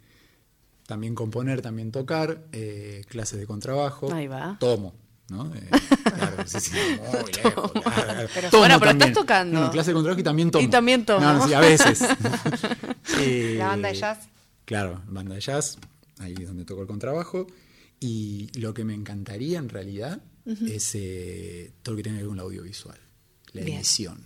también 0.87 1.15
componer, 1.15 1.63
también 1.63 1.93
tocar, 1.93 2.45
eh, 2.53 3.05
clases 3.09 3.39
de 3.39 3.47
contrabajo. 3.47 4.13
Ahí 4.13 4.27
va. 4.27 4.57
Tomo. 4.61 4.95
¿no? 5.31 5.55
Eh, 5.55 5.69
claro, 6.03 6.37
sí, 6.47 6.61
sí, 6.61 6.71
muy 6.99 7.33
lejos, 7.33 7.73
claro, 7.73 7.83
claro. 8.05 8.29
Pero- 8.35 8.51
Tomo 8.51 8.61
Bueno, 8.61 8.79
pero 8.79 8.91
también. 8.91 9.09
estás 9.11 9.23
tocando. 9.23 9.61
No, 9.61 9.71
clase 9.71 9.91
de 9.91 9.95
contrabajo 9.95 10.21
y 10.21 10.25
también 10.25 10.51
tomo. 10.51 10.65
Y 10.65 10.69
también 10.69 11.05
tomo. 11.07 11.21
No, 11.21 11.35
no, 11.39 11.47
sí, 11.49 11.55
a 11.55 11.61
veces. 11.61 12.01
Eh, 13.21 13.55
La 13.59 13.69
banda 13.69 13.89
de 13.91 13.95
jazz. 13.95 14.29
Claro, 14.65 15.01
banda 15.07 15.35
de 15.37 15.41
jazz, 15.41 15.79
ahí 16.19 16.35
es 16.39 16.47
donde 16.49 16.65
toco 16.65 16.81
el 16.83 16.87
contrabajo. 16.89 17.47
Y 18.01 18.49
lo 18.59 18.75
que 18.75 18.85
me 18.85 18.93
encantaría 18.95 19.59
en 19.59 19.69
realidad 19.69 20.21
es 20.47 20.97
todo 21.83 21.93
lo 21.93 21.97
que 21.97 22.03
tiene 22.03 22.19
que 22.19 22.25
ver 22.25 22.29
con 22.29 22.39
el 22.39 22.45
audiovisual, 22.45 22.99
la 23.55 23.63
Bien. 23.63 23.79
edición. 23.79 24.23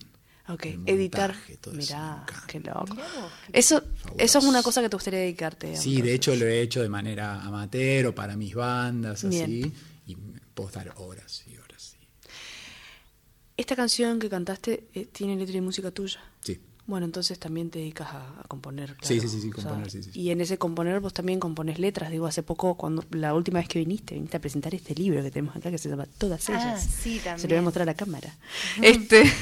Ok, 0.48 0.64
el 0.64 0.88
editar. 0.88 1.36
todo 1.60 1.78
eso, 1.78 1.94
Mirá, 1.94 2.22
encanta. 2.22 2.44
qué 2.46 2.60
loco. 2.60 2.96
Eso, 3.52 3.82
eso 4.16 4.38
es 4.38 4.44
una 4.46 4.62
cosa 4.62 4.80
que 4.80 4.88
te 4.88 4.96
gustaría 4.96 5.20
dedicarte. 5.20 5.76
Sí, 5.76 6.00
de 6.02 6.14
hecho 6.14 6.34
lo 6.34 6.46
he 6.46 6.62
hecho 6.62 6.80
de 6.82 6.88
manera 6.88 7.42
amateur 7.42 8.06
o 8.06 8.14
para 8.14 8.34
mis 8.36 8.54
bandas, 8.54 9.24
así. 9.24 9.44
Bien. 9.46 9.72
Y 10.06 10.16
me 10.16 10.40
puedo 10.54 10.70
estar 10.70 10.90
horas 10.96 11.42
y 11.46 11.56
horas. 11.58 11.96
y- 12.00 12.06
Esta 13.60 13.76
canción 13.76 14.18
que 14.18 14.30
cantaste 14.30 14.88
eh, 14.94 15.06
tiene 15.06 15.36
letra 15.36 15.56
y 15.58 15.60
música 15.60 15.90
tuya. 15.90 16.20
Sí. 16.42 16.58
Bueno, 16.88 17.04
entonces 17.04 17.38
también 17.38 17.68
te 17.70 17.78
dedicas 17.78 18.08
a, 18.12 18.40
a 18.40 18.44
componer. 18.48 18.96
Sí, 19.02 19.16
claro. 19.20 19.28
sí, 19.28 19.36
sí, 19.36 19.40
sí, 19.42 19.50
O 19.50 19.54
sea, 19.60 19.64
componer, 19.64 19.90
sí, 19.90 20.02
sí, 20.02 20.10
sí. 20.10 20.20
Y 20.20 20.30
en 20.30 20.40
ese 20.40 20.56
componer 20.56 21.00
vos 21.00 21.12
también 21.12 21.38
compones 21.38 21.78
letras. 21.78 22.10
Digo, 22.10 22.26
hace 22.26 22.42
poco, 22.42 22.76
cuando 22.76 23.04
la 23.10 23.34
última 23.34 23.58
vez 23.58 23.68
que 23.68 23.78
viniste, 23.78 24.14
viniste 24.14 24.38
a 24.38 24.40
presentar 24.40 24.74
este 24.74 24.94
libro 24.94 25.22
que 25.22 25.30
tenemos 25.30 25.54
acá 25.54 25.70
que 25.70 25.76
se 25.76 25.90
llama 25.90 26.06
Todas 26.16 26.48
Ah, 26.48 26.54
ellas. 26.54 26.82
sí, 26.82 27.18
Se 27.20 27.26
lo 27.26 27.28
voy 27.28 27.28
a 27.28 27.36
también. 27.42 27.64
mostrar 27.64 27.82
a 27.82 27.92
la 27.92 27.94
cámara. 27.94 28.34
Este, 28.82 29.22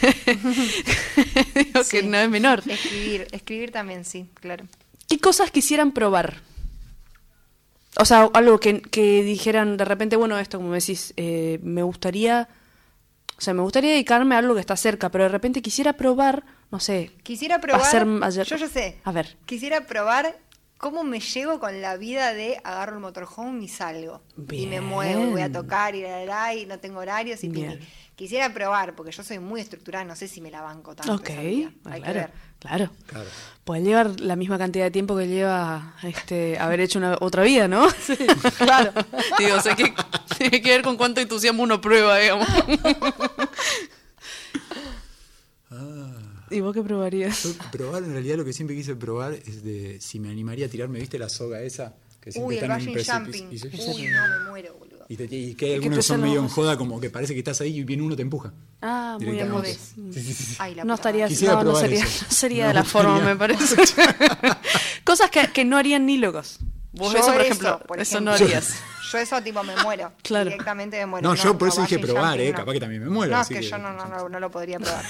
digo 1.54 1.80
que 1.88 2.00
Sí. 2.00 2.06
no 2.06 2.16
es 2.18 2.28
menor. 2.28 2.62
Escribir, 2.66 3.28
escribir 3.32 3.70
también, 3.70 4.04
sí, 4.04 4.26
claro. 4.34 4.66
¿Qué 5.08 5.18
cosas 5.18 5.50
quisieran 5.52 5.92
probar? 5.92 6.40
O 7.98 8.04
sea, 8.04 8.28
algo 8.34 8.58
que, 8.60 8.82
que 8.82 9.22
dijeran 9.22 9.76
de 9.76 9.84
repente, 9.84 10.16
bueno, 10.16 10.38
esto 10.38 10.58
como 10.58 10.72
decís, 10.72 11.14
eh, 11.16 11.60
me 11.62 11.82
gustaría, 11.82 12.48
o 13.36 13.40
sea, 13.40 13.54
me 13.54 13.62
gustaría 13.62 13.90
dedicarme 13.92 14.34
a 14.34 14.38
algo 14.38 14.54
que 14.54 14.60
está 14.60 14.76
cerca, 14.76 15.10
pero 15.10 15.24
de 15.24 15.28
repente 15.30 15.60
quisiera 15.62 15.92
probar, 15.94 16.44
no 16.70 16.80
sé. 16.80 17.12
Quisiera 17.22 17.60
probar. 17.60 17.82
hacer 17.82 18.06
ayer- 18.22 18.46
Yo 18.46 18.56
ya 18.56 18.68
sé. 18.68 18.98
A 19.04 19.12
ver. 19.12 19.36
Quisiera 19.46 19.86
probar 19.86 20.38
cómo 20.78 21.04
me 21.04 21.20
llevo 21.20 21.58
con 21.60 21.80
la 21.80 21.96
vida 21.96 22.32
de 22.34 22.58
agarro 22.64 22.94
el 22.96 23.00
motorhome 23.00 23.64
y 23.64 23.68
salgo. 23.68 24.22
Y 24.50 24.66
me 24.66 24.80
muevo, 24.80 25.26
voy 25.30 25.40
a 25.42 25.50
tocar 25.52 25.94
y 25.94 26.02
la, 26.02 26.20
la, 26.20 26.24
la, 26.26 26.54
y 26.54 26.66
no 26.66 26.78
tengo 26.78 27.00
horarios 27.00 27.42
y. 27.44 27.50
Quisiera 28.14 28.50
probar, 28.54 28.94
porque 28.94 29.12
yo 29.12 29.22
soy 29.22 29.38
muy 29.38 29.60
estructurada, 29.60 30.02
no 30.06 30.16
sé 30.16 30.26
si 30.26 30.40
me 30.40 30.50
la 30.50 30.62
banco 30.62 30.96
tanto. 30.96 31.14
Ok, 31.16 31.28
esa 31.28 31.40
vida. 31.42 31.70
Hay 31.84 32.00
que 32.00 32.12
ver. 32.12 32.30
Claro. 32.58 32.90
Claro. 33.06 33.28
Puede 33.64 33.82
llevar 33.82 34.20
la 34.20 34.36
misma 34.36 34.58
cantidad 34.58 34.84
de 34.84 34.90
tiempo 34.92 35.16
que 35.16 35.26
lleva 35.26 35.96
este 36.04 36.56
haber 36.58 36.80
hecho 36.80 36.98
una 36.98 37.16
otra 37.20 37.42
vida, 37.42 37.66
¿no? 37.66 37.88
claro. 38.58 38.92
Digo, 39.38 39.56
o 39.56 39.60
sea, 39.60 39.74
que 39.74 39.92
tiene 40.38 40.62
que 40.62 40.70
ver 40.70 40.82
con 40.82 40.96
cuánto 40.96 41.20
entusiasmo 41.20 41.64
uno 41.64 41.80
prueba, 41.80 42.16
digamos. 42.18 42.48
¿Y 46.50 46.60
vos 46.60 46.72
qué 46.72 46.82
probarías? 46.82 47.42
Yo 47.42 47.50
probar, 47.72 48.04
en 48.04 48.12
realidad 48.12 48.36
lo 48.36 48.44
que 48.44 48.52
siempre 48.52 48.76
quise 48.76 48.94
probar 48.94 49.32
es 49.32 49.64
de 49.64 50.00
si 50.00 50.20
me 50.20 50.30
animaría 50.30 50.66
a 50.66 50.68
tirarme, 50.68 51.00
¿viste 51.00 51.18
la 51.18 51.28
soga 51.28 51.60
esa? 51.60 51.94
Que 52.20 52.30
siempre 52.30 52.56
Uy, 52.56 52.94
el 52.94 53.04
jumping. 53.04 53.48
Uy, 53.48 54.06
no, 54.06 54.28
me 54.28 54.50
muero, 54.50 54.74
boludo. 54.74 54.85
Y, 55.08 55.16
te- 55.16 55.24
y 55.34 55.54
que 55.54 55.66
hay 55.66 55.74
algunos 55.74 55.98
que 55.98 56.02
son 56.02 56.20
medio 56.20 56.40
en 56.40 56.48
joda, 56.48 56.76
como 56.76 57.00
que 57.00 57.10
parece 57.10 57.32
que 57.32 57.38
estás 57.38 57.60
ahí 57.60 57.78
y 57.78 57.84
viene 57.84 58.02
uno 58.02 58.16
te 58.16 58.22
empuja. 58.22 58.52
Ah, 58.82 59.16
muy 59.20 59.38
hermoso. 59.38 59.64
Sí, 59.66 60.12
sí, 60.12 60.34
sí. 60.34 60.56
Ay, 60.58 60.76
No 60.84 60.94
estaría, 60.94 61.28
no, 61.28 61.62
no 61.64 61.76
sería, 61.76 62.04
eso. 62.04 62.24
no 62.28 62.32
sería 62.32 62.68
de 62.68 62.74
la 62.74 62.84
forma, 62.84 63.12
gustaría. 63.12 63.34
me 63.34 63.38
parece. 63.38 63.76
Cosas 65.04 65.30
que, 65.30 65.46
que 65.52 65.64
no 65.64 65.76
harían 65.76 66.06
ni 66.06 66.18
locos. 66.18 66.58
Vos 66.92 67.12
Yo 67.12 67.18
eso, 67.18 67.26
por 67.28 67.34
eso, 67.36 67.44
ejemplo, 67.44 67.80
por 67.86 68.00
eso 68.00 68.16
ejemplo. 68.18 68.30
no 68.38 68.44
harías. 68.44 68.74
Yo 69.12 69.18
eso 69.18 69.40
tipo 69.40 69.62
me 69.62 69.76
muero. 69.84 70.10
Claro. 70.22 70.50
Directamente 70.50 70.98
me 70.98 71.06
muero. 71.06 71.28
No, 71.28 71.34
yo 71.36 71.56
por 71.56 71.68
eso 71.68 71.80
dije 71.82 72.00
probar, 72.00 72.40
eh, 72.40 72.50
no. 72.50 72.56
capaz 72.58 72.72
que 72.72 72.80
también 72.80 73.04
me 73.04 73.08
muero, 73.08 73.36
No, 73.36 73.40
es 73.42 73.46
que, 73.46 73.60
que- 73.60 73.62
yo 73.68 73.78
no, 73.78 73.92
no, 73.92 74.04
no, 74.06 74.28
no 74.28 74.40
lo 74.40 74.50
podría 74.50 74.80
probar. 74.80 75.04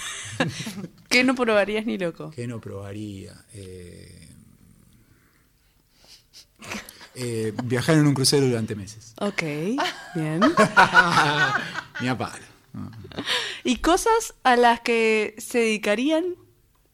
¿Qué 1.09 1.24
no 1.24 1.34
probarías 1.34 1.86
ni 1.86 1.97
loco? 1.97 2.30
¿Qué 2.30 2.47
no 2.47 2.61
probaría? 2.61 3.32
Eh, 3.55 4.26
eh, 7.19 7.55
viajar 7.64 7.97
en 7.97 8.07
un 8.07 8.12
crucero 8.12 8.47
durante 8.47 8.75
meses. 8.75 9.14
Ok, 9.21 9.43
bien. 10.14 10.41
Ni 12.01 12.09
a 12.09 12.19
palo. 12.19 12.45
¿Y 13.64 13.77
cosas 13.77 14.35
a 14.43 14.57
las 14.57 14.81
que 14.81 15.35
se 15.39 15.61
dedicarían, 15.61 16.37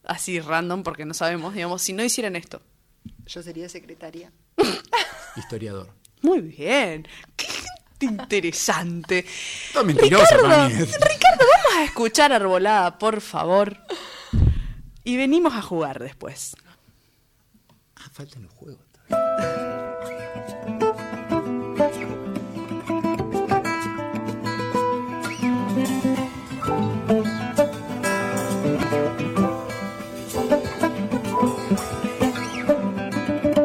así 0.04 0.38
random, 0.38 0.84
porque 0.84 1.04
no 1.04 1.12
sabemos, 1.12 1.54
digamos, 1.54 1.82
si 1.82 1.92
no 1.92 2.04
hicieran 2.04 2.36
esto? 2.36 2.62
Yo 3.26 3.42
sería 3.42 3.68
secretaria. 3.68 4.30
Historiador. 5.36 5.92
Muy 6.20 6.40
bien. 6.40 7.08
Qué 7.36 7.46
gente 7.46 8.06
interesante. 8.06 9.26
Todo 9.72 9.84
mentiroso 9.84 10.24
Ricardo. 10.36 10.68
Ricardo, 10.68 11.44
vamos 11.64 11.78
a 11.78 11.84
escuchar 11.84 12.32
Arbolada, 12.32 12.96
por 12.96 13.20
favor. 13.20 13.76
Y 15.02 15.16
venimos 15.16 15.54
a 15.54 15.62
jugar 15.62 15.98
después. 15.98 16.54
Ah, 17.96 18.08
faltan 18.12 18.44
los 18.44 18.52
juegos. 18.52 18.86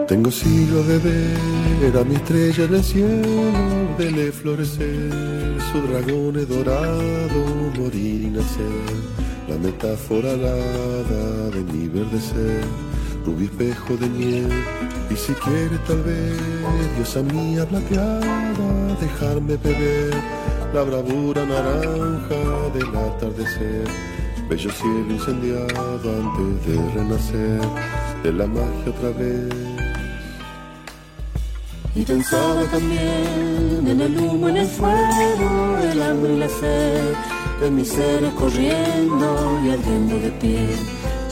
Tengo 0.08 0.32
siglos 0.32 0.88
de 0.88 1.00
ver 1.00 1.98
a 1.98 2.04
mi 2.06 2.16
estrella 2.16 2.64
en 2.64 2.76
el 2.76 2.84
cielo, 2.84 3.52
verle 3.98 4.32
florecer, 4.32 5.12
su 5.70 5.82
dragón 5.82 6.38
es 6.38 6.48
dorado, 6.48 7.40
morir 7.78 8.24
y 8.24 8.30
nacer, 8.30 8.88
la 9.50 9.58
metáfora 9.58 10.32
alada 10.32 11.50
de 11.50 11.62
mi 11.74 11.90
verde 11.90 12.22
ser, 12.22 12.64
rubio 13.26 13.48
espejo 13.48 13.98
de 13.98 14.08
miel, 14.08 14.50
y 15.10 15.16
si 15.18 15.34
quiere 15.34 15.78
tal 15.86 16.02
vez, 16.04 16.40
diosa 16.96 17.22
mía 17.24 17.66
plateada, 17.66 18.96
dejarme 19.02 19.58
beber 19.58 20.14
la 20.74 20.84
bravura 20.84 21.46
naranja 21.46 22.70
del 22.74 22.96
atardecer, 22.96 23.84
bello 24.50 24.72
cielo 24.72 25.12
incendiado 25.12 26.08
antes 26.22 26.66
de 26.66 26.94
renacer, 26.94 27.62
de 28.24 28.32
la 28.32 28.48
magia 28.48 28.90
otra 28.90 29.10
vez. 29.10 29.77
Y 31.98 32.04
pensaba 32.04 32.62
también 32.66 33.88
en 33.88 34.00
el 34.00 34.20
humo, 34.20 34.50
en 34.50 34.58
el 34.58 34.68
fuego, 34.68 35.78
el 35.92 36.00
hambre 36.00 36.34
y 36.36 36.38
la 36.38 36.48
sed, 36.48 37.14
en 37.64 37.76
mis 37.76 37.90
seres 37.90 38.32
corriendo 38.34 39.60
y 39.66 39.72
ardiendo 39.72 40.20
de 40.20 40.30
pie. 40.40 40.68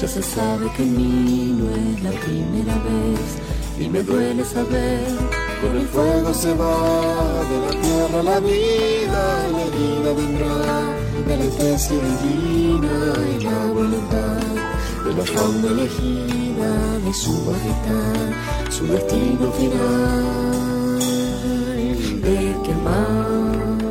Ya 0.02 0.08
se 0.08 0.24
sabe 0.24 0.68
que 0.76 0.82
en 0.82 0.98
mí 0.98 1.56
no 1.60 1.70
es 1.70 2.04
la 2.04 2.10
primera 2.20 2.74
vez, 2.88 3.28
y 3.80 3.90
me 3.90 4.02
duele 4.02 4.44
saber, 4.44 5.06
con 5.62 5.78
el 5.78 5.88
fuego 5.88 6.34
se 6.34 6.52
va 6.56 7.44
de 7.52 7.58
la 7.66 7.82
tierra 7.84 8.24
la 8.24 8.40
vida, 8.40 9.24
la 9.58 9.66
vida 9.78 10.14
vendrá 10.18 10.58
de 11.28 11.38
la 11.38 11.44
especie 11.44 11.96
divina 11.96 13.14
y 13.38 13.44
la 13.44 13.66
voluntad 13.72 14.75
de 15.06 15.14
la 15.14 15.24
fauna 15.24 15.68
elegida, 15.68 17.00
de 17.06 17.14
su 17.14 17.32
majestad, 17.46 18.72
su 18.72 18.88
destino 18.88 19.52
final, 19.52 21.00
de 22.22 22.56
quemar. 22.64 23.85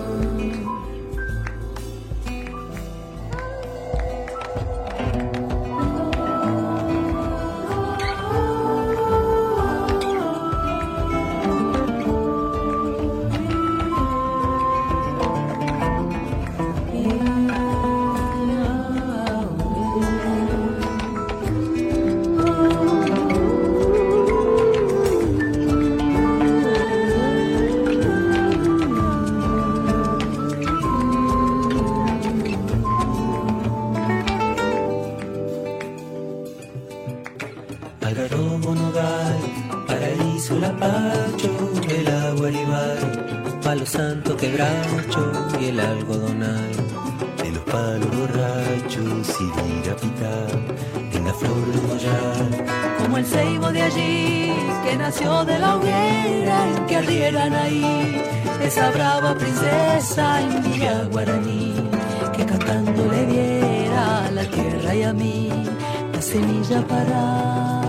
De 55.24 55.58
la 55.58 55.76
hoguera 55.76 56.68
en 56.68 56.86
que 56.86 56.96
ardieran 56.96 57.54
ahí, 57.54 58.22
esa 58.62 58.90
brava 58.90 59.34
princesa 59.34 60.40
india 60.42 61.08
guaraní, 61.10 61.74
que 62.36 62.44
cantando 62.44 63.06
le 63.10 63.26
diera 63.26 64.26
a 64.26 64.30
la 64.30 64.44
tierra 64.44 64.94
y 64.94 65.02
a 65.02 65.12
mí 65.12 65.50
la 66.12 66.20
semilla 66.20 66.80
para 66.86 67.83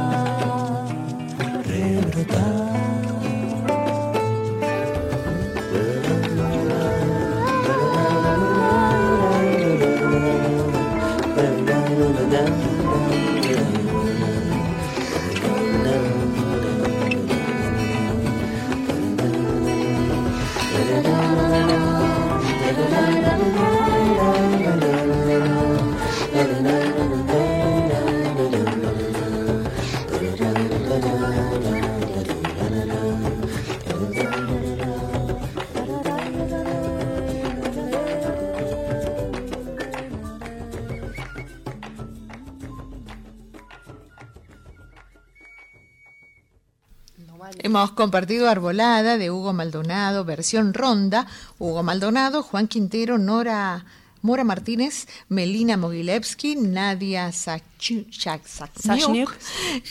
Hemos 47.85 47.97
compartido 47.97 48.49
Arbolada 48.49 49.19
de 49.19 49.29
Hugo 49.29 49.53
Maldonado, 49.53 50.25
versión 50.25 50.73
ronda. 50.73 51.27
Hugo 51.59 51.83
Maldonado, 51.83 52.41
Juan 52.41 52.67
Quintero, 52.67 53.19
Nora 53.19 53.85
Mora 54.23 54.43
Martínez, 54.43 55.07
Melina 55.29 55.77
Mogilevsky, 55.77 56.55
Nadia 56.55 57.31
Sachniuk. 57.31 58.41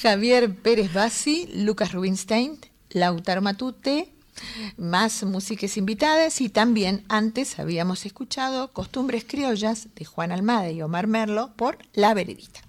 Javier 0.02 0.56
Pérez 0.56 0.92
Bassi, 0.92 1.48
Lucas 1.54 1.92
Rubinstein, 1.92 2.58
Lautar 2.90 3.40
Matute, 3.42 4.12
más 4.76 5.22
músicas 5.22 5.76
invitadas 5.76 6.40
y 6.40 6.48
también 6.48 7.04
antes 7.08 7.60
habíamos 7.60 8.06
escuchado 8.06 8.72
Costumbres 8.72 9.22
Criollas 9.24 9.86
de 9.94 10.04
Juan 10.04 10.32
Almada 10.32 10.68
y 10.72 10.82
Omar 10.82 11.06
Merlo 11.06 11.52
por 11.54 11.78
La 11.92 12.12
Veredita. 12.12 12.60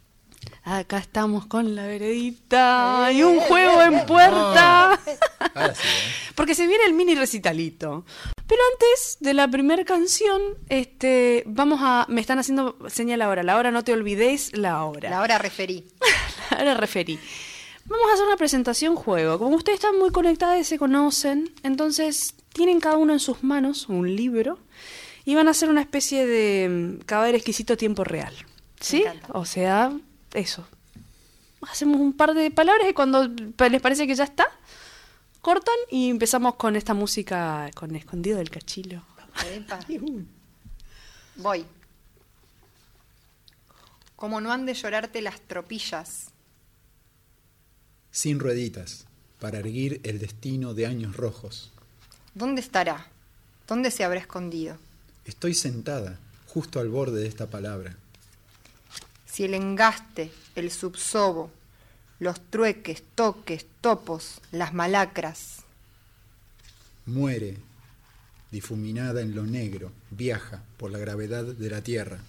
Acá 0.68 0.98
estamos 0.98 1.46
con 1.46 1.76
la 1.76 1.86
veredita 1.86 3.12
y 3.14 3.22
un 3.22 3.40
juego 3.40 3.84
en 3.84 4.04
puerta. 4.08 5.00
Ahora 5.54 5.76
sí, 5.76 5.88
¿eh? 5.88 6.12
Porque 6.34 6.56
se 6.56 6.66
viene 6.66 6.86
el 6.88 6.94
mini 6.94 7.14
recitalito. 7.14 8.04
Pero 8.48 8.62
antes 8.74 9.18
de 9.20 9.36
la 9.36 9.48
primera 9.48 9.86
canción, 9.86 10.42
este, 10.68 11.44
vamos 11.46 11.82
a. 11.84 12.08
Me 12.10 12.20
están 12.20 12.40
haciendo 12.40 12.78
señal 12.88 13.22
ahora. 13.22 13.44
La 13.44 13.58
hora, 13.58 13.70
no 13.70 13.84
te 13.84 13.94
olvidéis 13.94 14.58
la 14.58 14.84
hora. 14.86 15.12
La 15.12 15.22
hora 15.22 15.38
referí. 15.38 15.86
Ahora 16.50 16.74
referí. 16.74 17.20
Vamos 17.86 18.08
a 18.10 18.14
hacer 18.14 18.26
una 18.26 18.38
presentación 18.38 18.96
juego. 18.96 19.38
Como 19.38 19.56
ustedes 19.56 19.78
están 19.78 20.00
muy 20.00 20.10
conectados 20.10 20.60
y 20.60 20.64
se 20.64 20.80
conocen, 20.80 21.54
entonces 21.62 22.34
tienen 22.54 22.80
cada 22.80 22.98
uno 22.98 23.14
en 23.14 23.20
sus 23.20 23.44
manos 23.44 23.88
un 23.88 24.16
libro 24.16 24.58
y 25.26 25.36
van 25.36 25.48
a 25.48 25.52
hacer 25.52 25.70
una 25.70 25.82
especie 25.82 26.26
de 26.26 26.70
mm, 26.70 27.04
cadáver 27.06 27.36
exquisito 27.36 27.78
tiempo 27.78 28.04
real. 28.04 28.34
¿Sí? 28.80 29.04
O 29.30 29.46
sea, 29.46 29.92
eso. 30.36 30.66
Hacemos 31.62 32.00
un 32.00 32.14
par 32.14 32.34
de 32.34 32.52
palabras 32.52 32.88
y 32.90 32.94
cuando 32.94 33.28
les 33.28 33.82
parece 33.82 34.06
que 34.06 34.16
ya 34.16 34.26
está, 34.26 34.46
cortan 35.42 35.76
y 35.90 36.10
empezamos 36.10 36.56
con 36.56 36.76
esta 36.76 36.94
música 36.94 37.70
con 37.74 37.96
Escondido 37.96 38.38
del 38.38 38.50
Cachilo. 38.50 39.02
Voy. 41.38 41.66
Como 44.16 44.40
no 44.40 44.52
han 44.52 44.66
de 44.66 44.74
llorarte 44.74 45.22
las 45.22 45.42
tropillas, 45.42 46.32
Sin 48.12 48.40
rueditas, 48.40 49.06
para 49.40 49.60
erguir 49.60 50.00
el 50.04 50.20
destino 50.20 50.74
de 50.74 50.88
años 50.88 51.18
rojos. 51.18 51.72
¿dónde 52.34 52.62
estará? 52.62 53.08
¿Dónde 53.68 53.92
se 53.92 54.04
habrá 54.04 54.20
escondido? 54.20 54.78
Estoy 55.26 55.54
sentada, 55.54 56.20
justo 56.48 56.80
al 56.80 56.90
borde 56.90 57.22
de 57.22 57.28
esta 57.28 57.50
palabra. 57.50 57.98
Si 59.36 59.44
el 59.44 59.54
engaste, 59.54 60.32
el 60.56 60.72
subsobo, 60.72 61.52
los 62.20 62.40
trueques, 62.50 63.04
toques, 63.16 63.66
topos, 63.82 64.40
las 64.52 64.74
malacras, 64.74 65.58
Muere, 67.06 67.58
difuminada 68.50 69.22
en 69.22 69.36
lo 69.36 69.44
negro, 69.44 69.92
viaja 70.10 70.64
por 70.78 70.90
la 70.92 71.00
gravedad 71.00 71.44
de 71.44 71.70
la 71.70 71.82
tierra. 71.82 72.20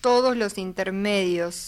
todos 0.00 0.36
los 0.36 0.56
intermedios 0.56 1.66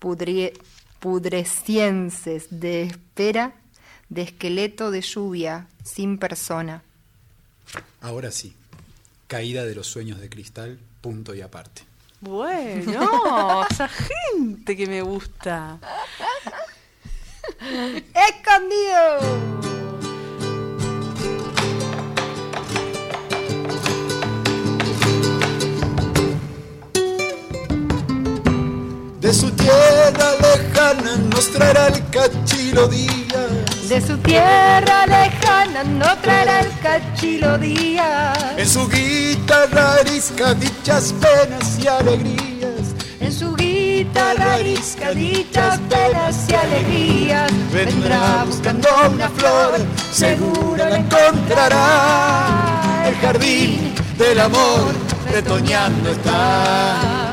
pudrie- 0.00 0.52
pudrecienses 1.00 2.46
de 2.50 2.84
espera, 2.84 3.52
de 4.08 4.22
esqueleto 4.22 4.92
de 4.92 5.00
lluvia, 5.00 5.66
sin 5.84 6.18
persona. 6.18 6.82
Ahora 8.00 8.30
sí, 8.30 8.54
caída 9.26 9.64
de 9.64 9.74
los 9.74 9.88
sueños 9.88 10.20
de 10.20 10.28
cristal, 10.28 10.78
punto 11.00 11.34
y 11.34 11.40
aparte. 11.40 11.82
Bueno, 12.20 13.66
esa 13.70 13.88
gente 13.88 14.76
que 14.76 14.86
me 14.86 15.02
gusta. 15.02 15.78
¡Escondido! 18.14 19.76
De 29.20 29.34
su 29.34 29.50
tierra 29.50 30.32
lejana 30.40 31.16
nos 31.16 31.50
traerá 31.50 31.88
el 31.88 32.08
cachilo 32.10 32.88
día. 32.88 33.45
De 33.88 34.00
su 34.00 34.18
tierra 34.18 35.06
lejana 35.06 35.84
no 35.84 36.18
traerá 36.18 36.58
el 36.58 36.78
cachilo 36.80 37.56
día. 37.56 38.32
En 38.56 38.68
su 38.68 38.88
guitarra 38.88 39.94
arisca 40.00 40.54
dichas 40.54 41.14
penas 41.20 41.78
y 41.78 41.86
alegrías. 41.86 42.96
En 43.20 43.32
su 43.32 43.54
guitarra 43.54 44.54
arisca 44.54 45.12
dichas 45.12 45.78
penas 45.88 46.46
y 46.48 46.54
alegrías. 46.54 47.52
Vendrá 47.72 48.42
buscando 48.44 48.88
una 49.08 49.28
flor, 49.28 49.78
seguro 50.10 50.76
la 50.76 50.96
encontrará. 50.96 53.04
El 53.06 53.14
jardín 53.16 53.94
del 54.18 54.40
amor 54.40 54.94
retoñando 55.30 56.10
está. 56.10 57.25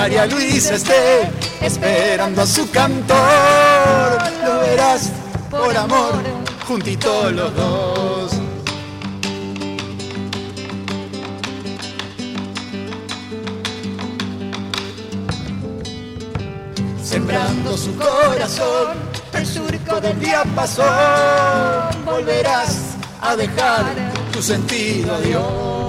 María 0.00 0.24
Luisa 0.24 0.76
esté 0.76 1.30
esperando 1.60 2.40
a 2.40 2.46
su 2.46 2.70
cantor. 2.70 3.18
Lo 4.42 4.60
verás 4.60 5.10
por 5.50 5.76
amor, 5.76 6.22
juntitos 6.66 7.32
los 7.32 7.54
dos. 7.54 8.32
Sembrando 17.04 17.76
su 17.76 17.94
corazón, 17.96 18.96
el 19.34 19.46
surco 19.46 20.00
del 20.00 20.18
día 20.18 20.44
pasó. 20.56 20.82
Volverás 22.06 22.96
a 23.20 23.36
dejar 23.36 23.84
tu 24.32 24.42
sentido 24.42 25.14
a 25.14 25.20
Dios. 25.20 25.79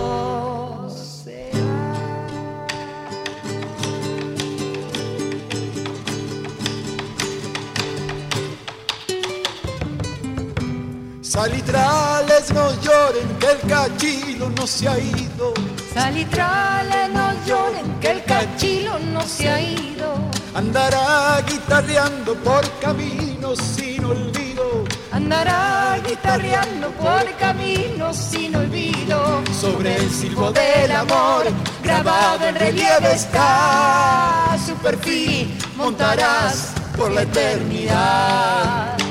Salitrales 11.42 12.54
no 12.54 12.70
lloren, 12.82 13.28
que 13.40 13.48
el 13.48 13.62
cachilo 13.68 14.50
no 14.52 14.68
se 14.68 14.88
ha 14.88 15.00
ido. 15.00 15.56
Salitrales 15.92 17.10
no 17.12 17.34
lloren 17.48 18.00
que 18.00 18.12
el 18.12 18.24
cachilo 18.26 19.00
no 19.00 19.22
se 19.22 19.50
ha 19.50 19.60
ido. 19.60 20.14
Andará 20.54 21.42
guitarreando 21.42 22.36
por 22.44 22.62
caminos 22.80 23.58
sin 23.58 24.06
olvido. 24.06 24.86
andará 25.12 26.00
guitarreando 26.08 26.92
por 26.92 27.26
caminos 27.40 28.16
sin 28.18 28.56
olvido. 28.56 29.42
Sobre 29.60 29.96
el 29.96 30.12
silbo 30.12 30.52
del 30.52 30.92
amor, 30.92 31.46
grabado 31.84 32.50
en 32.50 32.54
relieve 32.54 33.14
está 33.16 34.56
su 34.64 34.76
perfil, 34.76 35.58
montarás 35.76 36.74
por 36.96 37.12
la 37.12 37.24
eternidad. 37.24 39.02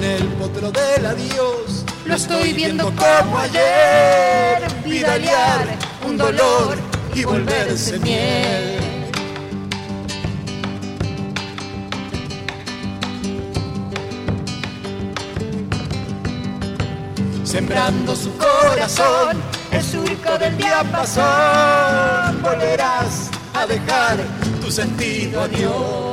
En 0.00 0.04
el 0.04 0.22
potro 0.34 0.70
del 0.70 1.06
adiós, 1.06 1.84
Lo 2.04 2.14
estoy 2.14 2.52
viendo 2.52 2.84
como 2.94 3.36
ayer, 3.36 4.62
vidalear 4.84 5.76
un 6.06 6.16
dolor 6.16 6.78
y 7.12 7.24
volverse 7.24 7.98
miel. 7.98 8.78
Sembrando 17.42 18.14
su 18.14 18.30
corazón, 18.36 19.42
el 19.72 19.82
surco 19.82 20.38
del 20.38 20.56
diapasón, 20.58 22.40
volverás 22.40 23.30
a 23.52 23.66
dejar 23.66 24.18
tu 24.60 24.70
sentido 24.70 25.40
adiós. 25.40 26.07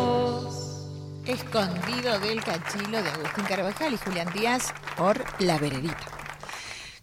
Escondido 1.27 2.19
del 2.19 2.43
cachilo 2.43 3.01
de 3.01 3.09
Agustín 3.09 3.45
Carvajal 3.45 3.93
y 3.93 3.97
Julián 3.97 4.31
Díaz 4.31 4.73
por 4.95 5.23
La 5.41 5.57
Veredita. 5.57 5.97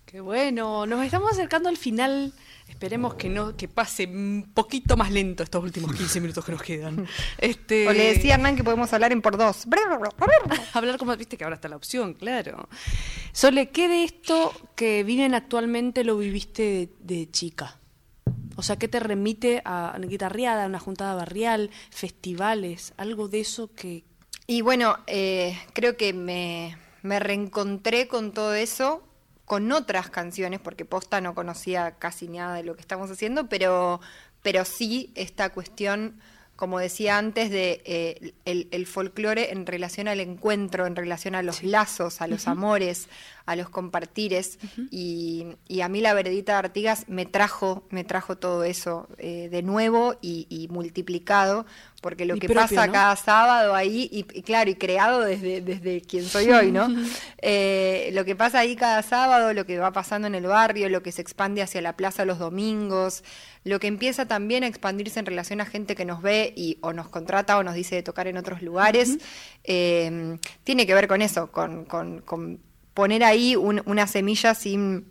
Qué 0.06 0.20
bueno, 0.20 0.86
nos 0.86 1.04
estamos 1.04 1.32
acercando 1.32 1.68
al 1.68 1.76
final. 1.76 2.32
Esperemos 2.68 3.14
que 3.14 3.28
no 3.28 3.56
que 3.56 3.66
pase 3.66 4.06
un 4.06 4.52
poquito 4.54 4.96
más 4.96 5.10
lento 5.10 5.42
estos 5.42 5.64
últimos 5.64 5.92
15 5.94 6.20
minutos 6.20 6.44
que 6.44 6.52
nos 6.52 6.62
quedan. 6.62 7.06
Este, 7.38 7.88
O 7.88 7.92
le 7.92 8.14
decía 8.14 8.34
a 8.34 8.36
Hernán 8.36 8.54
que 8.54 8.62
podemos 8.62 8.92
hablar 8.92 9.10
en 9.10 9.22
por 9.22 9.36
dos. 9.36 9.66
hablar 10.72 10.98
como 10.98 11.16
viste 11.16 11.36
que 11.36 11.42
ahora 11.42 11.56
está 11.56 11.68
la 11.68 11.76
opción, 11.76 12.14
claro. 12.14 12.68
Sole, 13.32 13.70
¿qué 13.70 13.88
de 13.88 14.04
esto 14.04 14.52
que 14.76 15.02
viven 15.02 15.34
actualmente 15.34 16.04
lo 16.04 16.16
viviste 16.16 16.62
de, 16.62 17.16
de 17.16 17.30
chica? 17.30 17.80
O 18.56 18.62
sea, 18.62 18.76
¿qué 18.76 18.86
te 18.86 19.00
remite 19.00 19.62
a 19.64 19.94
una 19.96 20.06
guitarreada, 20.06 20.64
a 20.64 20.66
una 20.66 20.78
juntada 20.78 21.14
barrial, 21.14 21.70
festivales, 21.90 22.94
algo 22.96 23.28
de 23.28 23.40
eso 23.40 23.72
que... 23.74 24.04
Y 24.47 24.62
bueno, 24.62 24.99
eh, 25.07 25.59
creo 25.72 25.97
que 25.97 26.12
me, 26.12 26.76
me 27.03 27.20
reencontré 27.20 28.09
con 28.09 28.32
todo 28.32 28.55
eso, 28.55 29.03
con 29.45 29.70
otras 29.72 30.11
canciones, 30.11 30.61
porque 30.61 30.84
posta 30.84 31.20
no 31.20 31.34
conocía 31.34 31.93
casi 31.99 32.28
nada 32.28 32.57
de 32.57 32.64
lo 32.64 32.74
que 32.74 32.80
estamos 32.80 33.11
haciendo, 33.11 33.49
pero, 33.49 34.01
pero 34.43 34.64
sí 34.64 35.12
esta 35.14 35.51
cuestión, 35.51 36.20
como 36.57 36.78
decía 36.78 37.18
antes, 37.18 37.51
de 37.51 37.82
eh, 37.84 38.34
el, 38.45 38.68
el 38.72 38.86
folclore 38.86 39.53
en 39.53 39.66
relación 39.66 40.09
al 40.09 40.20
encuentro, 40.20 40.86
en 40.86 40.97
relación 40.97 41.34
a 41.34 41.43
los 41.43 41.62
lazos, 41.62 42.20
a 42.20 42.26
los 42.26 42.49
amores, 42.49 43.09
a 43.47 43.57
los 43.57 43.68
compartires. 43.68 44.59
y, 44.90 45.47
y 45.68 45.80
a 45.80 45.88
mí 45.88 46.01
la 46.01 46.14
veredita 46.14 46.53
de 46.53 46.59
Artigas 46.59 47.05
me 47.09 47.26
trajo, 47.26 47.84
me 47.90 48.05
trajo 48.05 48.36
todo 48.36 48.64
eso 48.64 49.09
eh, 49.18 49.49
de 49.51 49.62
nuevo 49.62 50.16
y, 50.20 50.47
y 50.49 50.68
multiplicado, 50.68 51.66
porque 52.01 52.24
lo 52.26 52.36
Y 52.36 52.40
que 52.40 52.49
propio, 52.49 52.62
pasa 52.62 52.86
¿no? 52.86 52.93
cada 52.93 53.14
sábado 53.16 53.74
ahí, 53.74 54.09
y, 54.12 54.26
y 54.36 54.43
claro, 54.43 54.70
y 54.70 54.74
creado 54.74 55.20
desde, 55.20 55.61
desde 55.61 56.01
quien 56.01 56.24
soy 56.24 56.51
hoy, 56.51 56.72
¿no? 56.72 56.88
Eh, 57.45 58.11
lo 58.12 58.24
que 58.24 58.36
pasa 58.36 58.61
ahí 58.61 58.76
cada 58.76 59.03
sábado, 59.03 59.53
lo 59.53 59.66
que 59.66 59.78
va 59.78 59.93
pasando 59.93 60.28
en 60.28 60.34
el 60.36 60.47
barrio, 60.47 60.88
lo 60.88 61.03
que 61.03 61.11
se 61.12 61.20
expande 61.22 61.61
hacia 61.62 61.80
la 61.82 61.97
plaza 61.97 62.24
los 62.24 62.38
domingos, 62.38 63.24
lo 63.64 63.80
que 63.80 63.88
empieza 63.88 64.26
también 64.26 64.62
a 64.62 64.68
expandirse 64.68 65.18
en 65.18 65.26
relación 65.26 65.61
a 65.61 65.64
gente 65.66 65.95
que 65.97 66.05
nos 66.05 66.22
ve 66.22 66.53
y 66.57 66.78
o 66.82 66.93
nos 66.93 67.09
contrata 67.09 67.59
o 67.59 67.62
nos 67.64 67.74
dice 67.74 67.97
de 67.97 68.03
tocar 68.05 68.26
en 68.28 68.36
otros 68.36 68.62
lugares, 68.62 69.18
eh, 69.64 70.38
tiene 70.64 70.86
que 70.86 70.95
ver 70.95 71.09
con 71.09 71.22
eso, 71.22 71.51
con, 71.51 71.84
con- 71.84 72.20
con 72.20 72.61
poner 72.95 73.24
ahí 73.24 73.57
un- 73.57 73.82
una 73.86 74.07
semilla 74.07 74.55
sin 74.55 75.07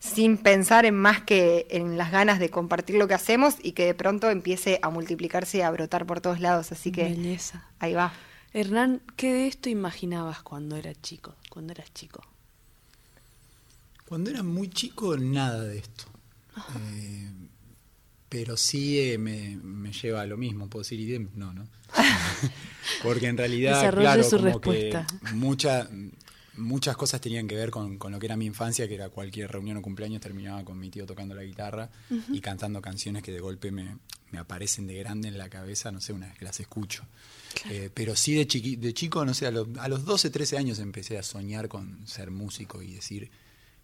sin 0.00 0.36
pensar 0.36 0.84
en 0.84 0.94
más 0.94 1.22
que 1.22 1.66
en 1.70 1.96
las 1.96 2.12
ganas 2.12 2.38
de 2.38 2.50
compartir 2.50 2.96
lo 2.96 3.08
que 3.08 3.14
hacemos 3.14 3.54
y 3.62 3.72
que 3.72 3.86
de 3.86 3.94
pronto 3.94 4.28
empiece 4.30 4.78
a 4.82 4.90
multiplicarse 4.90 5.58
y 5.58 5.60
a 5.62 5.70
brotar 5.70 6.04
por 6.04 6.20
todos 6.20 6.40
lados. 6.40 6.72
Así 6.72 6.92
que 6.92 7.04
Belleza. 7.04 7.66
ahí 7.78 7.94
va. 7.94 8.12
Hernán, 8.52 9.00
¿qué 9.16 9.32
de 9.32 9.46
esto 9.46 9.70
imaginabas 9.70 10.42
cuando 10.42 10.76
era 10.76 10.94
chico? 10.94 11.34
Cuando 11.48 11.72
eras 11.72 11.90
chico. 11.94 12.22
Cuando 14.04 14.28
era 14.30 14.42
muy 14.42 14.68
chico, 14.68 15.16
nada 15.16 15.62
de 15.64 15.78
esto. 15.78 16.04
Eh, 16.76 17.30
pero 18.28 18.56
sí 18.58 19.00
eh, 19.00 19.16
me, 19.16 19.56
me 19.62 19.90
lleva 19.92 20.20
a 20.20 20.26
lo 20.26 20.36
mismo, 20.36 20.68
puedo 20.68 20.82
decir 20.82 21.00
idem, 21.00 21.30
no, 21.34 21.52
¿no? 21.54 21.66
Porque 23.02 23.28
en 23.28 23.38
realidad, 23.38 23.90
claro, 23.94 24.22
su 24.22 24.36
como 24.36 24.42
respuesta. 24.50 25.06
que 25.26 25.32
mucha- 25.34 25.88
muchas 26.56 26.96
cosas 26.96 27.20
tenían 27.20 27.46
que 27.48 27.54
ver 27.56 27.70
con, 27.70 27.98
con 27.98 28.12
lo 28.12 28.18
que 28.18 28.26
era 28.26 28.36
mi 28.36 28.46
infancia, 28.46 28.86
que 28.88 28.94
era 28.94 29.08
cualquier 29.08 29.50
reunión 29.50 29.76
o 29.78 29.82
cumpleaños 29.82 30.20
terminaba 30.20 30.64
con 30.64 30.78
mi 30.78 30.90
tío 30.90 31.06
tocando 31.06 31.34
la 31.34 31.42
guitarra 31.42 31.90
y 32.32 32.40
cantando 32.40 32.80
canciones 32.82 33.22
que 33.22 33.32
de 33.32 33.40
golpe 33.40 33.70
me, 33.70 33.98
me 34.30 34.38
aparecen 34.38 34.86
de 34.86 34.94
grande 34.98 35.28
en 35.28 35.38
la 35.38 35.48
cabeza, 35.48 35.90
no 35.92 36.00
sé, 36.00 36.12
una 36.12 36.26
vez 36.28 36.38
que 36.38 36.44
las 36.44 36.58
escucho. 36.60 37.04
Eh, 37.70 37.90
pero 37.92 38.16
sí 38.16 38.34
de, 38.34 38.46
chiqui- 38.48 38.78
de 38.78 38.92
chico, 38.94 39.24
no 39.24 39.34
sé, 39.34 39.46
a, 39.46 39.50
lo- 39.50 39.68
a 39.78 39.88
los 39.88 40.04
12, 40.04 40.30
13 40.30 40.56
años 40.58 40.78
empecé 40.78 41.18
a 41.18 41.22
soñar 41.22 41.68
con 41.68 42.06
ser 42.06 42.30
músico 42.30 42.82
y 42.82 42.94
decir, 42.94 43.30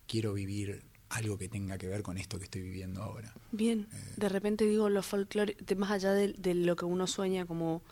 quiero 0.07 0.33
vivir 0.33 0.83
algo 1.09 1.37
que 1.39 1.49
tenga 1.49 1.77
que 1.77 1.89
ver 1.89 2.03
con 2.03 2.19
esto 2.19 2.39
que 2.39 2.45
estoy 2.45 2.63
viviendo 2.63 3.03
ahora. 3.03 3.35
Bien, 3.53 3.89
de 4.17 4.29
repente 4.29 4.65
digo 4.65 4.89
lo 4.89 5.03
folclore, 5.03 5.57
más 5.77 5.91
allá 5.91 6.13
de, 6.13 6.35
de 6.35 6.55
lo 6.55 6.77
que 6.77 6.85
uno 6.85 7.07
sueña 7.09 7.47
como, 7.47 7.83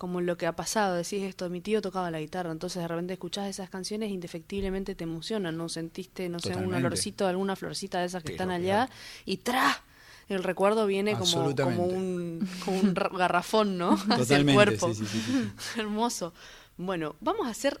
como 0.00 0.22
lo 0.22 0.38
que 0.38 0.46
ha 0.46 0.56
pasado, 0.56 0.94
decís 0.94 1.22
esto, 1.24 1.50
mi 1.50 1.60
tío 1.60 1.82
tocaba 1.82 2.10
la 2.10 2.20
guitarra, 2.20 2.50
entonces 2.50 2.80
de 2.80 2.88
repente 2.88 3.12
escuchás 3.12 3.48
esas 3.50 3.68
canciones 3.68 4.08
e 4.08 4.12
indefectiblemente 4.14 4.94
te 4.94 5.04
emocionan, 5.04 5.58
¿no? 5.58 5.68
Sentiste, 5.68 6.26
no 6.30 6.38
sé, 6.40 6.48
un 6.48 6.54
Totalmente. 6.54 6.86
olorcito 6.86 7.24
de 7.24 7.30
alguna 7.30 7.54
florcita 7.54 8.00
de 8.00 8.06
esas 8.06 8.22
que 8.22 8.28
Pero, 8.32 8.36
están 8.44 8.50
allá 8.50 8.88
y 9.26 9.36
¡tra! 9.36 9.82
El 10.30 10.42
recuerdo 10.42 10.86
viene 10.86 11.18
como, 11.18 11.54
como 11.54 11.84
un, 11.84 12.48
como 12.64 12.80
un 12.80 12.94
ra- 12.96 13.10
garrafón, 13.10 13.76
¿no? 13.76 13.90
Hacia 14.08 14.08
el 14.08 14.16
Totalmente, 14.46 14.54
cuerpo. 14.54 14.94
sí, 14.94 15.04
sí, 15.04 15.06
sí, 15.06 15.20
sí, 15.20 15.52
Hermoso. 15.80 16.32
Bueno, 16.78 17.16
vamos 17.20 17.46
a 17.46 17.50
hacer... 17.50 17.78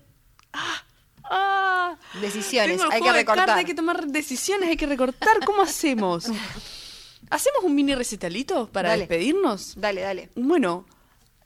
¡Ah! 0.52 0.84
¡Ah! 1.24 1.96
Decisiones, 2.20 2.76
Tengo 2.76 2.84
el 2.84 2.92
hay 2.92 2.98
juego 3.00 3.14
que 3.14 3.18
de 3.18 3.24
recortar. 3.24 3.50
hay 3.58 3.64
que 3.64 3.74
tomar 3.74 4.06
decisiones, 4.08 4.68
hay 4.68 4.76
que 4.76 4.86
recortar. 4.86 5.42
¿Cómo 5.46 5.62
hacemos? 5.62 6.26
¿Hacemos 7.30 7.64
un 7.64 7.74
mini 7.74 7.94
recitalito 7.94 8.66
para 8.68 8.90
Dale. 8.90 9.00
despedirnos? 9.06 9.72
Dale, 9.76 10.02
dale. 10.02 10.28
Bueno, 10.34 10.84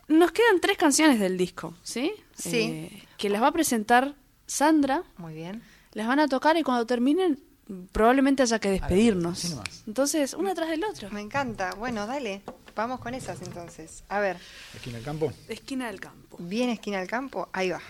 nos 0.09 0.33
quedan 0.33 0.61
tres 0.61 0.77
canciones 0.77 1.19
del 1.21 1.37
disco, 1.37 1.75
¿sí? 1.83 2.13
Sí. 2.37 2.61
Eh, 2.61 3.03
que 3.17 3.29
las 3.29 3.43
va 3.43 3.49
a 3.49 3.53
presentar 3.53 4.15
Sandra, 4.47 5.03
Muy 5.17 5.35
bien. 5.35 5.63
las 5.93 6.07
van 6.07 6.19
a 6.21 6.29
tocar 6.29 6.57
y 6.57 6.63
cuando 6.63 6.85
terminen 6.87 7.41
probablemente 7.93 8.43
haya 8.43 8.59
que 8.59 8.71
despedirnos. 8.71 9.49
nomás. 9.51 9.83
Entonces, 9.87 10.35
una 10.35 10.55
tras 10.55 10.69
del 10.69 10.85
otro. 10.85 11.09
Me 11.11 11.21
encanta. 11.23 11.75
Bueno, 11.75 12.07
dale. 12.07 12.43
Vamos 12.77 13.01
con 13.01 13.15
esas 13.15 13.41
entonces. 13.41 14.03
A 14.09 14.19
ver, 14.19 14.37
Esquina 14.75 14.97
del 14.97 15.05
campo. 15.05 15.33
Esquina 15.49 15.87
del 15.87 16.01
campo. 16.01 16.37
bien 16.41 16.69
esquina 16.71 16.99
al 16.99 17.07
campo. 17.07 17.49
Ahí 17.53 17.71
va. 17.71 17.81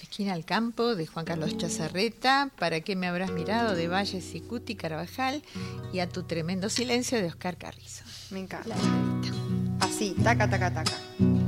Esquina 0.00 0.34
al 0.34 0.44
campo 0.44 0.94
de 0.94 1.06
Juan 1.06 1.24
Carlos 1.24 1.56
Chazarreta, 1.56 2.50
¿Para 2.58 2.82
qué 2.82 2.94
me 2.94 3.06
habrás 3.06 3.30
mirado? 3.32 3.74
de 3.74 3.88
Valles 3.88 4.34
y 4.34 4.40
Cuti 4.42 4.74
Carvajal 4.76 5.42
y 5.92 6.00
a 6.00 6.08
tu 6.08 6.24
tremendo 6.24 6.68
silencio 6.68 7.18
de 7.18 7.26
Oscar 7.28 7.56
Carrizo. 7.56 8.04
Me 8.30 8.40
encanta. 8.40 8.68
La. 8.68 9.33
Así, 9.94 10.12
taca, 10.24 10.50
taca, 10.50 10.72
taca. 10.72 11.43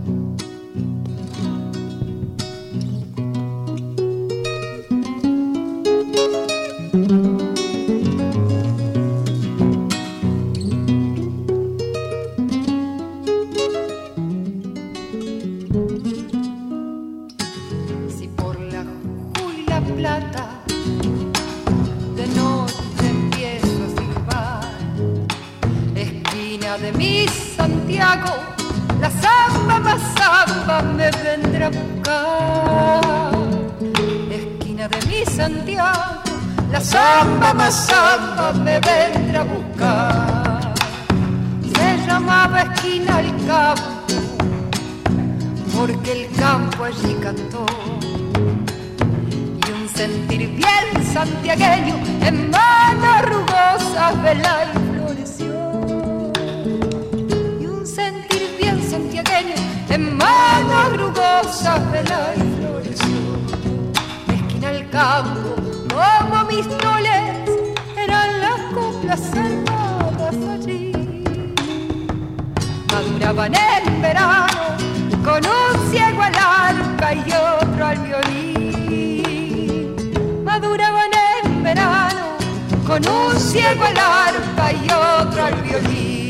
Un 83.26 83.40
ciego 83.40 83.84
al 83.84 83.98
arpa 83.98 84.72
y 84.72 84.84
otro 84.84 85.44
al 85.44 85.62
violín. 85.62 86.25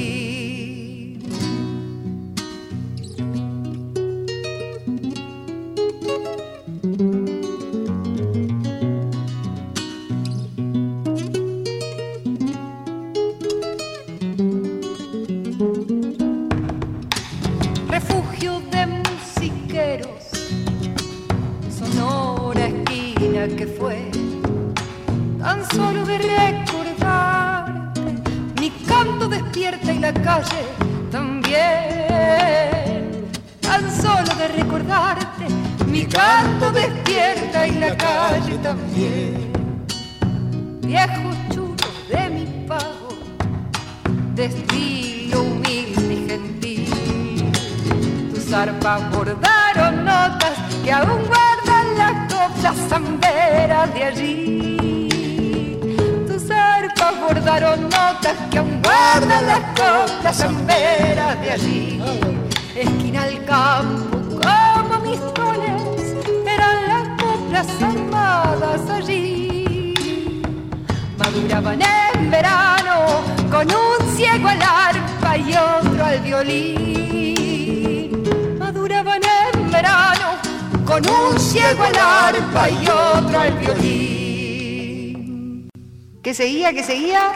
¿Qué 86.74 86.82
seguía? 86.82 87.30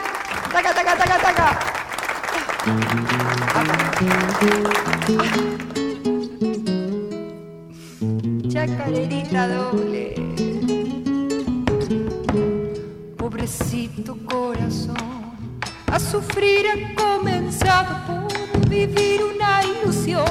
Taca, 0.53 0.75
taca, 0.75 0.97
taca, 0.97 1.19
taca. 1.19 1.59
Chacarerita 8.49 9.47
doble. 9.47 10.15
pobrecito 13.17 14.17
corazón, 14.27 14.97
a 15.87 16.01
sufrir 16.01 16.67
ha 16.67 16.95
comenzado 16.97 17.95
por 18.07 18.69
vivir 18.69 19.23
una 19.23 19.63
ilusión 19.63 20.27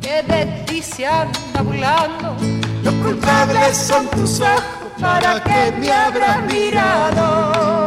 que 0.00 0.22
de 0.22 0.46
ti 0.66 0.80
se 0.80 1.06
anda 1.06 1.60
burlando. 1.62 2.36
Los 2.82 2.94
culpables 2.94 3.76
son 3.76 4.08
tus 4.08 4.40
ojos, 4.40 4.64
¿para 4.98 5.42
qué 5.44 5.72
me 5.78 5.92
habrás 5.92 6.42
mirado? 6.50 7.79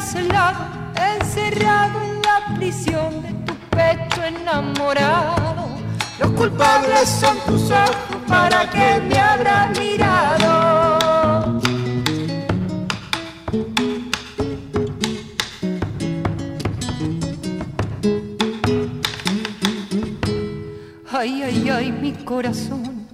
Encarcelado, 0.00 0.64
encerrado 0.96 2.00
en 2.02 2.22
la 2.22 2.54
prisión 2.56 3.22
de 3.22 3.32
tu 3.44 3.54
pecho 3.68 4.24
enamorado. 4.24 5.68
Los 6.18 6.30
culpables 6.32 7.08
son 7.08 7.36
tus 7.40 7.70
ojos, 7.70 7.96
¿para 8.26 8.68
qué 8.70 9.00
me 9.06 9.18
habrás 9.18 9.78
mirado? 9.78 11.60
Ay, 21.12 21.42
ay, 21.42 21.68
ay, 21.68 21.92
mi 21.92 22.12
corazón, 22.24 23.06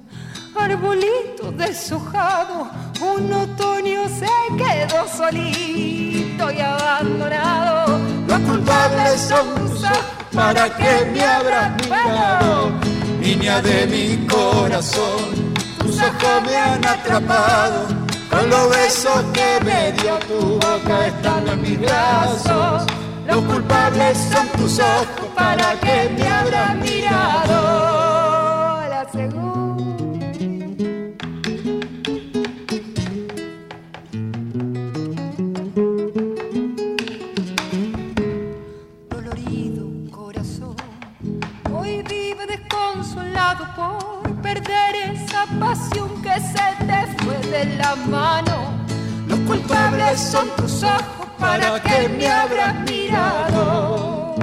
arbolito 0.55 1.51
deshojado, 1.51 2.71
un 3.01 3.33
otoño 3.33 4.09
se 4.09 4.29
quedó 4.57 5.09
solito 5.09 6.26
y 6.39 6.61
abandonado. 6.61 7.99
Los 8.29 8.41
culpables 8.41 9.21
son 9.21 9.55
tus 9.55 9.83
¿Para 10.35 10.69
qué 10.77 11.11
me 11.13 11.25
habrás 11.25 11.73
mirado? 11.83 12.71
Niña 13.21 13.63
de 13.63 13.87
mi 13.87 14.27
corazón, 14.27 15.55
tus 15.79 15.97
ojos 15.99 16.43
me 16.45 16.57
han 16.57 16.85
atrapado. 16.85 17.87
Con 18.31 18.51
los 18.51 18.69
besos 18.69 19.25
que 19.33 19.65
me 19.65 19.93
dio 19.93 20.19
tu 20.29 20.59
boca 20.61 21.07
están 21.07 21.49
en 21.49 21.63
mis 21.63 21.81
brazos. 21.81 22.85
Los 23.27 23.43
culpables 23.45 24.19
son 24.31 24.47
tus 24.59 24.79
ojos, 24.79 25.29
¿para 25.35 25.75
qué 25.81 26.15
me 26.17 26.29
habrás 26.29 26.77
mirado? 26.77 27.96
Los 49.29 49.41
culpables 49.41 50.21
son 50.21 50.49
tus 50.57 50.83
ojos, 50.83 51.27
¿para 51.39 51.81
qué 51.83 52.09
me 52.09 52.27
habrás 52.29 52.75
mirado? 52.89 54.35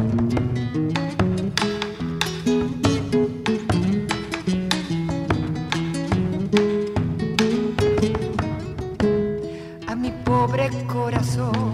a 9.88 9.96
mi 9.96 10.12
pobre 10.24 10.70
corazón. 10.88 11.74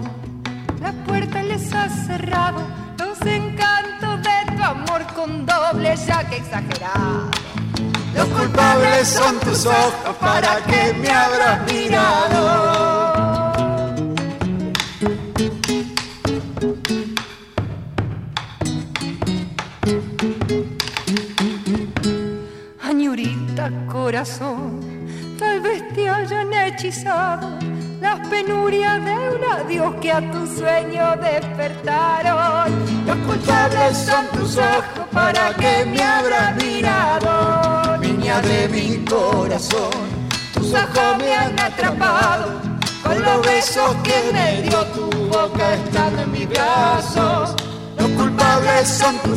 La 0.80 0.92
puerta 1.06 1.42
les 1.42 1.72
ha 1.74 1.88
cerrado 1.88 2.60
los 2.98 3.20
encantos 3.22 4.22
de 4.22 4.56
tu 4.56 4.62
amor 4.62 5.02
con 5.14 5.44
doble 5.44 5.94
ya 6.06 6.28
que 6.28 6.36
exagerado. 6.36 7.30
Los 8.14 8.26
culpables 8.26 9.08
son 9.08 9.38
tus 9.40 9.66
ojos, 9.66 10.16
¿para 10.20 10.56
qué 10.64 10.94
me 10.94 11.10
habrás 11.10 11.60
mirado? 11.66 11.79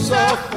Son 0.03 0.52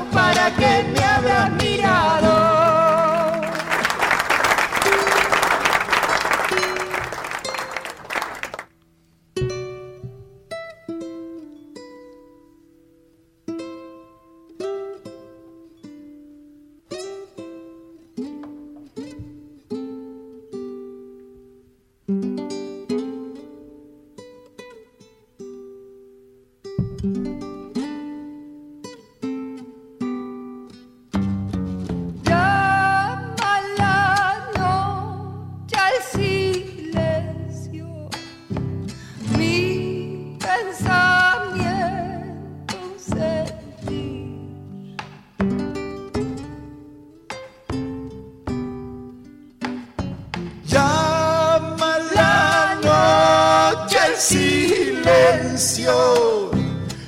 silencio, 54.18 55.92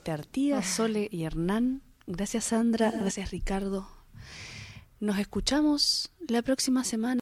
Margarita 0.00 0.14
Artigas, 0.14 0.66
Sole 0.66 1.08
y 1.10 1.24
Hernán. 1.24 1.82
Gracias, 2.06 2.44
Sandra. 2.44 2.90
Gracias, 2.90 3.30
Ricardo. 3.30 3.86
Nos 4.98 5.18
escuchamos 5.18 6.10
la 6.26 6.40
próxima 6.40 6.84
semana. 6.84 7.18